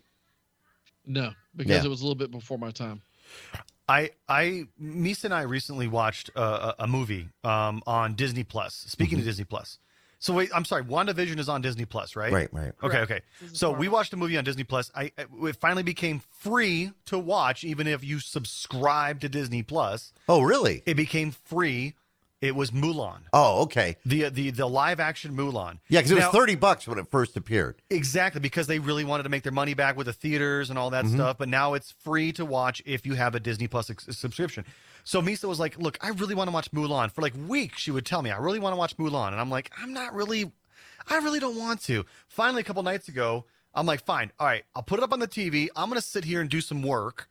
No, 1.04 1.32
because 1.54 1.70
Yeah. 1.72 1.84
it 1.84 1.88
was 1.88 2.00
a 2.00 2.04
little 2.04 2.14
bit 2.16 2.30
before 2.30 2.58
my 2.58 2.70
time. 2.70 3.02
I 3.88 4.10
I 4.28 4.64
Misa 4.82 5.24
and 5.24 5.34
I 5.34 5.42
recently 5.42 5.86
watched 5.88 6.30
uh, 6.34 6.72
a, 6.78 6.84
a 6.84 6.86
movie 6.86 7.28
um, 7.44 7.82
on 7.86 8.14
Disney 8.14 8.44
Plus. 8.44 8.74
Speaking 8.88 9.18
of 9.18 9.24
Disney 9.24 9.44
Plus, 9.44 9.78
so 10.18 10.34
wait, 10.34 10.50
I'm 10.54 10.64
sorry, 10.64 10.82
WandaVision 10.84 11.38
is 11.38 11.48
on 11.48 11.60
Disney 11.62 11.84
Plus, 11.84 12.16
right? 12.16 12.32
Right, 12.32 12.48
right. 12.52 12.72
Okay, 12.82 13.04
Correct. 13.04 13.10
okay. 13.12 13.20
So 13.52 13.70
we 13.70 13.86
watched 13.88 14.12
a 14.12 14.16
movie 14.16 14.36
on 14.38 14.44
Disney 14.44 14.64
Plus. 14.64 14.90
I 14.94 15.12
it 15.18 15.56
finally 15.60 15.84
became 15.84 16.20
free 16.40 16.90
to 17.06 17.18
watch, 17.18 17.62
even 17.62 17.86
if 17.86 18.02
you 18.02 18.18
subscribe 18.18 19.20
to 19.20 19.28
Disney 19.28 19.62
Plus. 19.62 20.12
Oh, 20.28 20.42
really? 20.42 20.82
It 20.86 20.94
became 20.94 21.30
free. 21.30 21.94
It 22.42 22.54
was 22.54 22.70
Mulan, 22.70 23.20
Oh, 23.32 23.62
okay. 23.62 23.96
the 24.04 24.28
the 24.28 24.50
the 24.50 24.66
live 24.66 25.00
action 25.00 25.34
Mulan. 25.34 25.78
Yeah, 25.88 26.00
because 26.00 26.10
it 26.10 26.16
was 26.16 26.26
thirty 26.26 26.54
bucks 26.54 26.86
when 26.86 26.98
it 26.98 27.08
first 27.10 27.34
appeared. 27.34 27.80
Exactly, 27.88 28.42
because 28.42 28.66
they 28.66 28.78
really 28.78 29.04
wanted 29.04 29.22
to 29.22 29.30
make 29.30 29.42
their 29.42 29.52
money 29.52 29.72
back 29.72 29.96
with 29.96 30.06
the 30.06 30.12
theaters 30.12 30.68
and 30.68 30.78
all 30.78 30.90
that 30.90 31.06
mm-hmm. 31.06 31.14
stuff. 31.14 31.38
But 31.38 31.48
now 31.48 31.72
it's 31.72 31.92
free 31.92 32.32
to 32.32 32.44
watch 32.44 32.82
if 32.84 33.06
you 33.06 33.14
have 33.14 33.34
a 33.34 33.40
Disney 33.40 33.68
Plus 33.68 33.88
ex- 33.88 34.18
subscription. 34.18 34.66
So 35.02 35.22
Misa 35.22 35.48
was 35.48 35.58
like, 35.58 35.78
"Look, 35.78 35.96
I 36.02 36.08
really 36.10 36.34
want 36.34 36.48
to 36.48 36.52
watch 36.52 36.70
Mulan." 36.72 37.10
For 37.10 37.22
like 37.22 37.32
weeks, 37.48 37.80
she 37.80 37.90
would 37.90 38.04
tell 38.04 38.20
me, 38.20 38.30
"I 38.30 38.36
really 38.36 38.58
want 38.58 38.74
to 38.74 38.76
watch 38.76 38.98
Mulan," 38.98 39.28
and 39.28 39.40
I'm 39.40 39.50
like, 39.50 39.72
"I'm 39.80 39.94
not 39.94 40.12
really, 40.12 40.52
I 41.08 41.16
really 41.18 41.40
don't 41.40 41.56
want 41.56 41.80
to." 41.84 42.04
Finally, 42.28 42.60
a 42.60 42.64
couple 42.64 42.82
nights 42.82 43.08
ago, 43.08 43.46
I'm 43.72 43.86
like, 43.86 44.04
"Fine, 44.04 44.30
all 44.38 44.46
right, 44.46 44.64
I'll 44.74 44.82
put 44.82 44.98
it 44.98 45.02
up 45.02 45.14
on 45.14 45.20
the 45.20 45.28
TV. 45.28 45.68
I'm 45.74 45.88
gonna 45.88 46.02
sit 46.02 46.26
here 46.26 46.42
and 46.42 46.50
do 46.50 46.60
some 46.60 46.82
work, 46.82 47.30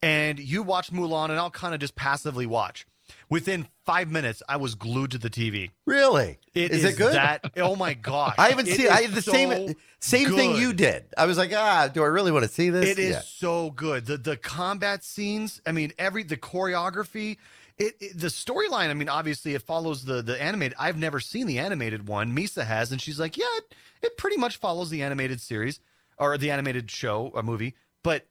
and 0.00 0.38
you 0.38 0.62
watch 0.62 0.90
Mulan, 0.90 1.28
and 1.28 1.38
I'll 1.38 1.50
kind 1.50 1.74
of 1.74 1.80
just 1.80 1.96
passively 1.96 2.46
watch." 2.46 2.86
Within 3.28 3.66
five 3.84 4.10
minutes, 4.10 4.42
I 4.48 4.56
was 4.56 4.74
glued 4.74 5.12
to 5.12 5.18
the 5.18 5.30
TV. 5.30 5.70
Really? 5.86 6.38
It 6.54 6.70
is 6.70 6.84
is 6.84 6.92
it 6.92 6.96
good? 6.98 7.14
That 7.14 7.52
oh 7.56 7.76
my 7.76 7.94
gosh! 7.94 8.34
I 8.38 8.50
haven't 8.50 8.66
seen. 8.66 8.88
I 8.90 9.06
the 9.06 9.22
same 9.22 9.50
so 9.68 9.74
same 10.00 10.30
thing 10.34 10.52
good. 10.52 10.60
you 10.60 10.72
did. 10.72 11.04
I 11.16 11.26
was 11.26 11.38
like, 11.38 11.52
ah, 11.54 11.88
do 11.92 12.02
I 12.02 12.06
really 12.06 12.32
want 12.32 12.44
to 12.44 12.50
see 12.50 12.70
this? 12.70 12.88
It 12.90 12.98
is 12.98 13.10
Yeah. 13.12 13.20
so 13.24 13.70
good. 13.70 14.06
The 14.06 14.16
the 14.18 14.36
combat 14.36 15.02
scenes. 15.04 15.60
I 15.66 15.72
mean, 15.72 15.92
every 15.98 16.22
the 16.24 16.36
choreography. 16.36 17.38
It, 17.78 17.94
it- 18.00 18.18
the 18.18 18.26
storyline. 18.28 18.90
I 18.90 18.94
mean, 18.94 19.08
obviously, 19.08 19.54
it 19.54 19.62
follows 19.62 20.04
the 20.04 20.20
the 20.22 20.40
animated. 20.40 20.76
I've 20.78 20.98
never 20.98 21.18
seen 21.20 21.46
the 21.46 21.58
animated 21.58 22.06
one. 22.06 22.36
Misa 22.36 22.64
has, 22.66 22.92
and 22.92 23.00
she's 23.00 23.18
like, 23.18 23.36
yeah, 23.38 23.46
it, 23.56 23.74
it 24.02 24.16
pretty 24.18 24.36
much 24.36 24.58
follows 24.58 24.90
the 24.90 25.02
animated 25.02 25.40
series 25.40 25.80
or 26.18 26.36
the 26.36 26.50
animated 26.50 26.90
show 26.90 27.30
or 27.34 27.42
movie. 27.42 27.74
But 28.04 28.26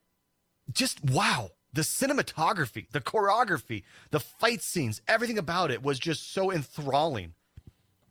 just 0.72 1.04
wow, 1.04 1.50
the 1.74 1.82
cinematography, 1.82 2.90
the 2.92 3.02
choreography, 3.02 3.84
the 4.12 4.20
fight 4.20 4.62
scenes, 4.62 5.02
everything 5.08 5.38
about 5.38 5.72
it 5.72 5.82
was 5.84 6.00
just 6.00 6.34
so 6.34 6.52
enthralling. 6.52 7.34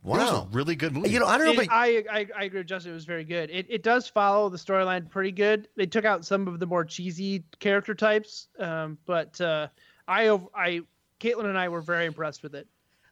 It 0.03 0.07
was 0.07 0.29
a 0.29 0.33
Wow. 0.33 0.47
really 0.51 0.75
good 0.75 0.93
movie. 0.93 1.11
You 1.11 1.19
know, 1.19 1.27
I 1.27 1.37
don't 1.37 1.45
know, 1.45 1.53
It- 1.61 1.67
but 1.67 1.75
I, 1.75 2.03
I 2.11 2.27
I 2.35 2.43
agree 2.45 2.61
with 2.61 2.67
Justin. 2.67 2.91
It 2.91 2.95
was 2.95 3.05
very 3.05 3.23
good. 3.23 3.51
It 3.51 3.67
it 3.69 3.83
does 3.83 4.07
follow 4.07 4.49
the 4.49 4.57
storyline 4.57 5.07
pretty 5.09 5.31
good. 5.31 5.67
They 5.75 5.85
took 5.85 6.05
out 6.05 6.25
some 6.25 6.47
of 6.47 6.59
the 6.59 6.65
more 6.65 6.83
cheesy 6.83 7.43
character 7.59 7.93
types, 7.93 8.47
um, 8.57 8.97
but 9.05 9.39
uh, 9.39 9.67
I 10.07 10.29
ov- 10.29 10.49
I 10.55 10.81
Caitlin 11.19 11.45
and 11.45 11.57
I 11.57 11.69
were 11.69 11.81
very 11.81 12.07
impressed 12.07 12.41
with 12.41 12.55
it. 12.55 12.67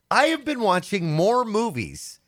I 0.09 0.25
have 0.27 0.43
been 0.43 0.61
watching 0.61 1.13
more 1.13 1.45
movies 1.45 2.19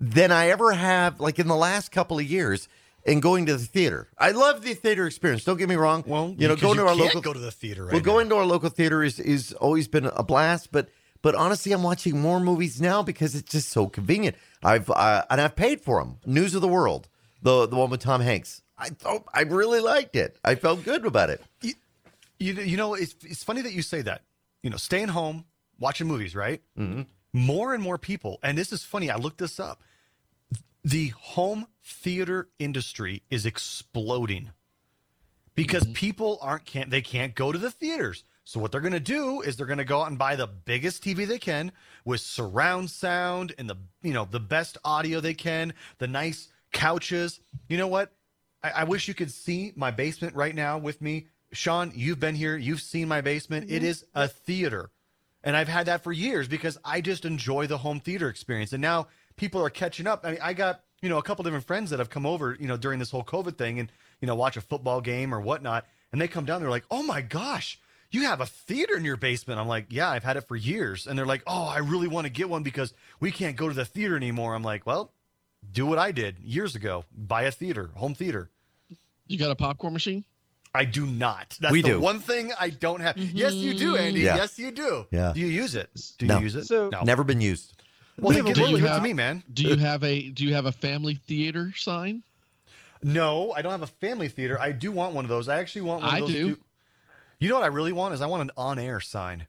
than 0.00 0.32
I 0.32 0.48
ever 0.48 0.72
have, 0.72 1.20
like 1.20 1.38
in 1.38 1.46
the 1.46 1.54
last 1.54 1.92
couple 1.92 2.18
of 2.18 2.24
years, 2.24 2.68
and 3.04 3.20
going 3.22 3.46
to 3.46 3.56
the 3.56 3.64
theater. 3.64 4.08
I 4.18 4.30
love 4.30 4.62
the 4.62 4.74
theater 4.74 5.06
experience. 5.06 5.44
Don't 5.44 5.58
get 5.58 5.68
me 5.68 5.74
wrong. 5.76 6.04
well, 6.06 6.34
you 6.36 6.48
know, 6.48 6.56
going 6.56 6.76
to 6.78 6.86
our 6.86 6.94
local 6.94 7.20
go 7.20 7.32
to 7.32 7.38
the 7.38 7.50
theater. 7.50 7.84
Right 7.84 7.92
well, 7.92 8.00
now. 8.00 8.04
going 8.04 8.28
to 8.28 8.36
our 8.36 8.46
local 8.46 8.68
theater 8.68 9.02
is 9.02 9.18
is 9.18 9.52
always 9.54 9.88
been 9.88 10.06
a 10.06 10.22
blast, 10.22 10.70
but 10.72 10.88
But 11.22 11.34
honestly, 11.36 11.72
I'm 11.72 11.82
watching 11.84 12.20
more 12.20 12.40
movies 12.40 12.80
now 12.80 13.02
because 13.02 13.34
it's 13.34 13.50
just 13.50 13.68
so 13.70 13.86
convenient. 13.88 14.36
I've 14.62 14.90
uh, 14.90 15.24
and 15.30 15.40
I've 15.40 15.56
paid 15.56 15.80
for 15.80 16.00
them. 16.00 16.18
News 16.26 16.54
of 16.54 16.60
the 16.60 16.68
World, 16.68 17.08
the 17.42 17.66
the 17.66 17.76
one 17.76 17.90
with 17.90 18.00
Tom 18.00 18.20
Hanks. 18.20 18.62
I 18.76 18.88
thought 18.88 19.24
I 19.32 19.42
really 19.42 19.80
liked 19.80 20.16
it. 20.16 20.36
I 20.44 20.56
felt 20.56 20.84
good 20.84 21.06
about 21.06 21.30
it. 21.30 21.40
You, 21.60 22.54
you 22.54 22.76
know, 22.76 22.94
it's, 22.94 23.14
it's 23.22 23.44
funny 23.44 23.62
that 23.62 23.72
you 23.72 23.82
say 23.82 24.02
that. 24.02 24.22
You 24.64 24.70
know, 24.70 24.76
staying 24.76 25.08
home, 25.08 25.44
watching 25.78 26.08
movies, 26.08 26.34
right? 26.34 26.60
Mm-hmm. 26.76 27.02
More 27.32 27.72
and 27.72 27.82
more 27.82 27.98
people, 27.98 28.40
and 28.42 28.58
this 28.58 28.72
is 28.72 28.82
funny, 28.82 29.08
I 29.10 29.16
looked 29.16 29.38
this 29.38 29.60
up. 29.60 29.80
The 30.84 31.08
home 31.08 31.66
theater 31.84 32.48
industry 32.58 33.22
is 33.30 33.46
exploding 33.46 34.50
because 35.54 35.84
mm-hmm. 35.84 35.92
people 35.92 36.38
aren't 36.40 36.64
can't 36.64 36.90
they 36.90 37.02
can't 37.02 37.34
go 37.34 37.52
to 37.52 37.58
the 37.58 37.70
theaters. 37.70 38.24
So 38.44 38.58
what 38.58 38.72
they're 38.72 38.80
going 38.80 38.92
to 38.92 39.00
do 39.00 39.40
is 39.40 39.56
they're 39.56 39.66
going 39.66 39.78
to 39.78 39.84
go 39.84 40.02
out 40.02 40.08
and 40.08 40.18
buy 40.18 40.34
the 40.34 40.48
biggest 40.48 41.04
TV 41.04 41.26
they 41.26 41.38
can 41.38 41.70
with 42.04 42.20
surround 42.20 42.90
sound 42.90 43.54
and 43.56 43.70
the 43.70 43.76
you 44.02 44.12
know 44.12 44.26
the 44.28 44.40
best 44.40 44.78
audio 44.84 45.20
they 45.20 45.34
can, 45.34 45.74
the 45.98 46.08
nice 46.08 46.48
couches. 46.72 47.40
You 47.68 47.76
know 47.76 47.88
what? 47.88 48.12
I, 48.62 48.70
I 48.70 48.84
wish 48.84 49.06
you 49.06 49.14
could 49.14 49.30
see 49.30 49.72
my 49.76 49.90
basement 49.90 50.34
right 50.34 50.54
now 50.54 50.78
with 50.78 51.00
me. 51.00 51.28
Shawn, 51.52 51.92
you've 51.94 52.18
been 52.18 52.34
here. 52.34 52.56
You've 52.56 52.80
seen 52.80 53.08
my 53.08 53.20
basement. 53.20 53.70
It 53.70 53.76
mm-hmm. 53.76 53.86
is 53.86 54.04
a 54.14 54.26
theater. 54.26 54.90
And 55.44 55.56
I've 55.56 55.68
had 55.68 55.86
that 55.86 56.04
for 56.04 56.12
years 56.12 56.48
because 56.48 56.78
I 56.84 57.00
just 57.00 57.24
enjoy 57.24 57.66
the 57.66 57.78
home 57.78 58.00
theater 58.00 58.28
experience. 58.28 58.72
And 58.72 58.80
now 58.80 59.08
people 59.36 59.64
are 59.64 59.70
catching 59.70 60.06
up. 60.06 60.20
I 60.24 60.32
mean, 60.32 60.40
I 60.42 60.52
got, 60.52 60.80
you 61.00 61.08
know, 61.08 61.18
a 61.18 61.22
couple 61.22 61.42
different 61.44 61.66
friends 61.66 61.90
that 61.90 61.98
have 61.98 62.10
come 62.10 62.26
over, 62.26 62.56
you 62.60 62.66
know, 62.68 62.76
during 62.76 62.98
this 62.98 63.10
whole 63.10 63.24
COVID 63.24 63.56
thing 63.56 63.78
and, 63.78 63.90
you 64.20 64.26
know, 64.26 64.34
watch 64.34 64.56
a 64.56 64.60
football 64.60 65.00
game 65.00 65.34
or 65.34 65.40
whatnot. 65.40 65.86
And 66.12 66.20
they 66.20 66.28
come 66.28 66.44
down, 66.44 66.60
they're 66.60 66.70
like, 66.70 66.84
oh 66.90 67.02
my 67.02 67.20
gosh, 67.22 67.78
you 68.10 68.22
have 68.22 68.40
a 68.40 68.46
theater 68.46 68.96
in 68.96 69.04
your 69.04 69.16
basement. 69.16 69.58
I'm 69.58 69.66
like, 69.68 69.86
yeah, 69.88 70.10
I've 70.10 70.22
had 70.24 70.36
it 70.36 70.42
for 70.46 70.56
years. 70.56 71.06
And 71.06 71.18
they're 71.18 71.26
like, 71.26 71.42
oh, 71.46 71.64
I 71.64 71.78
really 71.78 72.08
want 72.08 72.26
to 72.26 72.30
get 72.32 72.48
one 72.50 72.62
because 72.62 72.92
we 73.20 73.30
can't 73.30 73.56
go 73.56 73.68
to 73.68 73.74
the 73.74 73.84
theater 73.86 74.16
anymore. 74.16 74.54
I'm 74.54 74.62
like, 74.62 74.86
well, 74.86 75.12
do 75.72 75.86
what 75.86 75.98
I 75.98 76.12
did 76.12 76.38
years 76.40 76.74
ago 76.74 77.04
buy 77.16 77.42
a 77.42 77.50
theater, 77.50 77.90
home 77.94 78.14
theater. 78.14 78.50
You 79.26 79.38
got 79.38 79.50
a 79.50 79.54
popcorn 79.56 79.92
machine? 79.92 80.24
I 80.74 80.84
do 80.86 81.06
not. 81.06 81.56
That's 81.60 81.72
We 81.72 81.82
the 81.82 81.88
do. 81.90 82.00
one 82.00 82.18
thing 82.20 82.50
I 82.58 82.70
don't 82.70 83.00
have. 83.00 83.16
Yes, 83.18 83.52
you 83.54 83.74
do, 83.74 83.96
Andy. 83.96 84.20
Yeah. 84.20 84.36
Yes, 84.36 84.58
you 84.58 84.70
do. 84.70 85.06
Yeah. 85.10 85.32
Do 85.34 85.40
you 85.40 85.46
use 85.46 85.74
it? 85.74 85.90
Do 86.18 86.26
No. 86.26 86.38
you 86.38 86.44
use 86.44 86.56
it? 86.56 86.64
So- 86.66 86.88
no. 86.90 87.02
Never 87.02 87.24
been 87.24 87.40
used. 87.42 87.81
Well, 88.18 88.32
Do 88.32 88.38
you 88.44 88.48
it 88.50 88.54
to 88.80 88.88
have- 88.88 89.02
me, 89.02 89.12
man. 89.14 89.42
Do 89.52 89.62
you 89.64 89.76
have 89.76 90.04
a 90.04 90.28
Do 90.30 90.44
you 90.44 90.54
have 90.54 90.66
a 90.66 90.72
family 90.72 91.14
theater 91.14 91.72
sign? 91.76 92.22
No, 93.02 93.52
I 93.52 93.62
don't 93.62 93.72
have 93.72 93.82
a 93.82 93.86
family 93.86 94.28
theater. 94.28 94.60
I 94.60 94.70
do 94.72 94.92
want 94.92 95.14
one 95.14 95.24
of 95.24 95.28
those. 95.28 95.48
I 95.48 95.58
actually 95.58 95.82
want 95.82 96.02
one 96.02 96.08
of 96.10 96.14
I 96.14 96.20
those. 96.20 96.30
do. 96.30 96.58
You 97.40 97.48
know 97.48 97.56
what 97.56 97.64
I 97.64 97.68
really 97.68 97.92
want 97.92 98.14
is 98.14 98.20
I 98.20 98.26
want 98.26 98.42
an 98.42 98.50
on-air 98.56 99.00
sign. 99.00 99.48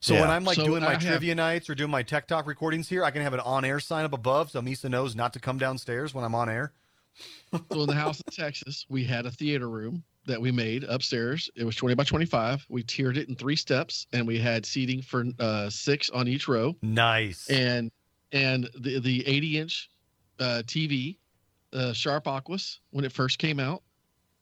So 0.00 0.14
Yeah. 0.14 0.20
when 0.20 0.30
I'm 0.30 0.44
like 0.44 0.54
So 0.54 0.64
doing 0.64 0.82
my 0.82 0.90
I 0.90 0.92
have- 0.92 1.02
trivia 1.02 1.34
nights 1.34 1.68
or 1.68 1.74
doing 1.74 1.90
my 1.90 2.04
tech 2.04 2.28
talk 2.28 2.46
recordings 2.46 2.88
here, 2.88 3.02
I 3.04 3.10
can 3.10 3.22
have 3.22 3.34
an 3.34 3.40
on-air 3.40 3.80
sign 3.80 4.04
up 4.04 4.12
above 4.12 4.52
so 4.52 4.60
Misa 4.62 4.88
knows 4.88 5.16
not 5.16 5.32
to 5.32 5.40
come 5.40 5.58
downstairs 5.58 6.14
when 6.14 6.24
I'm 6.24 6.36
on 6.36 6.48
air. 6.48 6.72
So 7.72 7.80
in 7.80 7.86
the 7.88 7.94
house 7.94 8.20
in 8.20 8.32
Texas, 8.32 8.86
we 8.88 9.02
had 9.04 9.26
a 9.26 9.30
theater 9.32 9.68
room 9.68 10.04
that 10.28 10.40
we 10.40 10.52
made 10.52 10.84
upstairs. 10.84 11.50
It 11.56 11.64
was 11.64 11.74
20 11.74 11.94
by 11.96 12.04
25. 12.04 12.66
We 12.68 12.82
tiered 12.84 13.16
it 13.16 13.28
in 13.28 13.34
three 13.34 13.56
steps, 13.56 14.06
and 14.12 14.26
we 14.26 14.38
had 14.38 14.64
seating 14.64 15.02
for 15.02 15.24
uh, 15.40 15.68
six 15.70 16.08
on 16.10 16.28
each 16.28 16.46
row. 16.46 16.76
Nice. 16.82 17.50
And 17.50 17.90
and 18.30 18.68
the 18.78 19.00
the 19.00 19.26
80 19.26 19.58
inch 19.58 19.90
uh, 20.38 20.62
TV, 20.64 21.16
uh, 21.72 21.92
Sharp 21.92 22.24
Aquos, 22.24 22.78
when 22.90 23.04
it 23.04 23.12
first 23.12 23.38
came 23.38 23.58
out, 23.58 23.82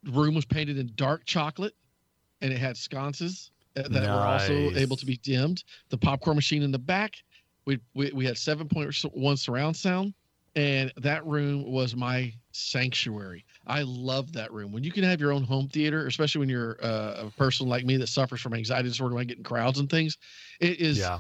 the 0.03 0.11
room 0.11 0.35
was 0.35 0.45
painted 0.45 0.77
in 0.79 0.91
dark 0.97 1.25
chocolate, 1.25 1.75
and 2.43 2.53
it 2.53 2.59
had 2.59 2.77
sconces 2.77 3.51
uh, 3.77 3.83
that 3.89 4.03
were 4.03 4.27
also 4.27 4.75
able 4.77 4.97
to 4.97 5.07
be 5.07 5.17
dimmed. 5.19 5.65
The 5.89 5.99
popcorn 5.99 6.37
machine 6.37 6.63
in 6.63 6.73
the 6.73 6.79
back, 6.79 7.15
we 7.65 7.79
we, 7.95 8.11
we 8.13 8.27
had 8.27 8.37
7.1 8.37 9.39
surround 9.39 9.77
sound, 9.77 10.15
and 10.57 10.91
that 10.97 11.25
room 11.27 11.71
was 11.71 11.95
my 11.95 12.33
sanctuary. 12.53 13.45
I 13.67 13.83
love 13.83 14.33
that 14.33 14.51
room. 14.53 14.73
When 14.73 14.83
you 14.83 14.91
can 14.91 15.05
have 15.05 15.21
your 15.21 15.31
own 15.31 15.45
home 15.45 15.69
theater, 15.69 16.07
especially 16.07 16.39
when 16.41 16.49
you're 16.49 16.79
uh, 16.83 17.27
a 17.27 17.31
person 17.37 17.69
like 17.69 17.85
me 17.85 17.99
that 17.99 18.09
suffers 18.09 18.41
from 18.41 18.55
anxiety 18.55 18.89
disorder, 18.89 19.15
when 19.15 19.21
I 19.21 19.25
get 19.25 19.37
in 19.37 19.45
crowds 19.45 19.79
and 19.79 19.89
things, 19.89 20.17
it 20.61 20.81
is 20.81 20.99
yeah. 20.99 21.19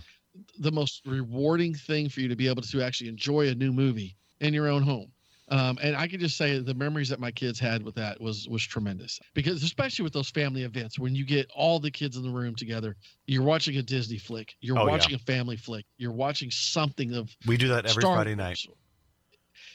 the 0.58 0.72
most 0.72 1.02
rewarding 1.06 1.74
thing 1.74 2.08
for 2.08 2.20
you 2.20 2.28
to 2.28 2.36
be 2.36 2.48
able 2.48 2.62
to 2.62 2.82
actually 2.82 3.10
enjoy 3.10 3.48
a 3.48 3.54
new 3.54 3.72
movie 3.72 4.16
in 4.40 4.54
your 4.54 4.68
own 4.68 4.82
home. 4.82 5.12
Um, 5.48 5.78
and 5.80 5.94
I 5.94 6.08
can 6.08 6.18
just 6.18 6.36
say 6.36 6.58
the 6.58 6.74
memories 6.74 7.08
that 7.10 7.20
my 7.20 7.30
kids 7.30 7.60
had 7.60 7.84
with 7.84 7.94
that 7.94 8.20
was 8.20 8.48
was 8.48 8.64
tremendous 8.64 9.20
because 9.32 9.62
especially 9.62 10.02
with 10.02 10.12
those 10.12 10.28
family 10.28 10.64
events 10.64 10.98
when 10.98 11.14
you 11.14 11.24
get 11.24 11.48
all 11.54 11.78
the 11.78 11.90
kids 11.90 12.16
in 12.16 12.24
the 12.24 12.30
room 12.30 12.56
together, 12.56 12.96
you're 13.26 13.44
watching 13.44 13.76
a 13.76 13.82
Disney 13.82 14.18
flick, 14.18 14.56
you're 14.60 14.76
Oh, 14.76 14.86
yeah. 14.86 14.92
watching 14.92 15.14
a 15.14 15.18
family 15.18 15.56
flick, 15.56 15.84
you're 15.98 16.10
watching 16.10 16.50
something 16.50 17.14
of 17.14 17.36
We 17.46 17.56
do 17.56 17.68
that 17.68 17.86
every 17.86 18.02
Star 18.02 18.16
Friday 18.16 18.34
Wars. 18.34 18.66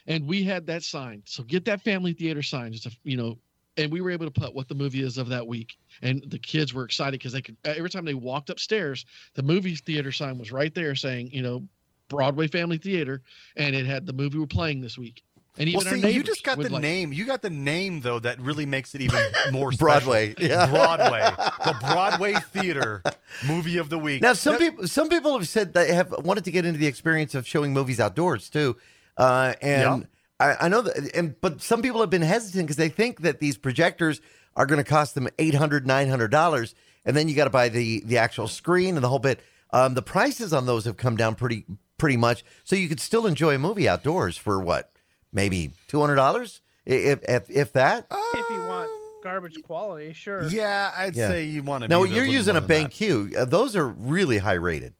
Night. 0.07 0.15
And 0.15 0.27
we 0.27 0.43
had 0.43 0.65
that 0.67 0.83
sign. 0.83 1.21
So 1.25 1.43
get 1.43 1.65
that 1.65 1.81
family 1.81 2.13
theater 2.13 2.41
sign. 2.41 2.73
Just 2.73 2.85
a, 2.85 2.91
you 3.03 3.17
know, 3.17 3.37
and 3.77 3.91
we 3.91 4.01
were 4.01 4.11
able 4.11 4.25
to 4.29 4.31
put 4.41 4.53
what 4.53 4.67
the 4.67 4.75
movie 4.75 5.01
is 5.01 5.17
of 5.17 5.29
that 5.29 5.45
week. 5.47 5.77
And 6.01 6.23
the 6.27 6.39
kids 6.39 6.73
were 6.73 6.83
excited 6.83 7.13
because 7.13 7.33
they 7.33 7.41
could 7.41 7.57
every 7.63 7.89
time 7.89 8.05
they 8.05 8.13
walked 8.13 8.49
upstairs, 8.49 9.05
the 9.35 9.43
movie 9.43 9.75
theater 9.75 10.11
sign 10.11 10.37
was 10.37 10.51
right 10.51 10.73
there 10.73 10.95
saying, 10.95 11.31
you 11.31 11.41
know, 11.41 11.63
Broadway 12.09 12.47
Family 12.47 12.77
Theater, 12.77 13.21
and 13.55 13.73
it 13.73 13.85
had 13.85 14.05
the 14.05 14.11
movie 14.11 14.37
we're 14.37 14.45
playing 14.45 14.81
this 14.81 14.97
week. 14.97 15.23
And 15.57 15.67
even 15.69 15.81
Well, 15.85 15.93
see, 16.01 16.11
you 16.11 16.23
just 16.23 16.43
got 16.43 16.57
the 16.59 16.69
like- 16.69 16.81
name. 16.81 17.11
You 17.13 17.25
got 17.25 17.41
the 17.41 17.49
name 17.49 18.01
though 18.01 18.19
that 18.19 18.39
really 18.41 18.65
makes 18.65 18.95
it 18.95 19.01
even 19.01 19.21
more. 19.51 19.71
Broadway, 19.71 20.33
yeah. 20.37 20.65
Broadway, 20.67 21.21
the 21.65 21.75
Broadway 21.79 22.33
Theater 22.51 23.01
movie 23.47 23.77
of 23.77 23.89
the 23.89 23.97
week. 23.99 24.21
Now, 24.21 24.33
some 24.33 24.57
people 24.57 24.87
some 24.87 25.07
people 25.09 25.37
have 25.37 25.47
said 25.47 25.73
they 25.73 25.93
have 25.93 26.13
wanted 26.25 26.43
to 26.45 26.51
get 26.51 26.65
into 26.65 26.79
the 26.79 26.87
experience 26.87 27.33
of 27.35 27.45
showing 27.47 27.71
movies 27.73 27.99
outdoors 27.99 28.49
too, 28.49 28.75
uh, 29.17 29.53
and 29.61 30.07
I, 30.39 30.55
I 30.61 30.67
know 30.69 30.81
that. 30.81 31.15
And 31.15 31.39
but 31.41 31.61
some 31.61 31.81
people 31.81 32.01
have 32.01 32.09
been 32.09 32.21
hesitant 32.21 32.65
because 32.65 32.77
they 32.77 32.89
think 32.89 33.21
that 33.21 33.39
these 33.39 33.57
projectors 33.57 34.21
are 34.55 34.65
going 34.65 34.83
to 34.83 34.89
cost 34.89 35.15
them 35.15 35.27
800 35.39 35.85
dollars, 36.31 36.75
and 37.05 37.15
then 37.15 37.27
you 37.27 37.35
got 37.35 37.45
to 37.45 37.49
buy 37.49 37.69
the 37.69 38.01
the 38.05 38.17
actual 38.17 38.47
screen 38.47 38.95
and 38.95 39.03
the 39.03 39.09
whole 39.09 39.19
bit. 39.19 39.39
Um, 39.73 39.93
the 39.93 40.01
prices 40.01 40.51
on 40.53 40.65
those 40.65 40.85
have 40.85 40.97
come 40.97 41.15
down 41.15 41.35
pretty 41.35 41.65
pretty 41.97 42.17
much, 42.17 42.43
so 42.63 42.75
you 42.75 42.89
could 42.89 42.99
still 42.99 43.25
enjoy 43.27 43.55
a 43.55 43.59
movie 43.59 43.87
outdoors 43.87 44.35
for 44.37 44.59
what 44.59 44.91
maybe 45.31 45.71
two 45.87 45.99
hundred 46.01 46.15
dollars 46.15 46.61
if, 46.85 47.19
if 47.29 47.49
if 47.49 47.73
that. 47.73 48.07
if 48.11 48.49
you 48.49 48.57
want 48.57 48.89
garbage 49.23 49.61
quality, 49.63 50.11
sure. 50.13 50.43
Yeah, 50.47 50.91
I'd 50.97 51.15
Yeah. 51.15 51.27
say 51.29 51.43
you 51.45 51.61
want 51.63 51.83
to. 51.83 51.87
No, 51.87 52.03
you're 52.03 52.25
using 52.25 52.55
a 52.55 52.61
BenQ. 52.61 53.35
Uh, 53.37 53.45
those 53.45 53.75
are 53.75 53.87
really 53.87 54.39
high 54.39 54.53
rated. 54.53 54.93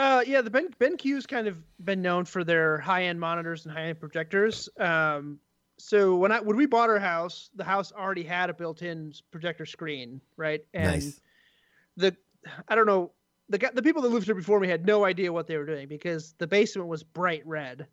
Uh, 0.00 0.22
yeah, 0.26 0.40
the 0.40 0.48
Ben 0.48 0.70
BenQ's 0.80 1.26
kind 1.26 1.46
of 1.46 1.58
been 1.84 2.00
known 2.00 2.24
for 2.24 2.42
their 2.42 2.78
high-end 2.78 3.20
monitors 3.20 3.66
and 3.66 3.74
high-end 3.74 4.00
projectors. 4.00 4.66
Um, 4.78 5.38
so 5.76 6.16
when 6.16 6.32
I 6.32 6.40
when 6.40 6.56
we 6.56 6.64
bought 6.64 6.88
our 6.88 6.98
house, 6.98 7.50
the 7.54 7.64
house 7.64 7.92
already 7.92 8.22
had 8.22 8.48
a 8.48 8.54
built-in 8.54 9.12
projector 9.30 9.66
screen, 9.66 10.22
right? 10.38 10.64
And 10.72 10.92
Nice. 11.04 11.20
the 11.98 12.16
I 12.66 12.76
don't 12.76 12.86
know 12.86 13.12
the 13.50 13.58
the 13.74 13.82
people 13.82 14.00
that 14.00 14.08
lived 14.08 14.24
here 14.24 14.34
before 14.34 14.58
me 14.58 14.68
had 14.68 14.86
no 14.86 15.04
idea 15.04 15.30
what 15.34 15.46
they 15.46 15.58
were 15.58 15.66
doing 15.66 15.86
because 15.86 16.34
the 16.38 16.46
basement 16.46 16.88
was 16.88 17.02
bright 17.02 17.46
red. 17.46 17.86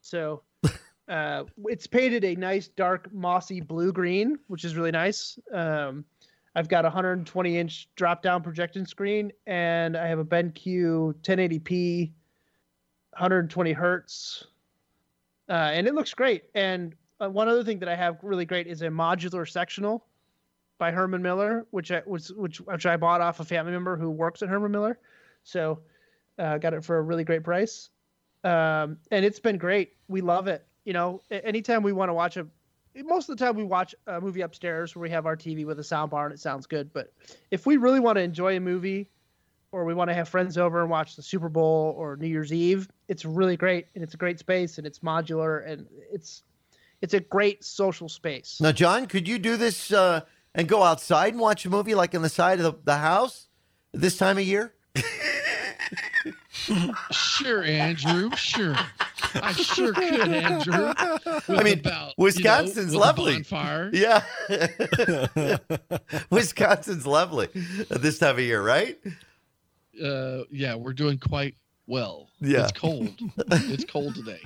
So 0.00 0.42
uh, 1.08 1.42
it's 1.64 1.88
painted 1.88 2.22
a 2.22 2.36
nice 2.36 2.68
dark 2.68 3.12
mossy 3.12 3.60
blue 3.60 3.92
green, 3.92 4.38
which 4.46 4.64
is 4.64 4.76
really 4.76 4.92
nice. 4.92 5.36
Um, 5.52 6.04
I've 6.58 6.68
got 6.68 6.84
a 6.84 6.88
120 6.88 7.56
inch 7.56 7.88
drop 7.94 8.20
down 8.20 8.42
projection 8.42 8.84
screen, 8.84 9.30
and 9.46 9.96
I 9.96 10.08
have 10.08 10.18
a 10.18 10.24
BenQ 10.24 11.14
1080p, 11.22 12.10
120 13.12 13.72
hertz, 13.72 14.44
uh, 15.48 15.52
and 15.52 15.86
it 15.86 15.94
looks 15.94 16.12
great. 16.14 16.46
And 16.56 16.96
uh, 17.20 17.30
one 17.30 17.48
other 17.48 17.62
thing 17.62 17.78
that 17.78 17.88
I 17.88 17.94
have 17.94 18.18
really 18.24 18.44
great 18.44 18.66
is 18.66 18.82
a 18.82 18.88
modular 18.88 19.48
sectional 19.48 20.04
by 20.78 20.90
Herman 20.90 21.22
Miller, 21.22 21.64
which 21.70 21.92
I 21.92 22.00
which 22.00 22.30
which, 22.30 22.60
which 22.60 22.86
I 22.86 22.96
bought 22.96 23.20
off 23.20 23.38
a 23.38 23.44
family 23.44 23.70
member 23.70 23.96
who 23.96 24.10
works 24.10 24.42
at 24.42 24.48
Herman 24.48 24.72
Miller, 24.72 24.98
so 25.44 25.78
uh, 26.40 26.58
got 26.58 26.74
it 26.74 26.84
for 26.84 26.98
a 26.98 27.02
really 27.02 27.22
great 27.22 27.44
price. 27.44 27.90
Um, 28.42 28.98
and 29.12 29.24
it's 29.24 29.38
been 29.38 29.58
great. 29.58 29.92
We 30.08 30.22
love 30.22 30.48
it. 30.48 30.66
You 30.84 30.92
know, 30.92 31.22
anytime 31.30 31.84
we 31.84 31.92
want 31.92 32.08
to 32.08 32.14
watch 32.14 32.36
a 32.36 32.48
most 33.04 33.28
of 33.28 33.36
the 33.36 33.44
time 33.44 33.56
we 33.56 33.64
watch 33.64 33.94
a 34.06 34.20
movie 34.20 34.40
upstairs 34.40 34.94
where 34.94 35.02
we 35.02 35.10
have 35.10 35.26
our 35.26 35.36
TV 35.36 35.64
with 35.64 35.78
a 35.78 35.84
sound 35.84 36.10
bar 36.10 36.26
and 36.26 36.34
it 36.34 36.40
sounds 36.40 36.66
good. 36.66 36.92
But 36.92 37.12
if 37.50 37.66
we 37.66 37.76
really 37.76 38.00
want 38.00 38.16
to 38.16 38.22
enjoy 38.22 38.56
a 38.56 38.60
movie 38.60 39.08
or 39.72 39.84
we 39.84 39.94
want 39.94 40.08
to 40.10 40.14
have 40.14 40.28
friends 40.28 40.56
over 40.58 40.80
and 40.80 40.90
watch 40.90 41.16
the 41.16 41.22
Super 41.22 41.48
Bowl 41.48 41.94
or 41.96 42.16
New 42.16 42.28
Year's 42.28 42.52
Eve, 42.52 42.88
it's 43.08 43.24
really 43.24 43.56
great 43.56 43.86
and 43.94 44.02
it's 44.02 44.14
a 44.14 44.16
great 44.16 44.38
space 44.38 44.78
and 44.78 44.86
it's 44.86 45.00
modular 45.00 45.66
and 45.70 45.86
it's 46.12 46.42
it's 47.00 47.14
a 47.14 47.20
great 47.20 47.62
social 47.62 48.08
space. 48.08 48.58
Now, 48.60 48.72
John, 48.72 49.06
could 49.06 49.28
you 49.28 49.38
do 49.38 49.56
this 49.56 49.92
uh, 49.92 50.22
and 50.54 50.68
go 50.68 50.82
outside 50.82 51.32
and 51.32 51.40
watch 51.40 51.64
a 51.64 51.70
movie 51.70 51.94
like 51.94 52.12
in 52.12 52.22
the 52.22 52.28
side 52.28 52.58
of 52.58 52.64
the, 52.64 52.78
the 52.84 52.96
house 52.96 53.46
this 53.92 54.16
time 54.16 54.38
of 54.38 54.44
year? 54.44 54.74
Sure, 57.10 57.62
Andrew. 57.62 58.30
Sure. 58.36 58.76
I 59.34 59.52
sure 59.52 59.92
could, 59.92 60.20
Andrew. 60.20 60.92
I 61.48 61.62
mean, 61.62 61.80
about, 61.80 62.14
Wisconsin's 62.18 62.92
you 62.92 62.98
know, 62.98 63.06
lovely. 63.06 63.44
Yeah. 63.92 64.22
Wisconsin's 66.30 67.06
lovely 67.06 67.48
at 67.90 68.02
this 68.02 68.18
time 68.18 68.36
of 68.36 68.40
year, 68.40 68.62
right? 68.62 68.98
uh, 70.02 70.44
yeah, 70.50 70.74
we're 70.74 70.92
doing 70.92 71.18
quite 71.18 71.56
well. 71.86 72.28
Yeah. 72.40 72.64
It's 72.64 72.72
cold. 72.72 73.18
it's 73.50 73.84
cold 73.84 74.14
today. 74.14 74.40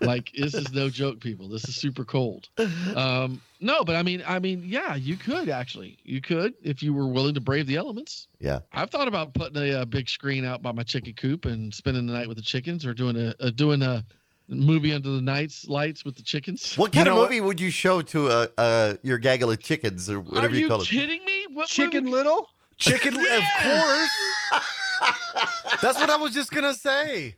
Like 0.00 0.30
this 0.36 0.54
is 0.54 0.72
no 0.72 0.88
joke, 0.88 1.20
people. 1.20 1.48
This 1.48 1.68
is 1.68 1.74
super 1.76 2.04
cold. 2.04 2.48
Um, 2.94 3.40
no, 3.60 3.82
but 3.84 3.96
I 3.96 4.02
mean, 4.02 4.22
I 4.26 4.38
mean, 4.38 4.62
yeah, 4.64 4.94
you 4.94 5.16
could 5.16 5.48
actually, 5.48 5.98
you 6.04 6.20
could 6.20 6.54
if 6.62 6.82
you 6.82 6.92
were 6.94 7.08
willing 7.08 7.34
to 7.34 7.40
brave 7.40 7.66
the 7.66 7.76
elements. 7.76 8.28
Yeah. 8.38 8.60
I've 8.72 8.90
thought 8.90 9.08
about 9.08 9.34
putting 9.34 9.56
a, 9.56 9.80
uh 9.80 9.84
big 9.84 10.08
screen 10.08 10.44
out 10.44 10.62
by 10.62 10.72
my 10.72 10.82
chicken 10.82 11.14
coop 11.14 11.44
and 11.44 11.72
spending 11.74 12.06
the 12.06 12.12
night 12.12 12.28
with 12.28 12.36
the 12.36 12.42
chickens, 12.42 12.86
or 12.86 12.94
doing 12.94 13.16
a, 13.16 13.34
a 13.40 13.50
doing 13.50 13.82
a 13.82 14.04
movie 14.48 14.92
under 14.92 15.08
the 15.10 15.22
nights 15.22 15.66
lights 15.68 16.04
with 16.04 16.16
the 16.16 16.22
chickens. 16.22 16.76
What 16.76 16.92
kind 16.92 17.06
You 17.06 17.12
of 17.12 17.16
know 17.16 17.20
what? 17.22 17.30
movie 17.30 17.40
would 17.40 17.58
you 17.60 17.70
show 17.70 18.02
to 18.02 18.28
uh, 18.28 18.46
uh, 18.58 18.94
your 19.02 19.18
gaggle 19.18 19.50
of 19.50 19.58
chickens 19.60 20.10
or 20.10 20.18
Are 20.18 20.20
whatever 20.20 20.54
you, 20.54 20.62
you 20.62 20.68
call 20.68 20.82
it? 20.82 20.88
kidding 20.88 21.24
me? 21.24 21.46
What 21.52 21.68
Chicken 21.68 22.04
movie- 22.04 22.16
Little. 22.16 22.48
Chicken, 22.76 23.14
of 23.16 23.42
course. 23.62 24.10
That's 25.82 25.98
what 25.98 26.10
I 26.10 26.16
was 26.16 26.32
just 26.32 26.50
gonna 26.50 26.74
say. 26.74 27.36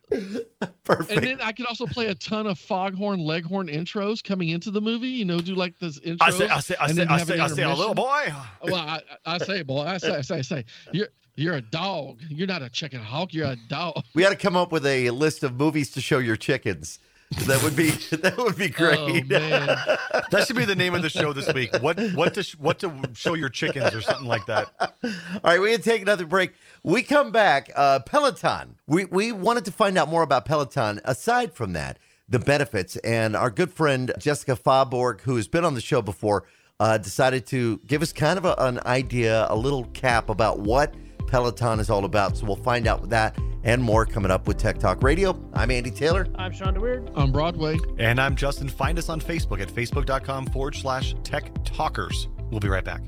Perfect. 0.85 1.11
And 1.11 1.27
then 1.27 1.41
I 1.41 1.53
could 1.53 1.67
also 1.67 1.87
play 1.87 2.07
a 2.07 2.14
ton 2.14 2.47
of 2.47 2.59
Foghorn 2.59 3.21
Leghorn 3.21 3.69
intros 3.69 4.23
coming 4.23 4.51
into 4.51 4.71
the 4.71 4.81
movie. 4.81 5.09
You 5.09 5.25
know, 5.25 5.41
do 5.41 5.55
like 5.55 5.79
this 5.79 5.99
intros. 6.01 6.19
I 6.21 6.31
say, 6.31 6.49
I 6.49 6.61
say, 6.61 6.77
I 6.81 6.93
say, 6.93 7.07
I 7.07 7.19
say, 7.19 7.39
I 7.41 7.47
say, 7.49 7.62
a 7.62 7.75
little 7.75 7.95
boy. 7.95 8.25
Oh, 8.29 8.49
well, 8.62 8.77
I, 8.77 9.01
I 9.25 9.39
say, 9.39 9.62
boy, 9.62 9.83
I 9.83 9.99
say, 9.99 10.17
I 10.17 10.21
say, 10.21 10.39
I 10.39 10.43
say, 10.43 10.64
you're 10.93 11.09
you're 11.37 11.55
a 11.55 11.61
dog. 11.61 12.21
You're 12.29 12.47
not 12.47 12.62
a 12.62 12.71
chicken 12.71 13.01
hawk. 13.01 13.35
You're 13.35 13.49
a 13.49 13.57
dog. 13.69 14.03
we 14.14 14.23
got 14.23 14.31
to 14.31 14.37
come 14.37 14.57
up 14.57 14.73
with 14.73 14.87
a 14.87 15.11
list 15.11 15.43
of 15.43 15.55
movies 15.55 15.91
to 15.93 16.01
show 16.01 16.19
your 16.19 16.37
chickens. 16.37 16.99
That 17.47 17.62
would 17.62 17.74
be 17.74 17.91
that 18.16 18.37
would 18.39 18.57
be 18.57 18.68
great. 18.68 18.99
Oh 18.99 19.12
man, 19.27 19.66
That 20.31 20.45
should 20.47 20.57
be 20.57 20.64
the 20.64 20.77
name 20.77 20.95
of 20.95 21.03
the 21.03 21.11
show 21.11 21.33
this 21.33 21.53
week. 21.53 21.74
What, 21.81 21.99
what 22.14 22.35
to, 22.35 22.43
sh- 22.43 22.55
what 22.59 22.79
to 22.81 22.93
show 23.14 23.35
your 23.35 23.49
chickens 23.49 23.95
or 23.95 24.01
something 24.01 24.27
like 24.27 24.47
that. 24.47 24.72
All 24.81 25.11
right, 25.43 25.61
we're 25.61 25.70
gonna 25.72 25.79
take 25.79 26.03
another 26.03 26.24
break. 26.24 26.53
We 26.83 27.03
come 27.03 27.33
back. 27.33 27.70
Uh, 27.74 27.99
Peloton. 28.01 28.77
We 28.87 29.07
we 29.07 29.33
wanted 29.33 29.64
to 29.66 29.72
find 29.72 29.99
out 29.99 30.09
more 30.09 30.22
about 30.22 30.45
Peloton. 30.45 31.01
Aside 31.05 31.53
from 31.53 31.72
that, 31.72 31.99
the 32.29 32.39
benefits, 32.39 32.97
and 32.99 33.35
our 33.35 33.51
good 33.51 33.72
friend 33.72 34.12
Jessica 34.18 34.57
Faborg, 34.57 35.22
who 35.22 35.37
has 35.37 35.49
been 35.49 35.64
on 35.64 35.74
the 35.74 35.81
show 35.81 36.03
before, 36.03 36.45
uh, 36.79 36.97
decided 36.99 37.47
to 37.47 37.79
give 37.87 38.03
us 38.03 38.12
kind 38.12 38.39
of 38.39 38.45
a, 38.45 38.55
an 38.59 38.81
idea, 38.87 39.47
a 39.51 39.57
little 39.57 39.85
cap 39.87 40.29
about 40.29 40.61
what 40.61 40.95
Peloton 41.27 41.81
is 41.81 41.91
all 41.91 42.05
about. 42.05 42.37
So 42.37 42.47
we'll 42.47 42.57
find 42.57 42.87
out 42.87 43.09
that 43.11 43.37
and 43.64 43.83
more 43.83 44.07
coming 44.07 44.31
up 44.31 44.47
with 44.47 44.59
Tech 44.59 44.79
Talk 44.79 45.03
Radio. 45.03 45.39
I'm 45.53 45.70
Andy 45.70 45.91
Taylor. 45.91 46.29
I'm 46.37 46.53
Shawn 46.53 46.74
DeWeerd. 46.74 47.16
on 47.16 47.33
Broadway. 47.33 47.77
And 47.99 48.20
I'm 48.20 48.37
Justin. 48.37 48.68
Find 48.68 48.99
us 48.99 49.09
on 49.09 49.20
Facebook 49.20 49.61
at 49.61 49.68
facebook.com 49.68 50.47
forward 50.47 50.77
slash 50.77 51.14
tech 51.24 51.51
talkers. 51.64 52.29
We'll 52.51 52.61
be 52.61 52.68
right 52.68 52.85
back. 52.85 53.03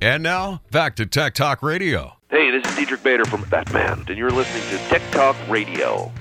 And 0.00 0.22
now, 0.22 0.60
back 0.70 0.96
to 0.96 1.06
Tech 1.06 1.34
Talk 1.34 1.62
Radio. 1.62 2.16
Hey, 2.30 2.50
this 2.50 2.64
is 2.68 2.76
Diedrich 2.76 3.02
Bader 3.02 3.24
from 3.24 3.42
Batman, 3.48 4.04
and 4.08 4.18
you're 4.18 4.30
listening 4.30 4.62
to 4.70 4.84
Tech 4.88 5.02
Talk 5.10 5.36
Radio. 5.48 6.12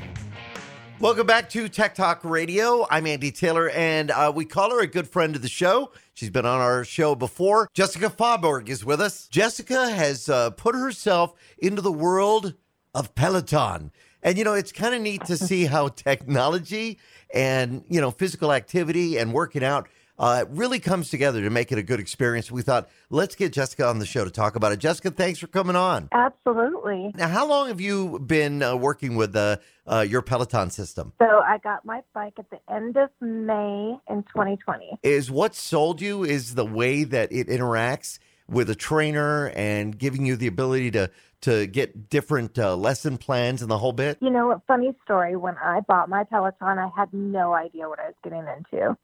Welcome 0.99 1.27
back 1.27 1.49
to 1.49 1.67
Tech 1.67 1.95
Talk 1.95 2.23
Radio. 2.23 2.87
I'm 2.89 3.05
Andy 3.05 3.31
Taylor, 3.31 3.69
and 3.71 4.09
uh, 4.11 4.31
we 4.33 4.45
call 4.45 4.71
her 4.71 4.79
a 4.79 4.87
good 4.87 5.07
friend 5.07 5.35
of 5.35 5.41
the 5.41 5.49
show. 5.49 5.91
She's 6.13 6.29
been 6.29 6.45
on 6.45 6.61
our 6.61 6.83
show 6.83 7.15
before. 7.15 7.67
Jessica 7.73 8.09
Faborg 8.09 8.69
is 8.69 8.85
with 8.85 9.01
us. 9.01 9.27
Jessica 9.29 9.89
has 9.89 10.29
uh, 10.29 10.51
put 10.51 10.75
herself 10.75 11.33
into 11.57 11.81
the 11.81 11.91
world 11.91 12.53
of 12.93 13.15
Peloton. 13.15 13.91
And, 14.21 14.37
you 14.37 14.43
know, 14.43 14.53
it's 14.53 14.71
kind 14.71 14.93
of 14.93 15.01
neat 15.01 15.25
to 15.25 15.37
see 15.37 15.65
how 15.65 15.87
technology 15.95 16.99
and, 17.33 17.83
you 17.89 17.99
know, 17.99 18.11
physical 18.11 18.53
activity 18.53 19.17
and 19.17 19.33
working 19.33 19.63
out 19.63 19.89
uh, 20.19 20.45
really 20.49 20.79
comes 20.79 21.09
together 21.09 21.41
to 21.41 21.49
make 21.49 21.71
it 21.71 21.77
a 21.77 21.83
good 21.83 21.99
experience. 21.99 22.51
We 22.51 22.61
thought, 22.61 22.89
let's 23.09 23.35
get 23.35 23.53
Jessica 23.53 23.85
on 23.87 23.99
the 23.99 24.05
show 24.05 24.23
to 24.23 24.31
talk 24.31 24.55
about 24.55 24.71
it. 24.71 24.77
Jessica, 24.77 25.11
thanks 25.11 25.39
for 25.39 25.47
coming 25.47 25.75
on. 25.75 26.09
Absolutely. 26.11 27.11
Now, 27.15 27.27
how 27.27 27.47
long 27.47 27.67
have 27.67 27.81
you 27.81 28.19
been 28.19 28.61
uh, 28.61 28.75
working 28.75 29.15
with 29.15 29.35
uh, 29.35 29.57
uh, 29.87 30.05
your 30.07 30.21
Peloton 30.21 30.69
system? 30.69 31.13
So 31.19 31.25
I 31.25 31.57
got 31.57 31.85
my 31.85 32.01
bike 32.13 32.33
at 32.37 32.49
the 32.49 32.59
end 32.71 32.97
of 32.97 33.09
May 33.21 33.97
in 34.09 34.23
2020. 34.23 34.99
is 35.03 35.31
what 35.31 35.55
sold 35.55 36.01
you 36.01 36.23
is 36.23 36.55
the 36.55 36.65
way 36.65 37.03
that 37.03 37.31
it 37.31 37.47
interacts 37.47 38.19
with 38.47 38.69
a 38.69 38.75
trainer 38.75 39.51
and 39.55 39.97
giving 39.97 40.25
you 40.25 40.35
the 40.35 40.47
ability 40.47 40.91
to 40.91 41.09
to 41.41 41.67
get 41.67 42.09
different 42.09 42.57
uh, 42.57 42.73
lesson 42.73 43.17
plans 43.17 43.61
and 43.61 43.69
the 43.69 43.77
whole 43.77 43.91
bit. 43.91 44.17
You 44.21 44.29
know, 44.29 44.51
a 44.51 44.61
funny 44.65 44.93
story. 45.03 45.35
When 45.35 45.57
I 45.57 45.81
bought 45.81 46.07
my 46.07 46.23
Peloton, 46.23 46.79
I 46.79 46.89
had 46.95 47.13
no 47.13 47.53
idea 47.53 47.89
what 47.89 47.99
I 47.99 48.05
was 48.05 48.15
getting 48.23 48.45
into. 48.47 48.97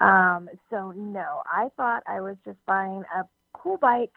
Um, 0.00 0.48
so 0.70 0.92
no, 0.92 1.42
I 1.46 1.68
thought 1.76 2.02
I 2.06 2.20
was 2.20 2.36
just 2.44 2.58
buying 2.66 3.04
a 3.14 3.24
cool 3.52 3.76
bike 3.78 4.12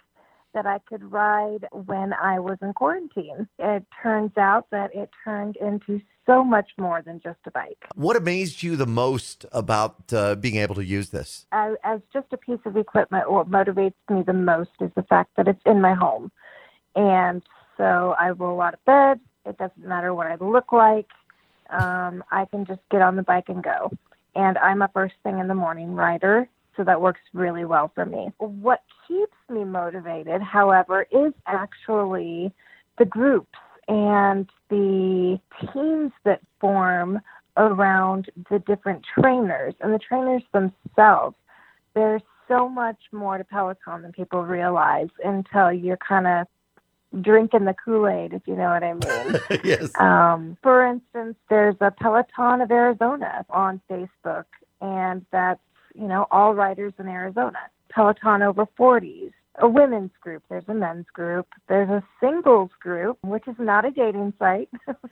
that 0.53 0.65
I 0.65 0.79
could 0.79 1.11
ride 1.11 1.65
when 1.71 2.13
I 2.13 2.39
was 2.39 2.57
in 2.61 2.73
quarantine. 2.73 3.47
It 3.57 3.85
turns 4.03 4.31
out 4.37 4.67
that 4.71 4.93
it 4.93 5.09
turned 5.23 5.55
into 5.57 6.01
so 6.25 6.43
much 6.43 6.69
more 6.77 7.01
than 7.01 7.19
just 7.23 7.39
a 7.45 7.51
bike. 7.51 7.85
What 7.95 8.15
amazed 8.15 8.61
you 8.61 8.75
the 8.75 8.85
most 8.85 9.45
about 9.51 10.13
uh, 10.13 10.35
being 10.35 10.57
able 10.57 10.75
to 10.75 10.83
use 10.83 11.09
this? 11.09 11.45
as, 11.51 11.75
as 11.83 12.01
just 12.13 12.27
a 12.31 12.37
piece 12.37 12.59
of 12.65 12.77
equipment, 12.77 13.31
what 13.31 13.49
motivates 13.49 13.93
me 14.09 14.23
the 14.25 14.33
most 14.33 14.71
is 14.79 14.91
the 14.95 15.03
fact 15.03 15.31
that 15.37 15.47
it's 15.47 15.61
in 15.65 15.81
my 15.81 15.93
home. 15.93 16.31
And 16.95 17.41
so 17.77 18.15
I 18.19 18.29
roll 18.31 18.61
out 18.61 18.73
of 18.73 18.85
bed. 18.85 19.19
It 19.45 19.57
doesn't 19.57 19.85
matter 19.85 20.13
what 20.13 20.27
I 20.27 20.35
look 20.35 20.71
like. 20.71 21.07
Um, 21.69 22.23
I 22.31 22.45
can 22.45 22.65
just 22.65 22.81
get 22.91 23.01
on 23.01 23.15
the 23.15 23.23
bike 23.23 23.45
and 23.47 23.63
go. 23.63 23.91
And 24.35 24.57
I'm 24.57 24.81
a 24.81 24.89
first 24.93 25.15
thing 25.23 25.39
in 25.39 25.47
the 25.47 25.55
morning 25.55 25.93
rider, 25.93 26.47
so 26.77 26.83
that 26.83 27.01
works 27.01 27.19
really 27.33 27.65
well 27.65 27.91
for 27.93 28.05
me. 28.05 28.31
What 28.37 28.81
keeps 29.07 29.35
me 29.49 29.63
motivated, 29.63 30.41
however, 30.41 31.05
is 31.11 31.33
actually 31.47 32.51
the 32.97 33.05
groups 33.05 33.57
and 33.87 34.49
the 34.69 35.39
teams 35.73 36.11
that 36.23 36.41
form 36.59 37.19
around 37.57 38.31
the 38.49 38.59
different 38.59 39.05
trainers 39.19 39.73
and 39.81 39.93
the 39.93 39.99
trainers 39.99 40.43
themselves. 40.53 41.35
There's 41.93 42.21
so 42.47 42.69
much 42.69 42.97
more 43.11 43.37
to 43.37 43.43
Peloton 43.43 44.01
than 44.01 44.11
people 44.13 44.43
realize 44.43 45.09
until 45.23 45.71
you're 45.73 45.97
kind 45.97 46.27
of 46.27 46.47
drinking 47.19 47.65
the 47.65 47.73
Kool 47.73 48.07
Aid, 48.07 48.33
if 48.33 48.43
you 48.47 48.55
know 48.55 48.69
what 48.69 48.83
I 48.83 48.93
mean. 48.93 49.61
yes. 49.63 49.91
Um, 49.99 50.57
for 50.63 50.85
instance, 50.85 51.35
there's 51.49 51.75
a 51.81 51.91
Peloton 51.91 52.61
of 52.61 52.71
Arizona 52.71 53.45
on 53.49 53.81
Facebook, 53.89 54.45
and 54.79 55.25
that's, 55.31 55.59
you 55.93 56.07
know, 56.07 56.27
all 56.31 56.53
riders 56.53 56.93
in 56.99 57.07
Arizona. 57.07 57.59
Peloton 57.89 58.41
over 58.41 58.65
40s, 58.79 59.33
a 59.55 59.67
women's 59.67 60.11
group, 60.21 60.43
there's 60.49 60.63
a 60.69 60.73
men's 60.73 61.07
group, 61.13 61.47
there's 61.67 61.89
a 61.89 62.01
singles 62.21 62.71
group, 62.79 63.17
which 63.21 63.47
is 63.47 63.55
not 63.59 63.83
a 63.83 63.91
dating 63.91 64.33
site. 64.39 64.69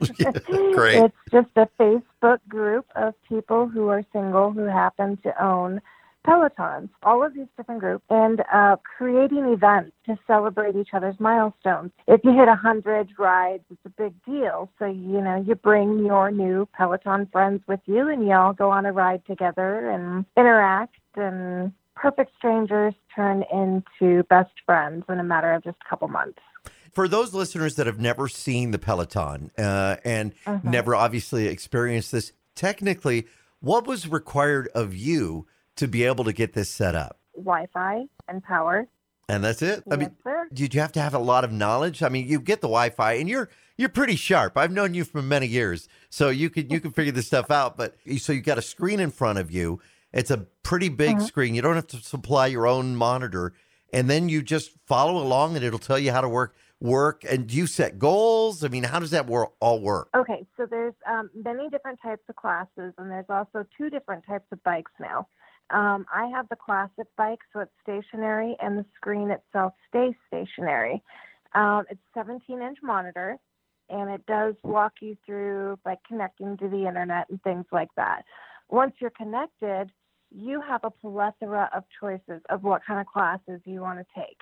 Great. 0.72 1.04
It's 1.04 1.16
just 1.30 1.50
a 1.56 1.68
Facebook 1.78 2.38
group 2.48 2.86
of 2.96 3.14
people 3.28 3.68
who 3.68 3.88
are 3.88 4.02
single 4.12 4.50
who 4.50 4.64
happen 4.64 5.18
to 5.18 5.44
own 5.44 5.82
Pelotons, 6.26 6.90
all 7.02 7.24
of 7.24 7.34
these 7.34 7.46
different 7.56 7.80
groups, 7.80 8.04
and 8.10 8.42
uh, 8.52 8.76
creating 8.96 9.44
events 9.46 9.92
to 10.06 10.18
celebrate 10.26 10.76
each 10.76 10.90
other's 10.92 11.18
milestones. 11.18 11.92
If 12.06 12.20
you 12.24 12.32
hit 12.32 12.48
a 12.48 12.58
100 12.60 13.08
rides, 13.18 13.64
it's 13.70 13.80
a 13.86 13.88
big 13.88 14.12
deal. 14.24 14.70
So, 14.78 14.86
you 14.86 15.20
know, 15.20 15.42
you 15.46 15.54
bring 15.54 16.04
your 16.04 16.30
new 16.30 16.68
Peloton 16.76 17.26
friends 17.32 17.62
with 17.66 17.80
you 17.86 18.08
and 18.08 18.26
you 18.26 18.32
all 18.34 18.52
go 18.52 18.70
on 18.70 18.84
a 18.86 18.92
ride 18.92 19.24
together 19.26 19.88
and 19.88 20.24
interact, 20.36 20.96
and 21.16 21.72
perfect 21.96 22.32
strangers 22.38 22.94
turn 23.14 23.44
into 23.52 24.22
best 24.24 24.52
friends 24.64 25.04
in 25.08 25.18
a 25.18 25.24
matter 25.24 25.52
of 25.52 25.64
just 25.64 25.76
a 25.84 25.88
couple 25.88 26.08
months. 26.08 26.38
For 26.92 27.08
those 27.08 27.32
listeners 27.32 27.76
that 27.76 27.86
have 27.86 28.00
never 28.00 28.28
seen 28.28 28.72
the 28.72 28.78
Peloton 28.78 29.50
uh, 29.56 29.96
and 30.04 30.34
Mhm. 30.44 30.64
never 30.64 30.94
obviously 30.94 31.46
experienced 31.46 32.12
this, 32.12 32.32
technically, 32.54 33.26
what 33.60 33.86
was 33.86 34.08
required 34.08 34.68
of 34.74 34.94
you 34.94 35.46
to 35.80 35.88
be 35.88 36.04
able 36.04 36.24
to 36.24 36.32
get 36.32 36.52
this 36.54 36.70
set 36.70 36.94
up? 36.94 37.18
Wi 37.36 37.66
Fi 37.72 38.04
and 38.28 38.42
power. 38.42 38.86
And 39.28 39.44
that's 39.44 39.62
it. 39.62 39.84
I 39.88 39.94
yes, 39.94 39.98
mean, 40.00 40.16
sir. 40.24 40.48
did 40.52 40.74
you 40.74 40.80
have 40.80 40.90
to 40.92 41.00
have 41.00 41.14
a 41.14 41.18
lot 41.18 41.44
of 41.44 41.52
knowledge? 41.52 42.02
I 42.02 42.08
mean, 42.08 42.26
you 42.26 42.40
get 42.40 42.60
the 42.60 42.66
Wi-Fi, 42.66 43.12
and 43.14 43.28
you're 43.28 43.48
you're 43.76 43.88
pretty 43.88 44.16
sharp. 44.16 44.56
I've 44.58 44.72
known 44.72 44.92
you 44.92 45.04
for 45.04 45.22
many 45.22 45.46
years, 45.46 45.88
so 46.08 46.30
you 46.30 46.50
can 46.50 46.68
you 46.68 46.80
can 46.80 46.90
figure 46.90 47.12
this 47.12 47.28
stuff 47.28 47.48
out. 47.50 47.76
But 47.76 47.94
so 48.18 48.32
you 48.32 48.40
got 48.40 48.58
a 48.58 48.62
screen 48.62 48.98
in 48.98 49.10
front 49.12 49.38
of 49.38 49.50
you. 49.52 49.80
It's 50.12 50.32
a 50.32 50.38
pretty 50.64 50.88
big 50.88 51.18
Mhm. 51.18 51.22
screen. 51.22 51.54
You 51.54 51.62
don't 51.62 51.76
have 51.76 51.86
to 51.88 51.98
supply 51.98 52.48
your 52.48 52.66
own 52.66 52.96
monitor, 52.96 53.52
and 53.92 54.10
then 54.10 54.28
you 54.28 54.42
just 54.42 54.72
follow 54.86 55.22
along, 55.22 55.54
and 55.54 55.64
it'll 55.64 55.78
tell 55.78 55.98
you 55.98 56.10
how 56.10 56.20
to 56.22 56.28
work 56.28 56.54
work. 56.80 57.22
And 57.30 57.46
do 57.46 57.56
you 57.56 57.68
set 57.68 58.00
goals? 58.00 58.64
I 58.64 58.68
mean, 58.68 58.82
how 58.82 58.98
does 58.98 59.12
that 59.12 59.26
wor- 59.26 59.52
all 59.60 59.80
work? 59.80 60.08
Okay, 60.16 60.44
so 60.56 60.66
there's 60.66 60.94
um, 61.06 61.30
many 61.34 61.68
different 61.70 62.00
types 62.02 62.22
of 62.28 62.34
classes, 62.34 62.94
and 62.98 63.08
there's 63.10 63.26
also 63.28 63.64
two 63.78 63.90
different 63.90 64.24
types 64.26 64.46
of 64.50 64.60
bikes 64.64 64.90
now. 64.98 65.28
Um, 65.72 66.06
I 66.12 66.26
have 66.28 66.48
the 66.48 66.56
classic 66.56 67.06
bike, 67.16 67.38
so 67.52 67.60
it's 67.60 67.72
stationary, 67.82 68.56
and 68.60 68.76
the 68.78 68.84
screen 68.96 69.30
itself 69.30 69.72
stays 69.88 70.14
stationary. 70.26 71.02
Um, 71.54 71.84
it's 71.90 72.00
17 72.14 72.60
inch 72.60 72.78
monitor, 72.82 73.36
and 73.88 74.10
it 74.10 74.24
does 74.26 74.54
walk 74.62 74.94
you 75.00 75.16
through 75.24 75.78
like 75.84 75.98
connecting 76.06 76.56
to 76.58 76.68
the 76.68 76.86
internet 76.86 77.28
and 77.30 77.42
things 77.42 77.66
like 77.72 77.90
that. 77.96 78.22
Once 78.68 78.94
you're 79.00 79.10
connected, 79.10 79.90
you 80.30 80.60
have 80.60 80.80
a 80.84 80.90
plethora 80.90 81.68
of 81.74 81.84
choices 82.00 82.40
of 82.50 82.62
what 82.62 82.82
kind 82.86 83.00
of 83.00 83.06
classes 83.06 83.60
you 83.64 83.80
want 83.80 83.98
to 83.98 84.06
take. 84.14 84.38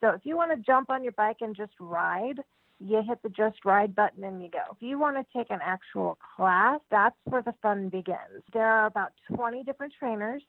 So 0.00 0.10
if 0.10 0.20
you 0.24 0.36
want 0.36 0.52
to 0.52 0.56
jump 0.58 0.90
on 0.90 1.02
your 1.02 1.12
bike 1.12 1.38
and 1.40 1.56
just 1.56 1.72
ride, 1.80 2.40
you 2.78 3.02
hit 3.06 3.22
the 3.22 3.30
just 3.30 3.64
ride 3.64 3.94
button 3.94 4.22
and 4.22 4.42
you 4.42 4.50
go. 4.50 4.60
If 4.70 4.82
you 4.82 4.98
want 4.98 5.16
to 5.16 5.24
take 5.36 5.50
an 5.50 5.60
actual 5.62 6.18
class, 6.36 6.80
that's 6.90 7.16
where 7.24 7.42
the 7.42 7.54
fun 7.62 7.88
begins. 7.88 8.44
There 8.52 8.66
are 8.66 8.86
about 8.86 9.12
20 9.34 9.64
different 9.64 9.94
trainers 9.98 10.42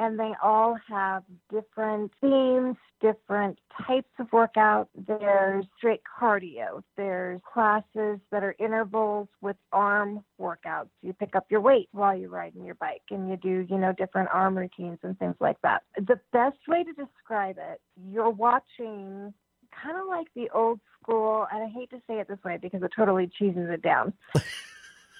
and 0.00 0.18
they 0.18 0.32
all 0.42 0.78
have 0.88 1.22
different 1.52 2.10
themes, 2.22 2.76
different 3.02 3.58
types 3.86 4.08
of 4.18 4.30
workouts. 4.30 4.86
There's 5.06 5.66
straight 5.76 6.00
cardio. 6.18 6.82
There's 6.96 7.38
classes 7.52 8.18
that 8.30 8.42
are 8.42 8.56
intervals 8.58 9.28
with 9.42 9.56
arm 9.74 10.24
workouts. 10.40 10.88
You 11.02 11.12
pick 11.12 11.36
up 11.36 11.44
your 11.50 11.60
weight 11.60 11.90
while 11.92 12.16
you're 12.16 12.30
riding 12.30 12.64
your 12.64 12.76
bike 12.76 13.02
and 13.10 13.28
you 13.28 13.36
do, 13.36 13.66
you 13.68 13.76
know, 13.76 13.92
different 13.92 14.30
arm 14.32 14.56
routines 14.56 14.98
and 15.02 15.18
things 15.18 15.36
like 15.38 15.60
that. 15.62 15.82
The 15.98 16.18
best 16.32 16.58
way 16.66 16.82
to 16.82 16.92
describe 16.94 17.58
it, 17.58 17.78
you're 18.10 18.30
watching 18.30 19.34
kind 19.70 19.98
of 20.00 20.08
like 20.08 20.28
the 20.34 20.48
old 20.54 20.80
school, 21.02 21.46
and 21.52 21.62
I 21.62 21.68
hate 21.68 21.90
to 21.90 22.00
say 22.06 22.20
it 22.20 22.26
this 22.26 22.42
way 22.42 22.58
because 22.60 22.82
it 22.82 22.90
totally 22.96 23.30
cheeses 23.38 23.68
it 23.70 23.82
down. 23.82 24.14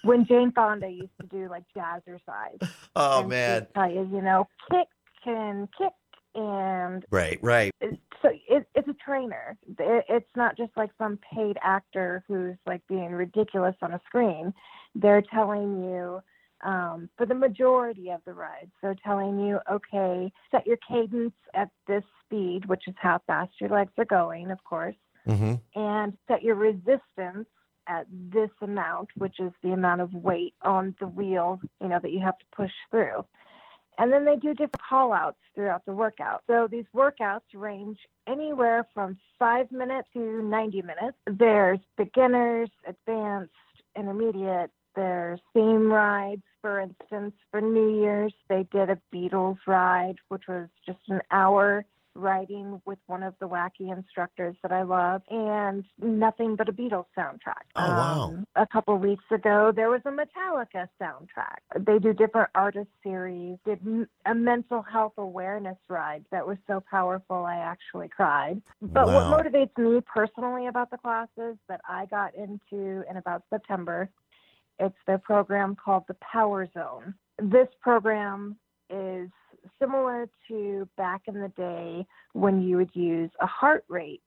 When 0.03 0.26
Jane 0.26 0.53
Fonda 0.53 0.88
used 0.88 1.12
to 1.20 1.26
do 1.26 1.48
like 1.48 1.64
jazzercise. 1.76 2.66
Oh 2.96 3.24
man. 3.24 3.66
tell 3.74 3.90
you, 3.90 4.09
you 4.12 4.20
know, 4.20 4.48
kick 4.70 4.88
and 5.24 5.68
kick 5.76 5.92
and 6.34 7.05
Right, 7.11 7.38
right. 7.42 7.72
so 7.80 8.30
it, 8.48 8.66
it's 8.74 8.88
a 8.88 8.94
trainer. 9.05 9.57
It, 9.78 10.05
it's 10.09 10.28
not 10.36 10.57
just 10.57 10.72
like 10.76 10.90
some 10.98 11.18
paid 11.32 11.57
actor 11.62 12.24
who's 12.28 12.57
like 12.66 12.82
being 12.88 13.12
ridiculous 13.12 13.74
on 13.82 13.92
a 13.92 14.01
screen. 14.07 14.53
They're 14.94 15.22
telling 15.22 15.84
you 15.84 16.20
um, 16.62 17.09
for 17.16 17.26
the 17.26 17.34
majority 17.34 18.11
of 18.11 18.20
the 18.26 18.32
rides, 18.32 18.70
they're 18.82 18.96
telling 19.05 19.40
you, 19.40 19.59
okay, 19.70 20.30
set 20.51 20.66
your 20.66 20.76
cadence 20.86 21.34
at 21.55 21.70
this 21.86 22.05
speed, 22.24 22.66
which 22.66 22.86
is 22.86 22.94
how 22.98 23.20
fast 23.26 23.53
your 23.61 23.70
legs 23.70 23.92
are 23.98 24.05
going, 24.05 24.51
of 24.51 24.62
course, 24.64 24.96
hmm 25.26 25.55
and 25.74 26.16
set 26.26 26.42
your 26.42 26.57
resistance 26.57 27.46
at 27.87 28.07
this 28.11 28.51
amount, 28.62 29.09
which 29.16 29.41
is 29.41 29.53
the 29.62 29.72
amount 29.72 30.01
of 30.01 30.12
weight 30.14 30.55
on 30.62 30.95
the 31.01 31.07
wheel, 31.07 31.61
you 31.81 31.89
know, 31.89 31.99
that 32.01 32.12
you 32.12 32.20
have 32.20 32.39
to 32.39 32.45
push 32.55 32.70
through. 32.91 33.24
And 33.99 34.12
then 34.12 34.24
they 34.24 34.37
do 34.37 34.51
different 34.51 34.81
call 34.89 35.12
outs 35.12 35.39
throughout 35.55 35.85
the 35.85 35.93
workout. 35.93 36.43
So 36.47 36.66
these 36.70 36.87
workouts 36.95 37.41
range 37.55 37.99
anywhere 38.26 38.87
from 38.95 39.18
five 39.39 39.70
minutes 39.70 40.09
to 40.14 40.43
90 40.43 40.83
minutes. 40.83 41.18
There's 41.26 41.81
beginners, 41.99 42.70
advanced, 42.87 43.53
intermediate. 43.97 44.70
There's 44.97 45.41
theme 45.53 45.93
rides, 45.93 46.43
for 46.62 46.81
instance, 46.81 47.35
for 47.51 47.61
New 47.61 48.01
Year's, 48.01 48.35
they 48.49 48.66
did 48.72 48.91
a 48.91 48.99
Beatles 49.14 49.59
ride, 49.66 50.16
which 50.28 50.43
was 50.49 50.68
just 50.87 50.99
an 51.09 51.20
hour 51.31 51.85
riding 52.14 52.82
with 52.84 52.98
one 53.06 53.22
of 53.22 53.34
the 53.40 53.48
wacky 53.48 53.92
instructors 53.96 54.56
that 54.62 54.72
I 54.72 54.82
love, 54.82 55.22
and 55.30 55.84
nothing 56.02 56.56
but 56.56 56.68
a 56.68 56.72
Beatles 56.72 57.06
soundtrack. 57.16 57.64
Oh, 57.76 57.88
wow. 57.88 58.22
Um, 58.24 58.46
a 58.56 58.66
couple 58.66 58.96
weeks 58.98 59.24
ago, 59.30 59.72
there 59.74 59.90
was 59.90 60.00
a 60.04 60.11
Metallica 60.11 60.88
soundtrack. 61.00 61.61
They 61.78 61.98
do 61.98 62.12
different 62.12 62.50
artist 62.54 62.90
series. 63.02 63.58
Did 63.64 64.06
a 64.26 64.34
mental 64.34 64.82
health 64.82 65.14
awareness 65.18 65.78
ride 65.88 66.24
that 66.30 66.46
was 66.46 66.58
so 66.66 66.82
powerful 66.90 67.44
I 67.44 67.56
actually 67.56 68.08
cried. 68.08 68.61
But 68.82 69.06
Wow. 69.06 69.30
what 69.30 69.44
motivates 69.44 69.76
me 69.78 70.00
personally 70.02 70.66
about 70.66 70.90
the 70.90 70.98
classes 70.98 71.56
that 71.68 71.80
I 71.88 72.06
got 72.06 72.34
into 72.34 73.04
in 73.08 73.16
about 73.16 73.44
September, 73.50 74.08
it's 74.78 74.96
their 75.06 75.18
program 75.18 75.76
called 75.76 76.04
the 76.08 76.16
Power 76.20 76.66
Zone. 76.74 77.14
This 77.38 77.68
program 77.80 78.56
is 78.88 79.30
similar 79.91 80.28
to 80.49 80.88
back 80.97 81.22
in 81.26 81.34
the 81.34 81.53
day 81.57 82.07
when 82.32 82.62
you 82.62 82.76
would 82.76 82.91
use 82.95 83.30
a 83.41 83.47
heart 83.47 83.84
rate 83.88 84.22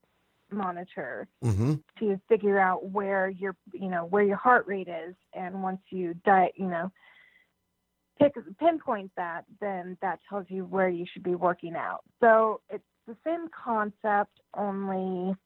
monitor 0.50 1.28
hmm 1.42 1.74
to 1.98 2.20
figure 2.28 2.58
out 2.58 2.90
where 2.90 3.28
your 3.28 3.54
you 3.72 3.88
know 3.88 4.04
where 4.06 4.24
your 4.24 4.36
heart 4.36 4.66
rate 4.66 4.88
is. 4.88 5.14
And 5.32 5.62
once 5.62 5.80
you 5.90 6.14
di- 6.24 6.52
you 6.56 6.66
know 6.66 6.90
pick 8.18 8.34
pinpoint 8.58 9.12
that 9.16 9.44
then 9.60 9.96
that 10.02 10.18
tells 10.28 10.46
you 10.48 10.64
where 10.64 10.88
you 10.88 11.06
should 11.12 11.22
be 11.22 11.34
working 11.34 11.74
out. 11.76 12.00
So 12.20 12.60
it's 12.68 12.84
the 13.06 13.16
same 13.24 13.46
concept 13.48 14.40
only 14.56 15.36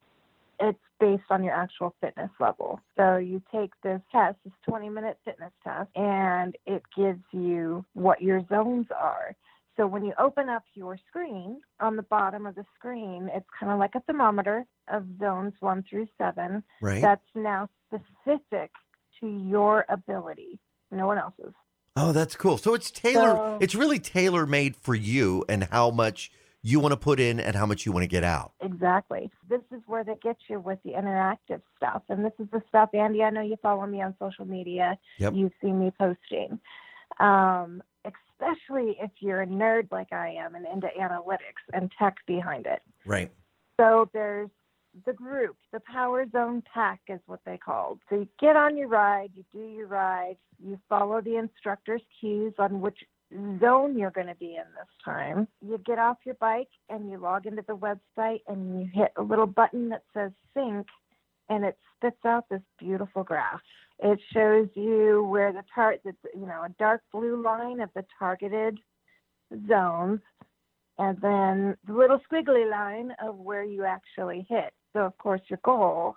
it's 0.60 0.78
based 0.98 1.22
on 1.30 1.44
your 1.44 1.54
actual 1.54 1.94
fitness 2.00 2.30
level. 2.40 2.80
So 2.96 3.16
you 3.18 3.40
take 3.52 3.70
this 3.82 4.00
test 4.10 4.38
this 4.44 4.52
20 4.68 4.88
minute 4.88 5.18
fitness 5.24 5.52
test 5.62 5.90
and 5.94 6.56
it 6.66 6.82
gives 6.96 7.22
you 7.32 7.84
what 7.92 8.22
your 8.22 8.42
zones 8.48 8.86
are 8.90 9.36
so 9.78 9.86
when 9.86 10.04
you 10.04 10.12
open 10.18 10.48
up 10.48 10.64
your 10.74 10.98
screen, 11.08 11.60
on 11.80 11.96
the 11.96 12.02
bottom 12.02 12.46
of 12.46 12.54
the 12.56 12.64
screen, 12.76 13.30
it's 13.32 13.46
kind 13.58 13.72
of 13.72 13.78
like 13.78 13.94
a 13.94 14.00
thermometer 14.00 14.64
of 14.92 15.04
zones 15.20 15.54
one 15.60 15.84
through 15.88 16.08
seven. 16.18 16.62
Right. 16.82 17.00
That's 17.00 17.22
now 17.34 17.68
specific 17.86 18.70
to 19.20 19.26
your 19.28 19.86
ability, 19.88 20.58
no 20.90 21.06
one 21.06 21.18
else's. 21.18 21.54
oh, 21.96 22.12
that's 22.12 22.36
cool. 22.36 22.58
So 22.58 22.74
it's 22.74 22.90
tailor. 22.90 23.34
So- 23.36 23.58
it's 23.60 23.74
really 23.74 23.98
tailor 23.98 24.46
made 24.46 24.76
for 24.76 24.94
you 24.94 25.44
and 25.48 25.64
how 25.64 25.90
much 25.90 26.30
you 26.62 26.80
want 26.80 26.92
to 26.92 26.96
put 26.96 27.20
in 27.20 27.38
and 27.38 27.54
how 27.54 27.66
much 27.66 27.86
you 27.86 27.92
want 27.92 28.02
to 28.02 28.08
get 28.08 28.24
out. 28.24 28.52
Exactly. 28.60 29.30
This 29.48 29.60
is 29.72 29.80
where 29.86 30.02
they 30.02 30.16
get 30.22 30.36
you 30.48 30.58
with 30.58 30.80
the 30.84 30.90
interactive 30.90 31.62
stuff. 31.76 32.02
And 32.08 32.24
this 32.24 32.32
is 32.40 32.46
the 32.52 32.60
stuff, 32.68 32.90
Andy, 32.94 33.22
I 33.22 33.30
know 33.30 33.42
you 33.42 33.56
follow 33.62 33.86
me 33.86 34.02
on 34.02 34.14
social 34.18 34.44
media. 34.44 34.98
Yep. 35.18 35.34
You've 35.34 35.52
seen 35.62 35.78
me 35.78 35.92
posting. 35.98 36.58
Um, 37.20 37.82
especially 38.04 38.96
if 39.00 39.10
you're 39.20 39.42
a 39.42 39.46
nerd 39.46 39.90
like 39.90 40.12
I 40.12 40.30
am 40.30 40.54
and 40.54 40.66
into 40.66 40.88
analytics 40.98 41.64
and 41.72 41.90
tech 41.98 42.16
behind 42.26 42.66
it. 42.66 42.82
Right. 43.04 43.30
So 43.78 44.08
there's 44.12 44.50
the 45.06 45.12
group, 45.12 45.56
the 45.72 45.80
Power 45.80 46.26
Zone 46.30 46.62
Pack 46.72 47.00
is 47.08 47.20
what 47.26 47.40
they 47.44 47.56
called. 47.56 48.00
So 48.08 48.16
you 48.16 48.28
get 48.40 48.56
on 48.56 48.76
your 48.76 48.88
ride, 48.88 49.30
you 49.34 49.44
do 49.52 49.60
your 49.60 49.86
ride, 49.86 50.36
you 50.64 50.78
follow 50.88 51.20
the 51.20 51.36
instructor's 51.36 52.02
cues 52.20 52.54
on 52.58 52.80
which 52.80 52.98
zone 53.60 53.98
you're 53.98 54.10
going 54.10 54.26
to 54.26 54.34
be 54.34 54.56
in 54.56 54.64
this 54.74 54.88
time. 55.04 55.46
You 55.60 55.78
get 55.84 55.98
off 55.98 56.16
your 56.24 56.36
bike 56.36 56.70
and 56.88 57.10
you 57.10 57.18
log 57.18 57.46
into 57.46 57.62
the 57.66 57.76
website 57.76 58.40
and 58.48 58.80
you 58.80 58.88
hit 58.92 59.12
a 59.16 59.22
little 59.22 59.46
button 59.46 59.90
that 59.90 60.02
says 60.14 60.32
sync 60.54 60.86
and 61.48 61.64
it 61.64 61.76
spits 61.96 62.24
out 62.24 62.48
this 62.48 62.62
beautiful 62.78 63.22
graph. 63.22 63.60
It 64.00 64.20
shows 64.32 64.68
you 64.74 65.24
where 65.24 65.52
the 65.52 65.64
tar 65.74 65.96
the, 66.04 66.14
you 66.34 66.46
know, 66.46 66.62
a 66.64 66.68
dark 66.78 67.02
blue 67.12 67.42
line 67.42 67.80
of 67.80 67.90
the 67.94 68.04
targeted 68.18 68.78
zones 69.68 70.20
and 70.98 71.20
then 71.20 71.76
the 71.86 71.92
little 71.92 72.20
squiggly 72.30 72.68
line 72.70 73.12
of 73.22 73.36
where 73.36 73.64
you 73.64 73.84
actually 73.84 74.46
hit. 74.48 74.72
So, 74.92 75.00
of 75.00 75.16
course, 75.18 75.40
your 75.48 75.60
goal 75.62 76.16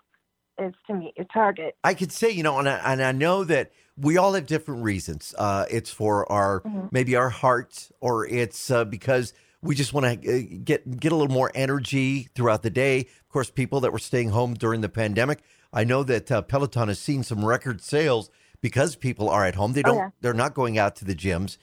is 0.59 0.73
to 0.87 0.93
meet 0.93 1.13
your 1.17 1.27
target. 1.33 1.75
I 1.83 1.93
could 1.93 2.11
say, 2.11 2.29
you 2.29 2.43
know, 2.43 2.59
and 2.59 2.67
I, 2.67 2.93
and 2.93 3.01
I 3.01 3.11
know 3.11 3.43
that 3.45 3.71
we 3.97 4.17
all 4.17 4.33
have 4.33 4.45
different 4.45 4.83
reasons. 4.83 5.33
Uh, 5.37 5.65
it's 5.69 5.91
for 5.91 6.31
our 6.31 6.61
Mhm. 6.61 6.91
maybe 6.91 7.15
our 7.15 7.29
heart, 7.29 7.89
or 7.99 8.25
it's 8.27 8.69
uh, 8.71 8.85
because 8.85 9.33
we 9.61 9.75
just 9.75 9.93
want 9.93 10.21
to 10.21 10.29
uh, 10.29 10.59
get 10.63 10.99
get 10.99 11.11
a 11.11 11.15
little 11.15 11.33
more 11.33 11.51
energy 11.53 12.29
throughout 12.35 12.63
the 12.63 12.69
day. 12.69 13.01
Of 13.01 13.29
course, 13.29 13.49
people 13.51 13.79
that 13.81 13.91
were 13.91 13.99
staying 13.99 14.29
home 14.29 14.53
during 14.55 14.81
the 14.81 14.89
pandemic. 14.89 15.43
I 15.73 15.83
know 15.83 16.03
that 16.03 16.31
uh, 16.31 16.41
Peloton 16.41 16.87
has 16.89 16.99
seen 16.99 17.23
some 17.23 17.45
record 17.45 17.81
sales 17.81 18.29
because 18.61 18.95
people 18.95 19.29
are 19.29 19.45
at 19.45 19.55
home. 19.55 19.73
They 19.73 19.81
Oh, 19.81 19.89
don't. 19.89 19.95
yeah. 19.97 20.09
They're 20.21 20.33
not 20.33 20.53
going 20.53 20.77
out 20.77 20.95
to 20.97 21.05
the 21.05 21.15
gyms. 21.15 21.57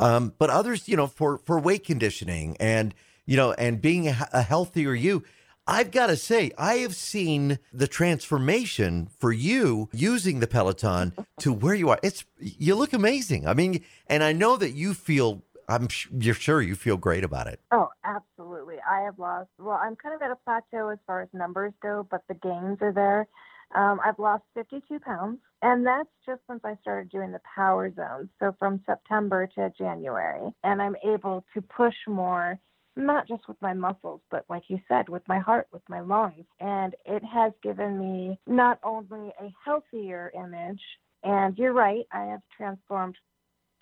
Um, 0.00 0.34
but 0.38 0.50
others, 0.50 0.88
you 0.88 0.96
know, 0.96 1.06
for 1.06 1.38
for 1.38 1.58
weight 1.58 1.84
conditioning 1.84 2.56
and 2.58 2.94
you 3.26 3.36
know, 3.36 3.52
and 3.52 3.80
being 3.80 4.08
a, 4.08 4.28
a 4.32 4.42
healthier 4.42 4.92
you. 4.94 5.22
I've 5.66 5.90
got 5.92 6.08
to 6.08 6.16
say, 6.16 6.50
I 6.58 6.74
have 6.84 6.94
seen 6.94 7.58
the 7.72 7.86
transformation 7.86 9.08
for 9.18 9.32
you 9.32 9.88
using 9.94 10.40
the 10.40 10.46
Peloton 10.46 11.14
to 11.38 11.54
where 11.54 11.74
you 11.74 11.88
are. 11.88 11.98
It's 12.02 12.24
you 12.38 12.74
look 12.74 12.92
amazing. 12.92 13.46
I 13.48 13.54
mean, 13.54 13.82
and 14.06 14.22
I 14.22 14.32
know 14.32 14.56
that 14.58 14.72
you 14.72 14.92
feel. 14.94 15.42
I'm 15.66 15.88
sh- 15.88 16.08
you're 16.18 16.34
sure 16.34 16.60
you 16.60 16.74
feel 16.74 16.98
great 16.98 17.24
about 17.24 17.46
it. 17.46 17.60
Oh, 17.72 17.88
absolutely. 18.04 18.76
I 18.86 19.00
have 19.04 19.18
lost, 19.18 19.48
well, 19.58 19.80
I'm 19.82 19.96
kind 19.96 20.14
of 20.14 20.20
at 20.20 20.30
a 20.30 20.36
plateau 20.44 20.88
as 20.90 20.98
far 21.06 21.22
as 21.22 21.28
numbers 21.32 21.72
go, 21.82 22.06
but 22.10 22.20
the 22.28 22.34
gains 22.34 22.76
are 22.82 22.92
there. 22.92 23.26
Um, 23.74 24.00
I've 24.04 24.18
lost 24.18 24.44
52 24.54 25.00
pounds, 25.00 25.38
and 25.62 25.86
that's 25.86 26.08
just 26.26 26.40
since 26.48 26.60
I 26.64 26.76
started 26.82 27.10
doing 27.10 27.32
the 27.32 27.40
power 27.54 27.92
zones. 27.94 28.28
So 28.38 28.54
from 28.58 28.82
September 28.86 29.48
to 29.54 29.72
January, 29.76 30.52
and 30.62 30.80
I'm 30.80 30.96
able 31.04 31.44
to 31.54 31.62
push 31.62 31.94
more, 32.06 32.58
not 32.96 33.26
just 33.26 33.48
with 33.48 33.60
my 33.60 33.72
muscles, 33.74 34.20
but 34.30 34.44
like 34.48 34.64
you 34.68 34.78
said, 34.88 35.08
with 35.08 35.26
my 35.28 35.38
heart, 35.38 35.66
with 35.72 35.82
my 35.88 36.00
lungs. 36.00 36.44
And 36.60 36.94
it 37.04 37.22
has 37.24 37.52
given 37.62 37.98
me 37.98 38.38
not 38.46 38.78
only 38.84 39.32
a 39.40 39.52
healthier 39.64 40.30
image, 40.34 40.80
and 41.22 41.56
you're 41.58 41.72
right, 41.72 42.04
I 42.12 42.26
have 42.26 42.42
transformed 42.56 43.16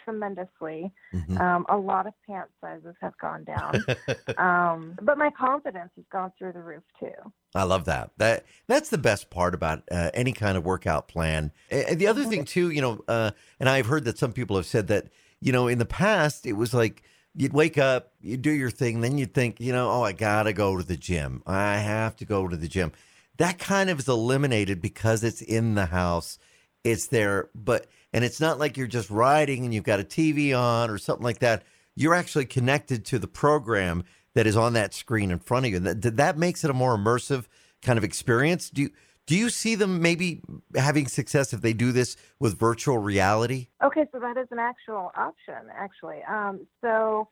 tremendously. 0.05 0.93
Mhm. 1.13 1.41
Um, 1.41 1.67
a 1.69 1.77
lot 1.77 2.07
of 2.07 2.15
pant 2.27 2.49
sizes 2.61 2.95
have 3.01 3.17
gone 3.19 3.45
down, 3.45 3.85
um, 4.39 4.97
but 5.03 5.19
my 5.19 5.31
confidence 5.31 5.91
has 5.97 6.05
gone 6.11 6.33
through 6.39 6.53
the 6.53 6.63
roof 6.63 6.83
too. 6.99 7.11
I 7.55 7.65
love 7.65 7.85
that. 7.87 8.11
That 8.19 8.45
that's 8.67 8.89
the 8.91 8.99
best 8.99 9.31
part 9.31 9.55
about 9.55 9.83
uh, 9.91 10.11
any 10.15 10.33
kind 10.33 10.57
of 10.57 10.65
workout 10.65 11.09
plan. 11.09 11.53
And 11.71 11.99
the 11.99 12.07
other 12.07 12.25
thing 12.25 12.45
too, 12.45 12.71
you 12.71 12.81
know, 12.81 13.05
uh, 13.09 13.33
and 13.61 13.69
I've 13.69 13.87
heard 13.87 14.05
that 14.05 14.19
some 14.19 14.33
people 14.33 14.57
have 14.57 14.67
said 14.67 14.87
that, 14.89 15.09
you 15.41 15.53
know, 15.53 15.69
in 15.69 15.79
the 15.79 15.85
past 15.85 16.47
it 16.47 16.55
was 16.55 16.73
like 16.73 17.03
you'd 17.35 17.53
wake 17.53 17.79
up, 17.79 18.13
you'd 18.21 18.43
do 18.43 18.51
your 18.51 18.71
thing, 18.71 19.01
then 19.01 19.19
you'd 19.19 19.35
think, 19.35 19.61
you 19.61 19.73
know, 19.73 19.91
oh, 19.91 20.03
I 20.03 20.13
gotta 20.13 20.53
go 20.53 20.77
to 20.77 20.83
the 20.83 20.97
gym. 20.97 21.43
I 21.47 21.77
have 21.79 22.17
to 22.17 22.25
go 22.25 22.49
to 22.49 22.57
the 22.57 22.69
gym. 22.69 22.93
that 23.39 23.59
kind 23.59 23.89
of 23.91 23.99
is 23.99 24.09
eliminated 24.09 24.81
because 24.81 25.25
it's 25.25 25.41
in 25.43 25.75
the 25.75 25.87
house. 25.87 26.39
It's 26.85 27.07
there, 27.07 27.49
but 27.55 27.87
and 28.13 28.25
it's 28.25 28.41
not 28.41 28.59
like 28.59 28.77
you're 28.77 28.87
just 28.87 29.11
riding 29.11 29.65
and 29.65 29.73
you've 29.73 29.85
got 29.85 30.01
a 30.01 30.05
TV 30.05 30.57
on 30.59 30.91
or 30.91 30.99
something 30.99 31.25
like 31.25 31.39
that. 31.41 31.63
You're 31.95 32.15
actually 32.15 32.47
connected 32.47 33.05
to 33.07 33.19
the 33.19 33.27
program 33.27 34.05
that 34.35 34.47
is 34.47 34.57
on 34.57 34.73
that 34.75 34.95
screen 34.95 35.31
in 35.31 35.39
front 35.39 35.67
of 35.67 35.73
you. 35.73 35.79
That 35.81 36.17
that 36.17 36.39
makes 36.39 36.65
it 36.65 36.71
a 36.71 36.75
more 36.75 36.97
immersive 36.97 37.47
kind 37.83 37.99
of 37.99 38.05
experience. 38.05 38.71
Do 38.71 38.83
you 38.83 38.91
do 39.27 39.37
you 39.37 39.51
see 39.51 39.75
them 39.77 40.03
maybe 40.03 40.43
having 40.75 41.07
success 41.07 41.53
if 41.53 41.61
they 41.61 41.73
do 41.73 41.93
this 41.93 42.17
with 42.41 42.59
virtual 42.59 42.99
reality? 42.99 43.69
Okay, 43.83 44.07
so 44.13 44.19
that 44.19 44.37
is 44.37 44.49
an 44.51 44.59
actual 44.59 45.13
option, 45.17 45.55
actually. 45.73 46.23
Um, 46.29 46.67
so 46.81 47.29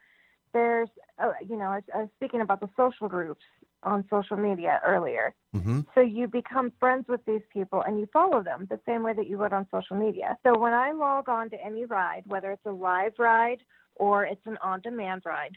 there's, 0.53 0.89
uh, 1.19 1.33
you 1.47 1.57
know, 1.57 1.65
I, 1.65 1.81
I 1.95 1.99
was 2.03 2.09
speaking 2.17 2.43
about 2.43 2.61
the 2.61 2.69
social 2.77 3.09
groups 3.09 3.43
on 3.83 4.05
social 4.11 4.37
media 4.37 4.81
earlier. 4.87 5.35
Mm-hmm. 5.55 5.81
So 5.95 6.01
you 6.01 6.29
become 6.29 6.73
friends 6.79 7.07
with 7.09 7.25
these 7.27 7.43
people 7.53 7.83
and 7.83 7.99
you 7.99 8.09
follow 8.13 8.43
them 8.43 8.67
the 8.71 8.81
same 8.87 9.03
way 9.03 9.13
that 9.15 9.29
you 9.29 9.39
would 9.39 9.53
on 9.53 9.67
social 9.71 9.97
media. 9.97 10.37
So 10.45 10.59
when 10.59 10.73
I 10.73 10.93
log 10.93 11.29
on 11.29 11.51
to 11.51 11.65
any 11.65 11.85
ride, 11.87 12.23
whether 12.27 12.53
it's 12.53 12.67
a 12.67 12.71
live 12.71 13.13
ride 13.19 13.63
or 13.97 14.25
it's 14.25 14.45
an 14.47 14.59
on 14.63 14.81
demand 14.81 15.23
ride, 15.25 15.57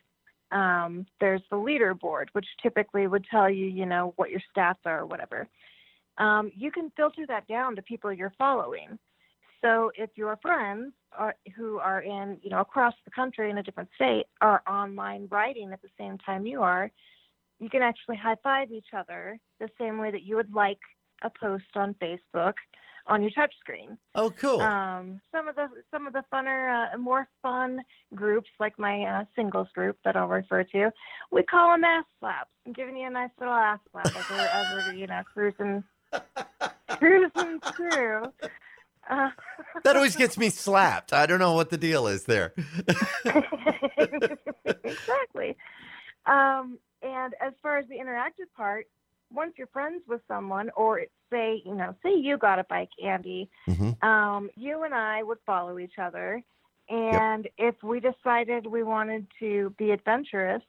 um, 0.52 1.06
there's 1.20 1.42
the 1.50 1.58
leaderboard, 1.58 2.28
which 2.34 2.46
typically 2.62 3.08
would 3.08 3.26
tell 3.30 3.50
you, 3.50 3.66
you 3.66 3.86
know, 3.86 4.14
what 4.16 4.30
your 4.30 4.42
stats 4.56 4.76
are 4.86 5.02
or 5.02 5.06
whatever. 5.06 5.48
Um, 6.18 6.52
you 6.56 6.72
can 6.72 6.92
filter 6.96 7.26
that 7.28 7.48
down 7.48 7.76
to 7.76 7.82
people 7.82 8.14
you're 8.14 8.34
following. 8.38 9.00
So 9.62 9.92
if 9.96 10.12
your 10.16 10.38
friends 10.42 10.94
are, 11.18 11.36
who 11.56 11.80
are 11.80 12.02
in, 12.02 12.38
you 12.44 12.50
know, 12.50 12.60
across 12.60 12.94
the 13.06 13.12
country 13.12 13.50
in 13.50 13.58
a 13.58 13.64
different 13.64 13.90
state 13.96 14.26
are 14.42 14.62
online 14.68 15.28
riding 15.32 15.72
at 15.72 15.82
the 15.82 15.90
same 15.98 16.18
time 16.20 16.46
you 16.46 16.62
are, 16.62 16.92
you 17.60 17.70
can 17.70 17.82
actually 17.82 18.18
high 18.18 18.38
five 18.44 18.72
each 18.72 18.94
other 18.98 19.40
the 19.60 19.70
same 19.80 19.98
way 19.98 20.12
that 20.12 20.24
you 20.24 20.36
would 20.36 20.54
like 20.54 20.80
a 21.24 21.30
post 21.40 21.66
on 21.76 21.96
Facebook 22.02 22.54
on 23.08 23.22
your 23.22 23.32
touchscreen. 23.32 23.98
Oh, 24.16 24.32
cool. 24.32 24.62
Um, 24.62 25.20
some 25.32 25.48
of 25.48 25.56
the 25.56 25.68
some 25.92 26.08
of 26.08 26.14
the 26.14 26.24
funner, 26.32 26.94
uh, 26.94 26.98
more 26.98 27.28
fun 27.42 27.82
groups, 28.16 28.50
like 28.60 28.78
my 28.80 29.04
uh, 29.04 29.26
singles 29.36 29.68
group 29.74 29.98
that 30.06 30.16
I'll 30.16 30.28
refer 30.28 30.64
to, 30.64 30.92
we 31.32 31.44
call 31.44 31.72
them 31.72 31.84
ass 31.84 32.06
slaps. 32.20 32.50
I'm 32.66 32.74
giving 32.74 32.98
you 32.98 33.08
a 33.08 33.12
nice 33.12 33.32
little 33.40 33.54
ass 33.54 33.80
slap 33.92 34.08
as 34.08 34.30
we're, 34.30 34.38
as 34.38 34.74
we're 34.74 34.94
you 34.94 35.08
know 35.08 35.22
cruising 35.34 35.84
cruising 36.98 37.60
through. 37.76 38.24
Uh, 39.10 39.30
that 39.84 39.96
always 39.96 40.16
gets 40.16 40.38
me 40.38 40.50
slapped. 40.50 41.12
I 41.14 41.26
don't 41.26 41.40
know 41.40 41.54
what 41.54 41.70
the 41.70 41.78
deal 41.78 42.08
is 42.08 42.24
there. 42.24 42.54
exactly. 44.66 45.58
Um, 46.26 46.80
and 47.04 47.36
as 47.42 47.54
far 47.62 47.78
as 47.78 47.88
the 47.88 47.96
interactive 47.96 48.52
part, 48.56 48.88
once 49.32 49.54
you're 49.58 49.68
friends 49.68 50.04
with 50.08 50.22
someone, 50.28 50.70
or 50.76 51.02
say, 51.32 51.62
you 51.66 51.76
know, 51.76 51.96
say 52.04 52.16
you 52.16 52.38
got 52.38 52.60
a 52.60 52.64
bike, 52.66 52.90
Andy, 53.04 53.50
Mhm. 53.68 54.04
um, 54.04 54.50
you 54.56 54.84
and 54.84 54.94
I 54.94 55.24
would 55.24 55.40
follow 55.46 55.80
each 55.80 55.98
other. 55.98 56.44
And 56.90 57.48
if 57.58 57.82
we 57.82 58.00
decided 58.00 58.68
we 58.68 58.84
wanted 58.84 59.28
to 59.40 59.72
be 59.78 59.92
adventurous, 59.92 60.62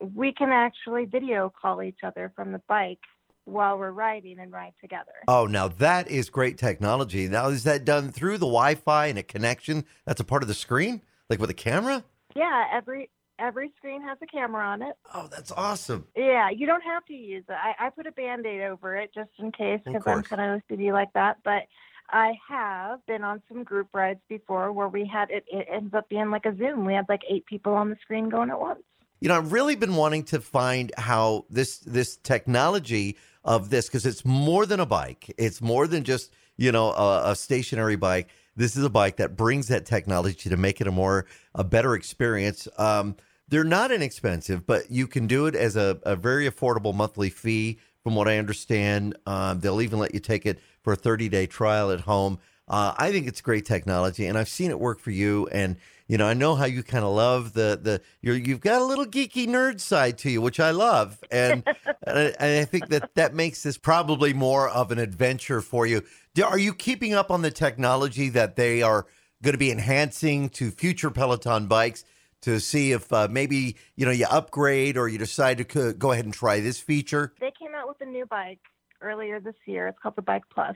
we 0.00 0.32
can 0.32 0.50
actually 0.50 1.04
video 1.06 1.50
call 1.50 1.82
each 1.82 2.00
other 2.02 2.32
from 2.34 2.52
the 2.52 2.60
bike 2.68 3.00
while 3.44 3.78
we're 3.78 3.90
riding 3.90 4.38
and 4.38 4.52
ride 4.52 4.74
together. 4.80 5.12
Oh, 5.28 5.46
now 5.46 5.68
that 5.68 6.10
is 6.10 6.28
great 6.28 6.58
technology. 6.58 7.28
Now, 7.28 7.48
is 7.48 7.64
that 7.64 7.84
done 7.84 8.10
through 8.10 8.38
the 8.38 8.46
Wi 8.46 8.74
Fi 8.74 9.06
and 9.06 9.18
a 9.18 9.22
connection 9.22 9.84
that's 10.04 10.20
a 10.20 10.24
part 10.24 10.42
of 10.42 10.48
the 10.48 10.54
screen, 10.54 11.02
like 11.30 11.38
with 11.38 11.50
a 11.50 11.54
camera? 11.54 12.04
Yeah, 12.34 12.66
every 12.72 13.10
every 13.38 13.72
screen 13.76 14.02
has 14.02 14.18
a 14.22 14.26
camera 14.26 14.66
on 14.66 14.82
it. 14.82 14.96
Oh, 15.14 15.28
that's 15.30 15.52
awesome. 15.52 16.06
Yeah, 16.16 16.50
you 16.50 16.66
don't 16.66 16.82
have 16.82 17.04
to 17.06 17.14
use 17.14 17.44
it. 17.48 17.52
I, 17.54 17.86
I 17.86 17.90
put 17.90 18.06
a 18.06 18.12
band 18.12 18.46
aid 18.46 18.62
over 18.62 18.96
it 18.96 19.10
just 19.14 19.30
in 19.38 19.52
case 19.52 19.80
because 19.84 20.02
I'm 20.06 20.22
kind 20.22 20.42
of 20.42 20.62
OCD 20.68 20.92
like 20.92 21.12
that. 21.14 21.38
But 21.44 21.62
I 22.10 22.34
have 22.48 23.04
been 23.06 23.24
on 23.24 23.42
some 23.48 23.64
group 23.64 23.88
rides 23.92 24.20
before 24.28 24.72
where 24.72 24.88
we 24.88 25.06
had 25.06 25.30
it, 25.30 25.44
it 25.48 25.66
ends 25.70 25.94
up 25.94 26.08
being 26.08 26.30
like 26.30 26.46
a 26.46 26.56
Zoom. 26.56 26.84
We 26.84 26.94
had 26.94 27.06
like 27.08 27.22
eight 27.28 27.46
people 27.46 27.74
on 27.74 27.90
the 27.90 27.96
screen 28.02 28.28
going 28.28 28.50
at 28.50 28.60
once. 28.60 28.82
You 29.20 29.28
know, 29.28 29.36
I've 29.36 29.52
really 29.52 29.74
been 29.74 29.96
wanting 29.96 30.24
to 30.24 30.40
find 30.40 30.92
how 30.98 31.46
this 31.48 31.78
this 31.78 32.16
technology 32.16 33.16
of 33.44 33.70
this 33.70 33.86
because 33.86 34.06
it's 34.06 34.24
more 34.24 34.66
than 34.66 34.80
a 34.80 34.86
bike. 34.86 35.32
It's 35.38 35.62
more 35.62 35.86
than 35.86 36.04
just 36.04 36.32
you 36.56 36.72
know 36.72 36.92
a, 36.92 37.30
a 37.30 37.36
stationary 37.36 37.96
bike. 37.96 38.28
This 38.56 38.76
is 38.76 38.84
a 38.84 38.90
bike 38.90 39.16
that 39.16 39.36
brings 39.36 39.68
that 39.68 39.86
technology 39.86 40.48
to 40.48 40.56
make 40.56 40.80
it 40.80 40.86
a 40.86 40.92
more 40.92 41.26
a 41.54 41.64
better 41.64 41.94
experience. 41.94 42.68
Um, 42.78 43.16
they're 43.48 43.64
not 43.64 43.92
inexpensive, 43.92 44.66
but 44.66 44.90
you 44.90 45.06
can 45.06 45.26
do 45.26 45.46
it 45.46 45.54
as 45.54 45.76
a, 45.76 45.98
a 46.04 46.16
very 46.16 46.48
affordable 46.48 46.94
monthly 46.94 47.30
fee. 47.30 47.78
From 48.02 48.14
what 48.14 48.28
I 48.28 48.36
understand, 48.36 49.16
um, 49.26 49.60
they'll 49.60 49.80
even 49.80 49.98
let 49.98 50.12
you 50.12 50.20
take 50.20 50.44
it 50.44 50.58
for 50.82 50.92
a 50.92 50.96
30 50.96 51.30
day 51.30 51.46
trial 51.46 51.90
at 51.90 52.00
home. 52.00 52.38
Uh, 52.68 52.94
I 52.96 53.12
think 53.12 53.26
it's 53.26 53.40
great 53.40 53.64
technology, 53.66 54.26
and 54.26 54.38
I've 54.38 54.48
seen 54.48 54.70
it 54.70 54.78
work 54.78 54.98
for 54.98 55.10
you. 55.10 55.46
And 55.48 55.76
you 56.06 56.18
know, 56.18 56.26
I 56.26 56.34
know 56.34 56.54
how 56.54 56.66
you 56.66 56.82
kind 56.82 57.04
of 57.04 57.14
love 57.14 57.54
the 57.54 57.78
the 57.80 58.00
you're, 58.20 58.36
you've 58.36 58.60
got 58.60 58.80
a 58.80 58.84
little 58.84 59.06
geeky 59.06 59.46
nerd 59.46 59.80
side 59.80 60.18
to 60.18 60.30
you, 60.30 60.40
which 60.40 60.60
I 60.60 60.70
love, 60.70 61.18
and 61.30 61.62
and 62.06 62.18
I, 62.18 62.34
and 62.38 62.60
I 62.60 62.64
think 62.64 62.88
that 62.88 63.14
that 63.14 63.34
makes 63.34 63.62
this 63.62 63.78
probably 63.78 64.32
more 64.32 64.68
of 64.68 64.92
an 64.92 64.98
adventure 64.98 65.60
for 65.60 65.86
you. 65.86 66.02
Are 66.42 66.58
you 66.58 66.74
keeping 66.74 67.14
up 67.14 67.30
on 67.30 67.42
the 67.42 67.50
technology 67.52 68.28
that 68.30 68.56
they 68.56 68.82
are 68.82 69.06
going 69.42 69.52
to 69.52 69.58
be 69.58 69.70
enhancing 69.70 70.48
to 70.50 70.72
future 70.72 71.10
Peloton 71.10 71.68
bikes 71.68 72.04
to 72.42 72.58
see 72.58 72.90
if 72.90 73.12
uh, 73.12 73.28
maybe 73.30 73.76
you 73.94 74.04
know 74.04 74.10
you 74.10 74.26
upgrade 74.28 74.96
or 74.96 75.06
you 75.06 75.16
decide 75.16 75.58
to 75.58 75.64
co- 75.64 75.92
go 75.92 76.10
ahead 76.10 76.24
and 76.24 76.34
try 76.34 76.58
this 76.58 76.80
feature? 76.80 77.34
They 77.40 77.52
came 77.56 77.72
out 77.76 77.86
with 77.86 78.00
a 78.00 78.04
new 78.04 78.26
bike 78.26 78.58
earlier 79.00 79.38
this 79.38 79.54
year. 79.64 79.86
It's 79.86 79.98
called 80.02 80.16
the 80.16 80.22
Bike 80.22 80.42
Plus. 80.52 80.74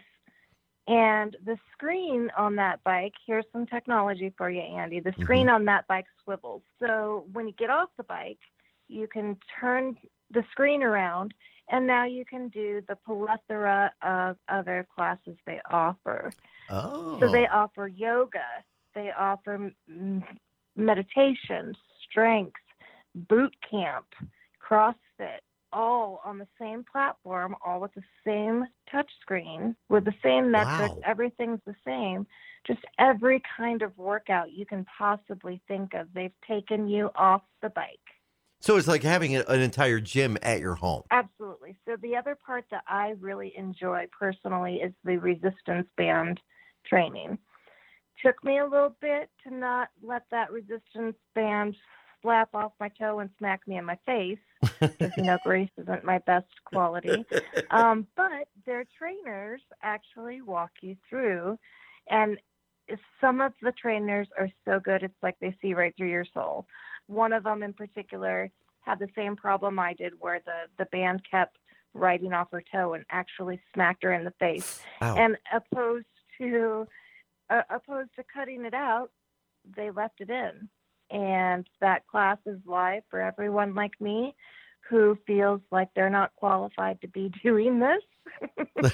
And 0.87 1.37
the 1.45 1.59
screen 1.73 2.31
on 2.39 2.55
that 2.57 2.83
bike, 2.85 3.13
here's 3.27 3.45
some 3.53 3.67
technology 3.67 4.33
for 4.39 4.49
you, 4.49 4.61
Andy. 4.61 5.01
The 5.01 5.13
screen 5.21 5.49
on 5.49 5.65
that 5.65 5.87
bike 5.89 6.07
swivels. 6.23 6.63
So 6.81 7.27
when 7.33 7.49
you 7.49 7.53
get 7.59 7.69
off 7.69 7.91
the 7.97 8.05
bike, 8.05 8.39
you 8.87 9.07
can 9.07 9.37
turn 9.61 9.97
the 10.31 10.45
screen 10.51 10.83
around, 10.83 11.35
and 11.71 11.87
now 11.87 12.05
you 12.05 12.25
can 12.25 12.49
do 12.49 12.83
the 12.89 12.97
plethora 12.97 13.93
of 14.03 14.37
other 14.49 14.87
classes 14.95 15.37
they 15.47 15.61
offer. 15.71 16.33
Oh, 16.71 17.19
So 17.21 17.31
they 17.31 17.47
oh. 17.47 17.59
offer 17.59 17.89
yoga, 17.89 18.45
they 18.95 19.11
offer 19.16 19.73
meditation, 20.77 21.75
strength, 22.09 22.61
boot 23.14 23.55
camp, 23.71 24.07
CrossFit, 24.66 25.41
all 25.73 26.21
on 26.25 26.39
the 26.39 26.47
same 26.59 26.85
platform, 26.91 27.55
all 27.64 27.81
with 27.81 27.93
the 27.95 28.03
same 28.27 28.64
touch 28.91 29.11
screen, 29.21 29.77
with 29.89 30.05
the 30.05 30.14
same 30.23 30.51
metrics. 30.51 30.95
Wow. 30.95 31.01
Everything's 31.07 31.61
the 31.66 31.75
same. 31.85 32.27
Just 32.66 32.81
every 32.99 33.43
kind 33.57 33.83
of 33.83 33.97
workout 33.97 34.53
you 34.53 34.66
can 34.66 34.87
possibly 34.97 35.61
think 35.69 35.95
of, 35.95 36.09
they've 36.14 36.33
taken 36.47 36.89
you 36.89 37.11
off 37.14 37.43
the 37.62 37.71
bike. 37.71 37.99
So 38.61 38.77
it's 38.77 38.89
like 38.89 39.03
having 39.03 39.37
a- 39.37 39.45
an 39.49 39.61
entire 39.61 40.01
gym 40.01 40.37
at 40.43 40.61
your 40.61 40.75
home. 40.75 41.03
Absolutely. 41.11 41.77
So 41.87 41.97
the 41.97 42.17
other 42.17 42.35
part 42.35 42.65
that 42.71 42.85
I 42.87 43.15
really 43.21 43.53
enjoy 43.57 44.07
personally 44.19 44.77
is 44.77 44.93
the 45.05 45.17
resistance 45.19 45.89
band 45.97 46.41
training. 46.87 47.39
Took 48.25 48.43
me 48.43 48.59
a 48.59 48.67
little 48.67 48.97
bit 49.01 49.31
to 49.45 49.55
not 49.55 49.89
let 50.03 50.23
that 50.31 50.51
resistance 50.51 51.17
band 51.35 51.77
slap 52.21 52.55
off 52.55 52.73
my 52.81 52.89
toe 52.89 53.21
and 53.21 53.31
smack 53.39 53.61
me 53.67 53.77
in 53.79 53.85
my 53.85 53.99
face. 54.07 54.39
Because 54.81 55.13
you 55.17 55.25
know, 55.25 55.39
grace 55.45 55.71
isn't 55.79 56.05
my 56.05 56.19
best 56.19 56.49
quality. 56.65 57.25
Um, 57.71 58.07
but 58.17 58.49
their 58.67 58.85
trainers 58.99 59.63
actually 59.83 60.43
walk 60.43 60.71
you 60.81 60.97
through, 61.09 61.59
and 62.11 62.39
some 63.21 63.41
of 63.41 63.53
the 63.63 63.73
trainers 63.73 64.29
are 64.39 64.49
so 64.65 64.81
good, 64.81 65.03
it's 65.03 65.23
like 65.23 65.37
they 65.41 65.55
see 65.61 65.75
right 65.75 65.95
through 65.97 66.11
your 66.11 66.25
soul. 66.33 66.67
One 67.09 67.33
of 67.33 67.45
them 67.45 67.63
in 67.63 67.73
particular 67.73 68.51
had 68.83 68.99
the 68.99 69.09
same 69.15 69.37
problem 69.37 69.79
I 69.79 69.95
did, 69.95 70.13
where 70.21 70.41
the 70.45 70.69
the 70.79 70.87
band 70.87 71.23
kept 71.29 71.59
riding 71.95 72.33
off 72.33 72.49
her 72.53 72.63
toe 72.73 72.95
and 72.95 73.05
actually 73.11 73.61
smacked 73.75 74.05
her 74.05 74.13
in 74.13 74.25
the 74.25 74.33
face. 74.39 74.81
Ow. 75.03 75.17
And 75.17 75.37
opposed 75.53 76.07
to 76.39 76.87
uh, 77.51 77.63
opposed 77.71 78.11
to 78.17 78.25
cutting 78.33 78.65
it 78.65 78.75
out, 78.75 79.11
they 79.77 79.91
left 79.91 80.21
it 80.21 80.31
in. 80.31 80.69
And 81.11 81.67
that 81.81 82.07
class 82.07 82.39
is 82.47 82.59
live 82.67 83.03
for 83.11 83.21
everyone 83.21 83.75
like 83.75 83.99
me 84.01 84.35
who 84.89 85.19
feels 85.27 85.61
like 85.71 85.89
they're 85.95 86.11
not 86.11 86.35
qualified 86.37 87.01
to 87.01 87.09
be 87.09 87.33
doing 87.43 87.81
this 87.81 88.03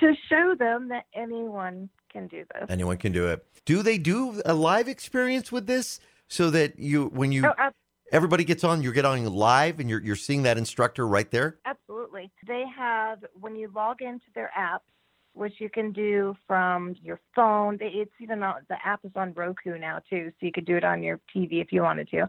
to 0.00 0.14
show 0.28 0.54
them 0.58 0.88
that 0.88 1.04
anyone 1.14 1.88
can 2.12 2.26
do 2.26 2.44
this. 2.54 2.66
Anyone 2.68 2.96
can 2.96 3.12
do 3.12 3.28
it. 3.28 3.44
Do 3.64 3.82
they 3.82 3.98
do 3.98 4.42
a 4.44 4.54
live 4.54 4.88
experience 4.88 5.52
with 5.52 5.66
this 5.66 6.00
so 6.30 6.48
that 6.50 6.78
you 6.78 7.08
when 7.08 7.32
you 7.32 7.46
Oh, 7.46 7.70
everybody 8.12 8.44
gets 8.44 8.64
on, 8.64 8.82
you 8.82 8.92
get 8.92 9.04
on 9.04 9.24
live 9.24 9.80
and 9.80 9.90
you're 9.90 10.00
you're 10.00 10.16
seeing 10.16 10.42
that 10.44 10.56
instructor 10.56 11.06
right 11.06 11.30
there? 11.30 11.58
Absolutely. 11.66 12.30
They 12.46 12.64
have 12.76 13.24
when 13.38 13.56
you 13.56 13.70
log 13.74 14.00
into 14.00 14.26
their 14.34 14.50
app, 14.56 14.82
which 15.34 15.54
you 15.58 15.68
can 15.68 15.92
do 15.92 16.34
from 16.46 16.94
your 17.02 17.20
phone. 17.34 17.78
It's 17.80 18.12
even 18.20 18.42
on, 18.42 18.62
the 18.68 18.76
app 18.84 19.00
is 19.04 19.12
on 19.16 19.34
Roku 19.34 19.78
now 19.78 20.00
too, 20.08 20.30
so 20.30 20.46
you 20.46 20.52
could 20.52 20.64
do 20.64 20.76
it 20.76 20.84
on 20.84 21.02
your 21.02 21.20
TV 21.34 21.60
if 21.60 21.72
you 21.72 21.82
wanted 21.82 22.08
to. 22.10 22.28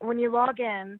When 0.00 0.18
you 0.18 0.32
log 0.32 0.58
in, 0.58 0.98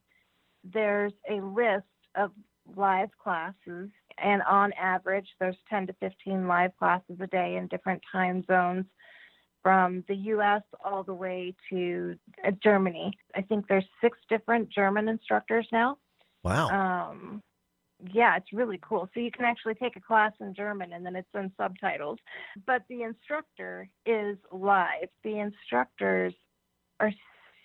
there's 0.64 1.12
a 1.28 1.40
list 1.40 1.86
of 2.14 2.30
live 2.76 3.10
classes 3.22 3.90
and 4.20 4.42
on 4.42 4.72
average, 4.72 5.28
there's 5.38 5.56
10 5.70 5.86
to 5.88 5.92
15 6.00 6.48
live 6.48 6.76
classes 6.78 7.16
a 7.20 7.26
day 7.28 7.56
in 7.56 7.68
different 7.68 8.02
time 8.10 8.44
zones 8.46 8.84
from 9.68 10.02
the 10.08 10.14
US 10.32 10.62
all 10.82 11.02
the 11.02 11.12
way 11.12 11.54
to 11.68 12.16
uh, 12.42 12.52
Germany. 12.64 13.12
I 13.34 13.42
think 13.42 13.68
there's 13.68 13.84
six 14.00 14.16
different 14.30 14.70
German 14.70 15.10
instructors 15.10 15.68
now. 15.70 15.98
Wow. 16.42 16.68
Um, 16.70 17.42
yeah, 18.10 18.38
it's 18.38 18.50
really 18.50 18.80
cool. 18.80 19.10
So 19.12 19.20
you 19.20 19.30
can 19.30 19.44
actually 19.44 19.74
take 19.74 19.96
a 19.96 20.00
class 20.00 20.32
in 20.40 20.54
German 20.54 20.94
and 20.94 21.04
then 21.04 21.14
it's 21.16 21.28
in 21.34 21.52
subtitles. 21.58 22.18
But 22.66 22.84
the 22.88 23.02
instructor 23.02 23.90
is 24.06 24.38
live. 24.50 25.10
The 25.22 25.38
instructors 25.38 26.32
are 26.98 27.12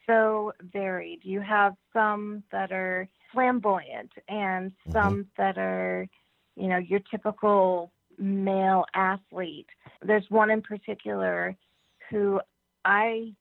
so 0.05 0.51
varied. 0.73 1.21
You 1.23 1.39
have 1.39 1.75
some 1.93 2.43
that 2.51 2.73
are 2.73 3.07
flamboyant 3.31 4.11
and 4.27 4.73
some 4.91 5.27
that 5.37 5.57
are, 5.57 6.05
you 6.57 6.67
know, 6.67 6.79
your 6.79 6.99
typical 7.09 7.93
male 8.17 8.83
athlete. 8.93 9.69
There's 10.05 10.25
one 10.27 10.49
in 10.51 10.61
particular 10.61 11.55
who 12.13 12.39
I 12.85 13.33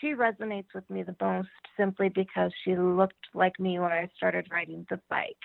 she 0.00 0.14
resonates 0.14 0.68
with 0.74 0.88
me 0.88 1.02
the 1.02 1.16
most 1.20 1.48
simply 1.76 2.08
because 2.08 2.52
she 2.64 2.76
looked 2.76 3.14
like 3.34 3.58
me 3.58 3.78
when 3.78 3.92
I 3.92 4.08
started 4.16 4.48
riding 4.50 4.86
the 4.88 5.00
bike. 5.10 5.36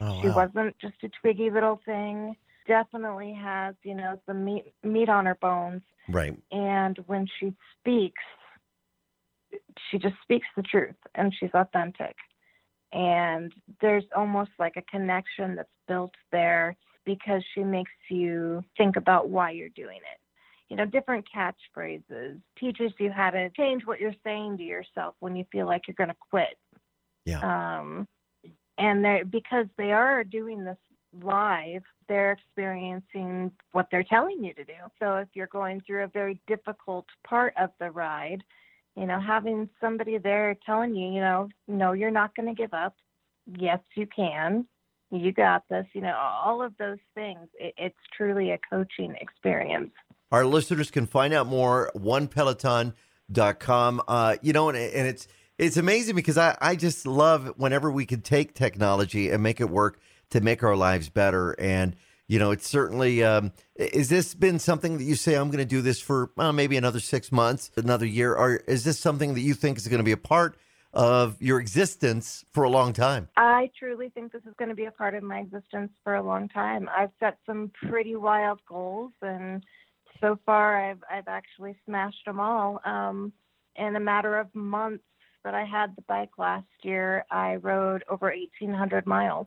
Oh, 0.00 0.20
she 0.20 0.28
wow. 0.28 0.48
wasn't 0.54 0.78
just 0.78 0.96
a 1.04 1.08
twiggy 1.20 1.50
little 1.50 1.80
thing. 1.86 2.36
Definitely 2.66 3.36
has, 3.40 3.74
you 3.84 3.94
know, 3.94 4.20
some 4.26 4.44
meat 4.44 4.72
meat 4.82 5.08
on 5.08 5.26
her 5.26 5.36
bones. 5.40 5.82
Right. 6.08 6.36
And 6.50 6.98
when 7.06 7.26
she 7.38 7.54
speaks, 7.78 8.22
she 9.90 9.98
just 9.98 10.16
speaks 10.22 10.46
the 10.56 10.62
truth 10.62 10.96
and 11.14 11.32
she's 11.38 11.50
authentic. 11.54 12.14
And 12.92 13.52
there's 13.80 14.04
almost 14.16 14.50
like 14.58 14.74
a 14.76 14.82
connection 14.82 15.54
that's 15.56 15.68
built 15.88 16.14
there 16.32 16.76
because 17.04 17.42
she 17.54 17.62
makes 17.62 17.90
you 18.10 18.62
think 18.76 18.96
about 18.96 19.28
why 19.28 19.52
you're 19.52 19.68
doing 19.70 19.98
it. 19.98 20.20
You 20.68 20.76
know, 20.76 20.84
different 20.84 21.24
catchphrases, 21.34 22.40
teaches 22.58 22.92
you 22.98 23.10
how 23.10 23.30
to 23.30 23.50
change 23.50 23.86
what 23.86 24.00
you're 24.00 24.14
saying 24.24 24.58
to 24.58 24.64
yourself 24.64 25.14
when 25.20 25.36
you 25.36 25.44
feel 25.52 25.66
like 25.66 25.82
you're 25.86 25.94
going 25.94 26.10
to 26.10 26.16
quit. 26.30 26.58
Yeah. 27.24 27.78
Um, 27.78 28.08
and 28.78 29.04
they 29.04 29.22
because 29.28 29.66
they 29.78 29.92
are 29.92 30.24
doing 30.24 30.64
this 30.64 30.76
live, 31.22 31.82
they're 32.08 32.32
experiencing 32.32 33.50
what 33.72 33.88
they're 33.90 34.04
telling 34.04 34.42
you 34.44 34.52
to 34.54 34.64
do. 34.64 34.74
So 34.98 35.16
if 35.16 35.28
you're 35.34 35.46
going 35.48 35.80
through 35.86 36.04
a 36.04 36.08
very 36.08 36.40
difficult 36.46 37.06
part 37.26 37.54
of 37.58 37.70
the 37.80 37.90
ride, 37.90 38.42
you 38.96 39.06
know, 39.06 39.20
having 39.20 39.68
somebody 39.80 40.18
there 40.18 40.56
telling 40.64 40.94
you, 40.94 41.12
you 41.12 41.20
know, 41.20 41.48
no, 41.68 41.92
you're 41.92 42.10
not 42.10 42.34
going 42.34 42.48
to 42.48 42.54
give 42.54 42.72
up. 42.72 42.94
Yes, 43.58 43.80
you 43.94 44.06
can. 44.06 44.66
You 45.10 45.32
got 45.32 45.62
this. 45.68 45.86
You 45.92 46.00
know, 46.00 46.16
all 46.16 46.62
of 46.62 46.72
those 46.78 46.98
things. 47.14 47.48
It, 47.58 47.74
it's 47.76 47.96
truly 48.16 48.52
a 48.52 48.58
coaching 48.70 49.14
experience. 49.20 49.92
Our 50.32 50.44
listeners 50.44 50.90
can 50.90 51.06
find 51.06 51.32
out 51.32 51.46
more 51.46 51.92
onepeloton.com. 51.94 54.02
Uh, 54.08 54.36
you 54.42 54.52
know, 54.52 54.68
and, 54.68 54.76
and 54.76 55.06
it's 55.06 55.28
it's 55.58 55.76
amazing 55.76 56.16
because 56.16 56.36
I, 56.36 56.56
I 56.60 56.76
just 56.76 57.06
love 57.06 57.52
whenever 57.56 57.90
we 57.90 58.06
can 58.06 58.20
take 58.20 58.54
technology 58.54 59.30
and 59.30 59.42
make 59.42 59.60
it 59.60 59.70
work 59.70 60.00
to 60.30 60.40
make 60.40 60.62
our 60.62 60.76
lives 60.76 61.08
better. 61.08 61.52
And 61.52 61.96
you 62.28 62.38
know, 62.38 62.50
it's 62.50 62.68
certainly 62.68 63.22
um, 63.22 63.52
is 63.76 64.08
this 64.08 64.34
been 64.34 64.58
something 64.58 64.98
that 64.98 65.04
you 65.04 65.14
say 65.14 65.34
I'm 65.34 65.48
going 65.48 65.58
to 65.58 65.64
do 65.64 65.80
this 65.80 66.00
for 66.00 66.30
maybe 66.36 66.76
another 66.76 67.00
six 67.00 67.30
months, 67.30 67.70
another 67.76 68.06
year, 68.06 68.34
or 68.34 68.56
is 68.56 68.84
this 68.84 68.98
something 68.98 69.34
that 69.34 69.40
you 69.40 69.54
think 69.54 69.78
is 69.78 69.86
going 69.86 69.98
to 69.98 70.04
be 70.04 70.12
a 70.12 70.16
part 70.16 70.56
of 70.92 71.40
your 71.40 71.60
existence 71.60 72.44
for 72.52 72.64
a 72.64 72.70
long 72.70 72.92
time? 72.92 73.28
I 73.36 73.70
truly 73.78 74.08
think 74.08 74.32
this 74.32 74.42
is 74.46 74.54
going 74.58 74.70
to 74.70 74.74
be 74.74 74.86
a 74.86 74.90
part 74.90 75.14
of 75.14 75.22
my 75.22 75.40
existence 75.40 75.92
for 76.02 76.14
a 76.14 76.22
long 76.22 76.48
time. 76.48 76.88
I've 76.96 77.10
set 77.20 77.38
some 77.46 77.70
pretty 77.88 78.16
wild 78.16 78.60
goals, 78.66 79.12
and 79.22 79.62
so 80.20 80.38
far 80.46 80.90
I've 80.90 81.02
I've 81.10 81.28
actually 81.28 81.76
smashed 81.84 82.24
them 82.26 82.40
all. 82.40 82.80
Um, 82.84 83.32
in 83.76 83.96
a 83.96 84.00
matter 84.00 84.38
of 84.38 84.54
months 84.54 85.04
that 85.44 85.54
I 85.54 85.64
had 85.64 85.94
the 85.96 86.02
bike 86.02 86.38
last 86.38 86.66
year, 86.82 87.24
I 87.30 87.56
rode 87.56 88.04
over 88.08 88.30
1,800 88.30 89.06
miles, 89.06 89.46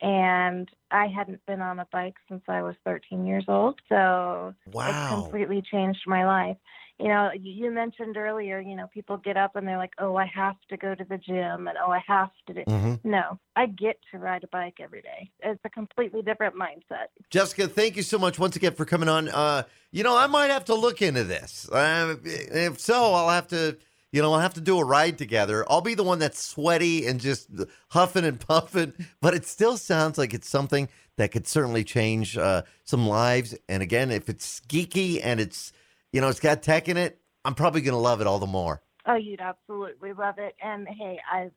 and 0.00 0.68
I 0.90 1.06
hadn't 1.06 1.44
been 1.46 1.60
on 1.60 1.80
a 1.80 1.88
bike 1.92 2.14
since 2.28 2.42
I 2.48 2.62
was 2.62 2.76
13 2.84 3.26
years 3.26 3.44
old. 3.48 3.80
So 3.88 4.54
Wow. 4.72 5.08
completely 5.08 5.62
changed 5.62 6.00
my 6.06 6.24
life. 6.24 6.56
You 6.98 7.08
know, 7.08 7.30
you 7.40 7.70
mentioned 7.70 8.16
earlier, 8.16 8.58
you 8.58 8.74
know, 8.74 8.88
people 8.92 9.16
get 9.18 9.36
up 9.36 9.54
and 9.54 9.66
they're 9.66 9.78
like, 9.78 9.92
"Oh, 9.98 10.16
I 10.16 10.26
have 10.26 10.56
to 10.68 10.76
go 10.76 10.94
to 10.94 11.04
the 11.04 11.18
gym," 11.18 11.68
and 11.68 11.78
"Oh, 11.78 11.90
I 11.90 12.02
have 12.06 12.30
to 12.46 12.54
do." 12.54 12.64
Mhm. 12.66 13.00
No, 13.04 13.38
I 13.54 13.66
get 13.66 14.00
to 14.10 14.18
ride 14.18 14.42
a 14.44 14.48
bike 14.48 14.78
every 14.80 15.02
day. 15.02 15.30
It's 15.40 15.60
a 15.64 15.70
completely 15.70 16.22
different 16.22 16.56
mindset. 16.56 17.08
Jessica, 17.30 17.68
thank 17.68 17.96
you 17.96 18.02
so 18.02 18.18
much 18.18 18.38
once 18.38 18.56
again 18.56 18.74
for 18.74 18.84
coming 18.84 19.08
on. 19.08 19.28
Uh, 19.28 19.62
you 19.92 20.02
know, 20.02 20.16
I 20.16 20.26
might 20.26 20.50
have 20.50 20.66
to 20.66 20.74
look 20.74 21.02
into 21.02 21.24
this. 21.24 21.68
Uh, 21.70 22.16
if 22.24 22.78
so, 22.78 23.14
I'll 23.14 23.30
have 23.30 23.48
to, 23.48 23.76
you 24.12 24.22
know, 24.22 24.32
I'll 24.32 24.40
have 24.40 24.54
to 24.54 24.60
do 24.60 24.78
a 24.78 24.84
ride 24.84 25.18
together. 25.18 25.64
I'll 25.68 25.80
be 25.80 25.94
the 25.94 26.02
one 26.02 26.18
that's 26.18 26.42
sweaty 26.42 27.06
and 27.06 27.20
just 27.20 27.48
huffing 27.90 28.24
and 28.24 28.38
puffing, 28.40 28.92
but 29.20 29.34
it 29.34 29.46
still 29.46 29.76
sounds 29.76 30.18
like 30.18 30.34
it's 30.34 30.48
something 30.48 30.88
that 31.16 31.32
could 31.32 31.46
certainly 31.46 31.84
change 31.84 32.36
uh, 32.36 32.62
some 32.84 33.06
lives. 33.06 33.54
And 33.68 33.82
again, 33.82 34.10
if 34.10 34.28
it's 34.28 34.60
geeky 34.68 35.20
and 35.22 35.40
it's, 35.40 35.72
you 36.12 36.20
know, 36.20 36.28
it's 36.28 36.40
got 36.40 36.62
tech 36.62 36.88
in 36.88 36.96
it, 36.96 37.20
I'm 37.44 37.54
probably 37.54 37.80
going 37.80 37.92
to 37.92 37.98
love 37.98 38.20
it 38.20 38.26
all 38.26 38.38
the 38.38 38.46
more. 38.46 38.82
Oh, 39.10 39.14
you'd 39.14 39.40
absolutely 39.40 40.12
love 40.12 40.34
it. 40.36 40.54
And 40.62 40.86
hey, 40.86 41.18
I 41.32 41.50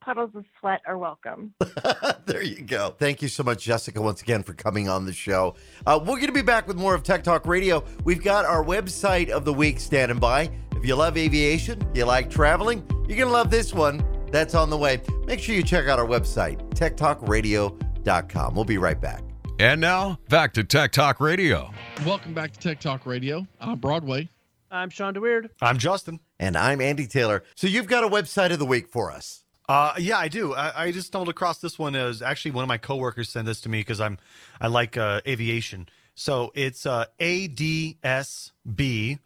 puddles 0.00 0.30
of 0.34 0.44
sweat 0.58 0.80
are 0.88 0.98
welcome. 0.98 1.54
there 2.26 2.42
you 2.42 2.62
go. 2.62 2.96
Thank 2.98 3.22
you 3.22 3.28
so 3.28 3.44
much, 3.44 3.62
Jessica, 3.62 4.02
once 4.02 4.22
again 4.22 4.42
for 4.42 4.54
coming 4.54 4.88
on 4.88 5.06
the 5.06 5.12
show. 5.12 5.54
Uh, 5.86 6.00
we're 6.00 6.16
going 6.16 6.26
to 6.26 6.32
be 6.32 6.42
back 6.42 6.66
with 6.66 6.76
more 6.76 6.96
of 6.96 7.04
Tech 7.04 7.22
Talk 7.22 7.46
Radio. 7.46 7.84
We've 8.02 8.22
got 8.22 8.44
our 8.44 8.64
website 8.64 9.28
of 9.28 9.44
the 9.44 9.54
week 9.54 9.78
standing 9.78 10.18
by. 10.18 10.50
If 10.74 10.84
you 10.84 10.96
love 10.96 11.16
aviation, 11.16 11.80
you 11.94 12.04
like 12.06 12.28
traveling, 12.28 12.84
you're 13.08 13.16
going 13.16 13.28
to 13.28 13.32
love 13.32 13.50
this 13.50 13.72
one. 13.72 14.02
That's 14.32 14.56
on 14.56 14.68
the 14.68 14.76
way. 14.76 15.00
Make 15.26 15.38
sure 15.38 15.54
you 15.54 15.62
check 15.62 15.86
out 15.86 16.00
our 16.00 16.06
website, 16.06 16.58
techtalkradio.com. 16.70 18.54
We'll 18.54 18.64
be 18.64 18.78
right 18.78 19.00
back. 19.00 19.22
And 19.60 19.80
now, 19.80 20.18
back 20.28 20.52
to 20.54 20.64
Tech 20.64 20.90
Talk 20.90 21.20
Radio. 21.20 21.70
Welcome 22.04 22.34
back 22.34 22.52
to 22.52 22.58
Tech 22.58 22.80
Talk 22.80 23.06
Radio. 23.06 23.46
I'm 23.60 23.78
Broadway. 23.78 24.28
I'm 24.72 24.90
Shawn 24.90 25.14
DeWeerd. 25.14 25.50
I'm 25.62 25.78
Justin. 25.78 26.18
And 26.38 26.56
I'm 26.56 26.80
Andy 26.80 27.06
Taylor. 27.06 27.42
So 27.54 27.66
you've 27.66 27.86
got 27.86 28.04
a 28.04 28.08
website 28.08 28.52
of 28.52 28.58
the 28.58 28.66
week 28.66 28.88
for 28.88 29.10
us. 29.10 29.42
Uh, 29.68 29.94
yeah, 29.98 30.18
I 30.18 30.28
do. 30.28 30.54
I, 30.54 30.84
I 30.84 30.92
just 30.92 31.08
stumbled 31.08 31.28
across 31.28 31.58
this 31.58 31.78
one. 31.78 31.96
As 31.96 32.22
actually 32.22 32.52
one 32.52 32.62
of 32.62 32.68
my 32.68 32.78
coworkers 32.78 33.28
sent 33.28 33.46
this 33.46 33.60
to 33.62 33.68
me 33.68 33.80
because 33.80 34.00
I'm 34.00 34.18
I 34.60 34.68
like 34.68 34.96
uh, 34.96 35.22
aviation. 35.26 35.88
So 36.14 36.52
it's 36.54 36.86
uh, 36.86 37.06
ADSB 37.18 39.18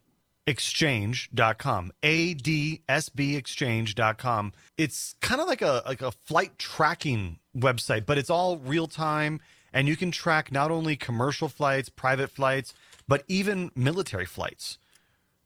exchange.com 0.47 1.93
adsbexchange.com 2.03 4.53
it's 4.77 5.15
kind 5.21 5.41
of 5.41 5.47
like 5.47 5.63
a 5.63 5.83
like 5.87 6.03
a 6.03 6.11
flight 6.11 6.59
tracking 6.59 7.39
website 7.57 8.05
but 8.07 8.19
it's 8.19 8.31
all 8.31 8.57
real 8.57 8.89
time 8.89 9.39
and 9.73 9.87
you 9.87 9.97
can 9.97 10.11
track 10.11 10.51
not 10.51 10.73
only 10.73 10.97
commercial 10.97 11.49
flights 11.49 11.89
private 11.89 12.31
flights 12.31 12.75
but 13.07 13.23
even 13.29 13.71
military 13.77 14.27
flights 14.27 14.79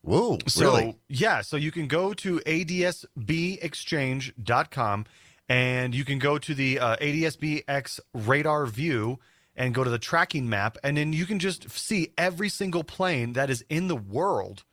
Whoa, 0.04 0.38
so 0.46 0.60
really? 0.76 0.96
yeah, 1.08 1.40
so 1.40 1.56
you 1.56 1.72
can 1.72 1.88
go 1.88 2.12
to 2.14 2.38
adsbexchange.com 2.40 5.06
and 5.48 5.94
you 5.94 6.04
can 6.04 6.18
go 6.18 6.38
to 6.38 6.54
the 6.54 6.78
uh, 6.78 6.96
ADSBX 6.96 8.00
radar 8.14 8.66
view 8.66 9.18
and 9.56 9.74
go 9.74 9.84
to 9.84 9.90
the 9.90 9.98
tracking 9.98 10.48
map, 10.48 10.76
and 10.82 10.96
then 10.96 11.12
you 11.12 11.26
can 11.26 11.38
just 11.38 11.70
see 11.70 12.12
every 12.18 12.48
single 12.48 12.82
plane 12.82 13.34
that 13.34 13.50
is 13.50 13.64
in 13.68 13.88
the 13.88 13.96
world 13.96 14.64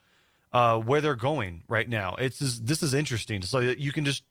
uh, 0.54 0.78
where 0.80 1.02
they're 1.02 1.16
going 1.16 1.64
right 1.68 1.88
now. 1.88 2.16
It's 2.18 2.40
just, 2.40 2.66
this 2.66 2.82
is 2.82 2.94
interesting, 2.94 3.42
so 3.44 3.62
that 3.62 3.78
you 3.78 3.92
can 3.92 4.06
just 4.06 4.24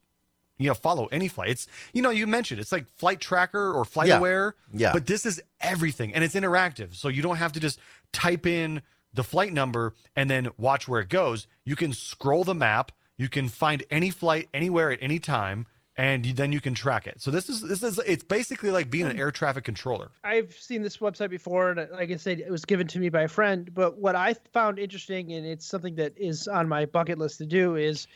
you 0.58 0.68
know 0.68 0.74
follow 0.74 1.06
any 1.06 1.28
flight. 1.28 1.50
It's 1.50 1.66
you 1.92 2.02
know 2.02 2.10
you 2.10 2.26
mentioned 2.26 2.60
it's 2.60 2.72
like 2.72 2.86
Flight 2.96 3.20
Tracker 3.20 3.72
or 3.72 3.84
Flight 3.84 4.08
Yeah. 4.08 4.18
Aware, 4.18 4.54
Yeah. 4.72 4.92
but 4.92 5.06
this 5.06 5.24
is 5.24 5.40
everything, 5.60 6.14
and 6.14 6.24
it's 6.24 6.34
interactive, 6.34 6.94
so 6.94 7.08
you 7.08 7.22
don't 7.22 7.36
have 7.36 7.52
to 7.52 7.60
just 7.60 7.78
type 8.12 8.46
in 8.46 8.82
the 9.12 9.24
flight 9.24 9.52
number 9.52 9.94
and 10.16 10.30
then 10.30 10.48
watch 10.56 10.88
where 10.88 11.00
it 11.00 11.08
goes. 11.08 11.46
You 11.64 11.76
can 11.76 11.92
scroll 11.92 12.44
the 12.44 12.54
map. 12.54 12.92
You 13.16 13.28
can 13.28 13.48
find 13.48 13.82
any 13.90 14.10
flight 14.10 14.48
anywhere 14.54 14.90
at 14.92 14.98
any 15.02 15.18
time, 15.18 15.66
and 15.96 16.24
then 16.24 16.52
you 16.52 16.60
can 16.60 16.72
track 16.74 17.06
it. 17.06 17.20
So 17.20 17.30
this 17.30 17.50
is 17.50 17.60
this 17.60 17.82
is 17.82 17.98
it's 18.06 18.24
basically 18.24 18.70
like 18.70 18.90
being 18.90 19.06
an 19.06 19.18
air 19.18 19.30
traffic 19.30 19.64
controller. 19.64 20.10
I've 20.24 20.54
seen 20.54 20.80
this 20.80 20.96
website 20.98 21.28
before, 21.28 21.70
and 21.72 21.90
like 21.90 22.10
I 22.10 22.16
said, 22.16 22.40
it 22.40 22.50
was 22.50 22.64
given 22.64 22.86
to 22.88 22.98
me 22.98 23.10
by 23.10 23.22
a 23.22 23.28
friend. 23.28 23.70
But 23.74 23.98
what 23.98 24.16
I 24.16 24.34
found 24.52 24.78
interesting, 24.78 25.32
and 25.32 25.44
it's 25.44 25.66
something 25.66 25.96
that 25.96 26.16
is 26.16 26.48
on 26.48 26.66
my 26.68 26.86
bucket 26.86 27.18
list 27.18 27.38
to 27.38 27.46
do, 27.46 27.76
is 27.76 28.06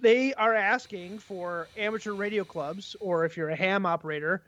they 0.00 0.34
are 0.34 0.54
asking 0.54 1.20
for 1.20 1.68
amateur 1.76 2.12
radio 2.12 2.42
clubs, 2.42 2.96
or 2.98 3.24
if 3.24 3.36
you're 3.36 3.50
a 3.50 3.56
ham 3.56 3.86
operator, 3.86 4.42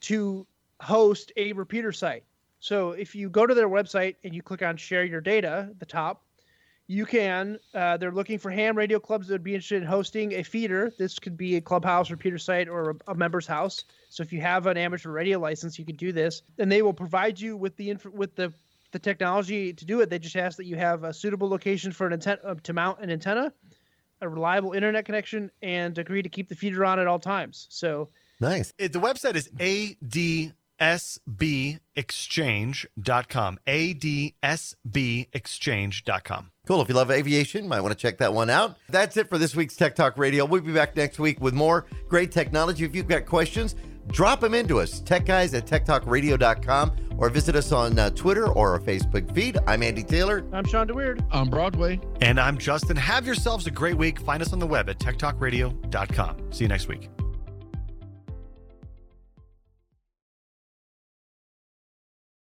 to 0.00 0.46
host 0.80 1.30
a 1.36 1.52
repeater 1.52 1.92
site. 1.92 2.24
So 2.62 2.92
if 2.92 3.16
you 3.16 3.28
go 3.28 3.44
to 3.44 3.54
their 3.54 3.68
website 3.68 4.14
and 4.22 4.32
you 4.32 4.40
click 4.40 4.62
on 4.62 4.76
share 4.76 5.02
your 5.02 5.20
data 5.20 5.66
at 5.70 5.80
the 5.80 5.84
top, 5.84 6.22
you 6.86 7.04
can. 7.04 7.58
Uh, 7.74 7.96
they're 7.96 8.12
looking 8.12 8.38
for 8.38 8.52
ham 8.52 8.78
radio 8.78 9.00
clubs 9.00 9.26
that 9.26 9.34
would 9.34 9.42
be 9.42 9.54
interested 9.54 9.82
in 9.82 9.88
hosting 9.88 10.32
a 10.34 10.44
feeder. 10.44 10.92
This 10.96 11.18
could 11.18 11.36
be 11.36 11.56
a 11.56 11.60
clubhouse, 11.60 12.08
repeater 12.08 12.38
site, 12.38 12.68
or 12.68 12.90
a, 12.90 13.10
a 13.10 13.14
member's 13.16 13.48
house. 13.48 13.82
So 14.10 14.22
if 14.22 14.32
you 14.32 14.40
have 14.42 14.68
an 14.68 14.76
amateur 14.76 15.10
radio 15.10 15.40
license, 15.40 15.76
you 15.76 15.84
can 15.84 15.96
do 15.96 16.12
this, 16.12 16.42
and 16.56 16.70
they 16.70 16.82
will 16.82 16.92
provide 16.92 17.40
you 17.40 17.56
with 17.56 17.76
the 17.76 17.90
inf- 17.90 18.06
with 18.06 18.36
the 18.36 18.52
the 18.92 19.00
technology 19.00 19.72
to 19.72 19.84
do 19.84 20.00
it. 20.00 20.08
They 20.08 20.20
just 20.20 20.36
ask 20.36 20.56
that 20.58 20.66
you 20.66 20.76
have 20.76 21.02
a 21.02 21.12
suitable 21.12 21.48
location 21.48 21.90
for 21.90 22.06
an 22.06 22.12
antenna 22.12 22.40
uh, 22.44 22.54
to 22.62 22.72
mount 22.72 23.00
an 23.00 23.10
antenna, 23.10 23.52
a 24.20 24.28
reliable 24.28 24.70
internet 24.72 25.04
connection, 25.04 25.50
and 25.62 25.98
agree 25.98 26.22
to 26.22 26.28
keep 26.28 26.48
the 26.48 26.54
feeder 26.54 26.84
on 26.84 27.00
at 27.00 27.08
all 27.08 27.18
times. 27.18 27.66
So 27.70 28.10
Nice. 28.38 28.72
It, 28.78 28.92
the 28.92 29.00
website 29.00 29.34
is 29.34 29.48
adsbexchange.com. 30.82 33.58
adsbexchange.com. 33.66 36.50
Cool. 36.66 36.80
If 36.80 36.88
you 36.88 36.94
love 36.94 37.10
aviation, 37.10 37.66
might 37.66 37.80
want 37.80 37.90
to 37.92 37.98
check 37.98 38.18
that 38.18 38.32
one 38.32 38.48
out. 38.48 38.76
That's 38.88 39.16
it 39.16 39.28
for 39.28 39.38
this 39.38 39.56
week's 39.56 39.74
Tech 39.76 39.96
Talk 39.96 40.16
Radio. 40.16 40.44
We'll 40.44 40.60
be 40.60 40.72
back 40.72 40.94
next 40.96 41.18
week 41.18 41.40
with 41.40 41.54
more 41.54 41.86
great 42.08 42.30
technology. 42.30 42.84
If 42.84 42.94
you've 42.94 43.08
got 43.08 43.26
questions, 43.26 43.74
drop 44.08 44.38
them 44.40 44.54
into 44.54 44.78
us. 44.80 45.00
Tech 45.00 45.26
guys 45.26 45.54
at 45.54 45.66
techtalkradio.com 45.66 46.92
or 47.18 47.30
visit 47.30 47.56
us 47.56 47.72
on 47.72 47.98
uh, 47.98 48.10
Twitter 48.10 48.46
or 48.48 48.72
our 48.72 48.80
Facebook 48.80 49.34
feed. 49.34 49.58
I'm 49.66 49.82
Andy 49.82 50.04
Taylor. 50.04 50.44
I'm 50.52 50.64
Shawn 50.64 50.86
DeWeerd. 50.86 51.24
On 51.32 51.50
Broadway. 51.50 52.00
And 52.20 52.38
I'm 52.38 52.58
Justin. 52.58 52.96
Have 52.96 53.26
yourselves 53.26 53.66
a 53.66 53.72
great 53.72 53.96
week. 53.96 54.20
Find 54.20 54.40
us 54.40 54.52
on 54.52 54.60
the 54.60 54.66
web 54.66 54.88
at 54.88 54.98
techtalkradio.com. 54.98 56.52
See 56.52 56.64
you 56.64 56.68
next 56.68 56.86
week. 56.86 57.21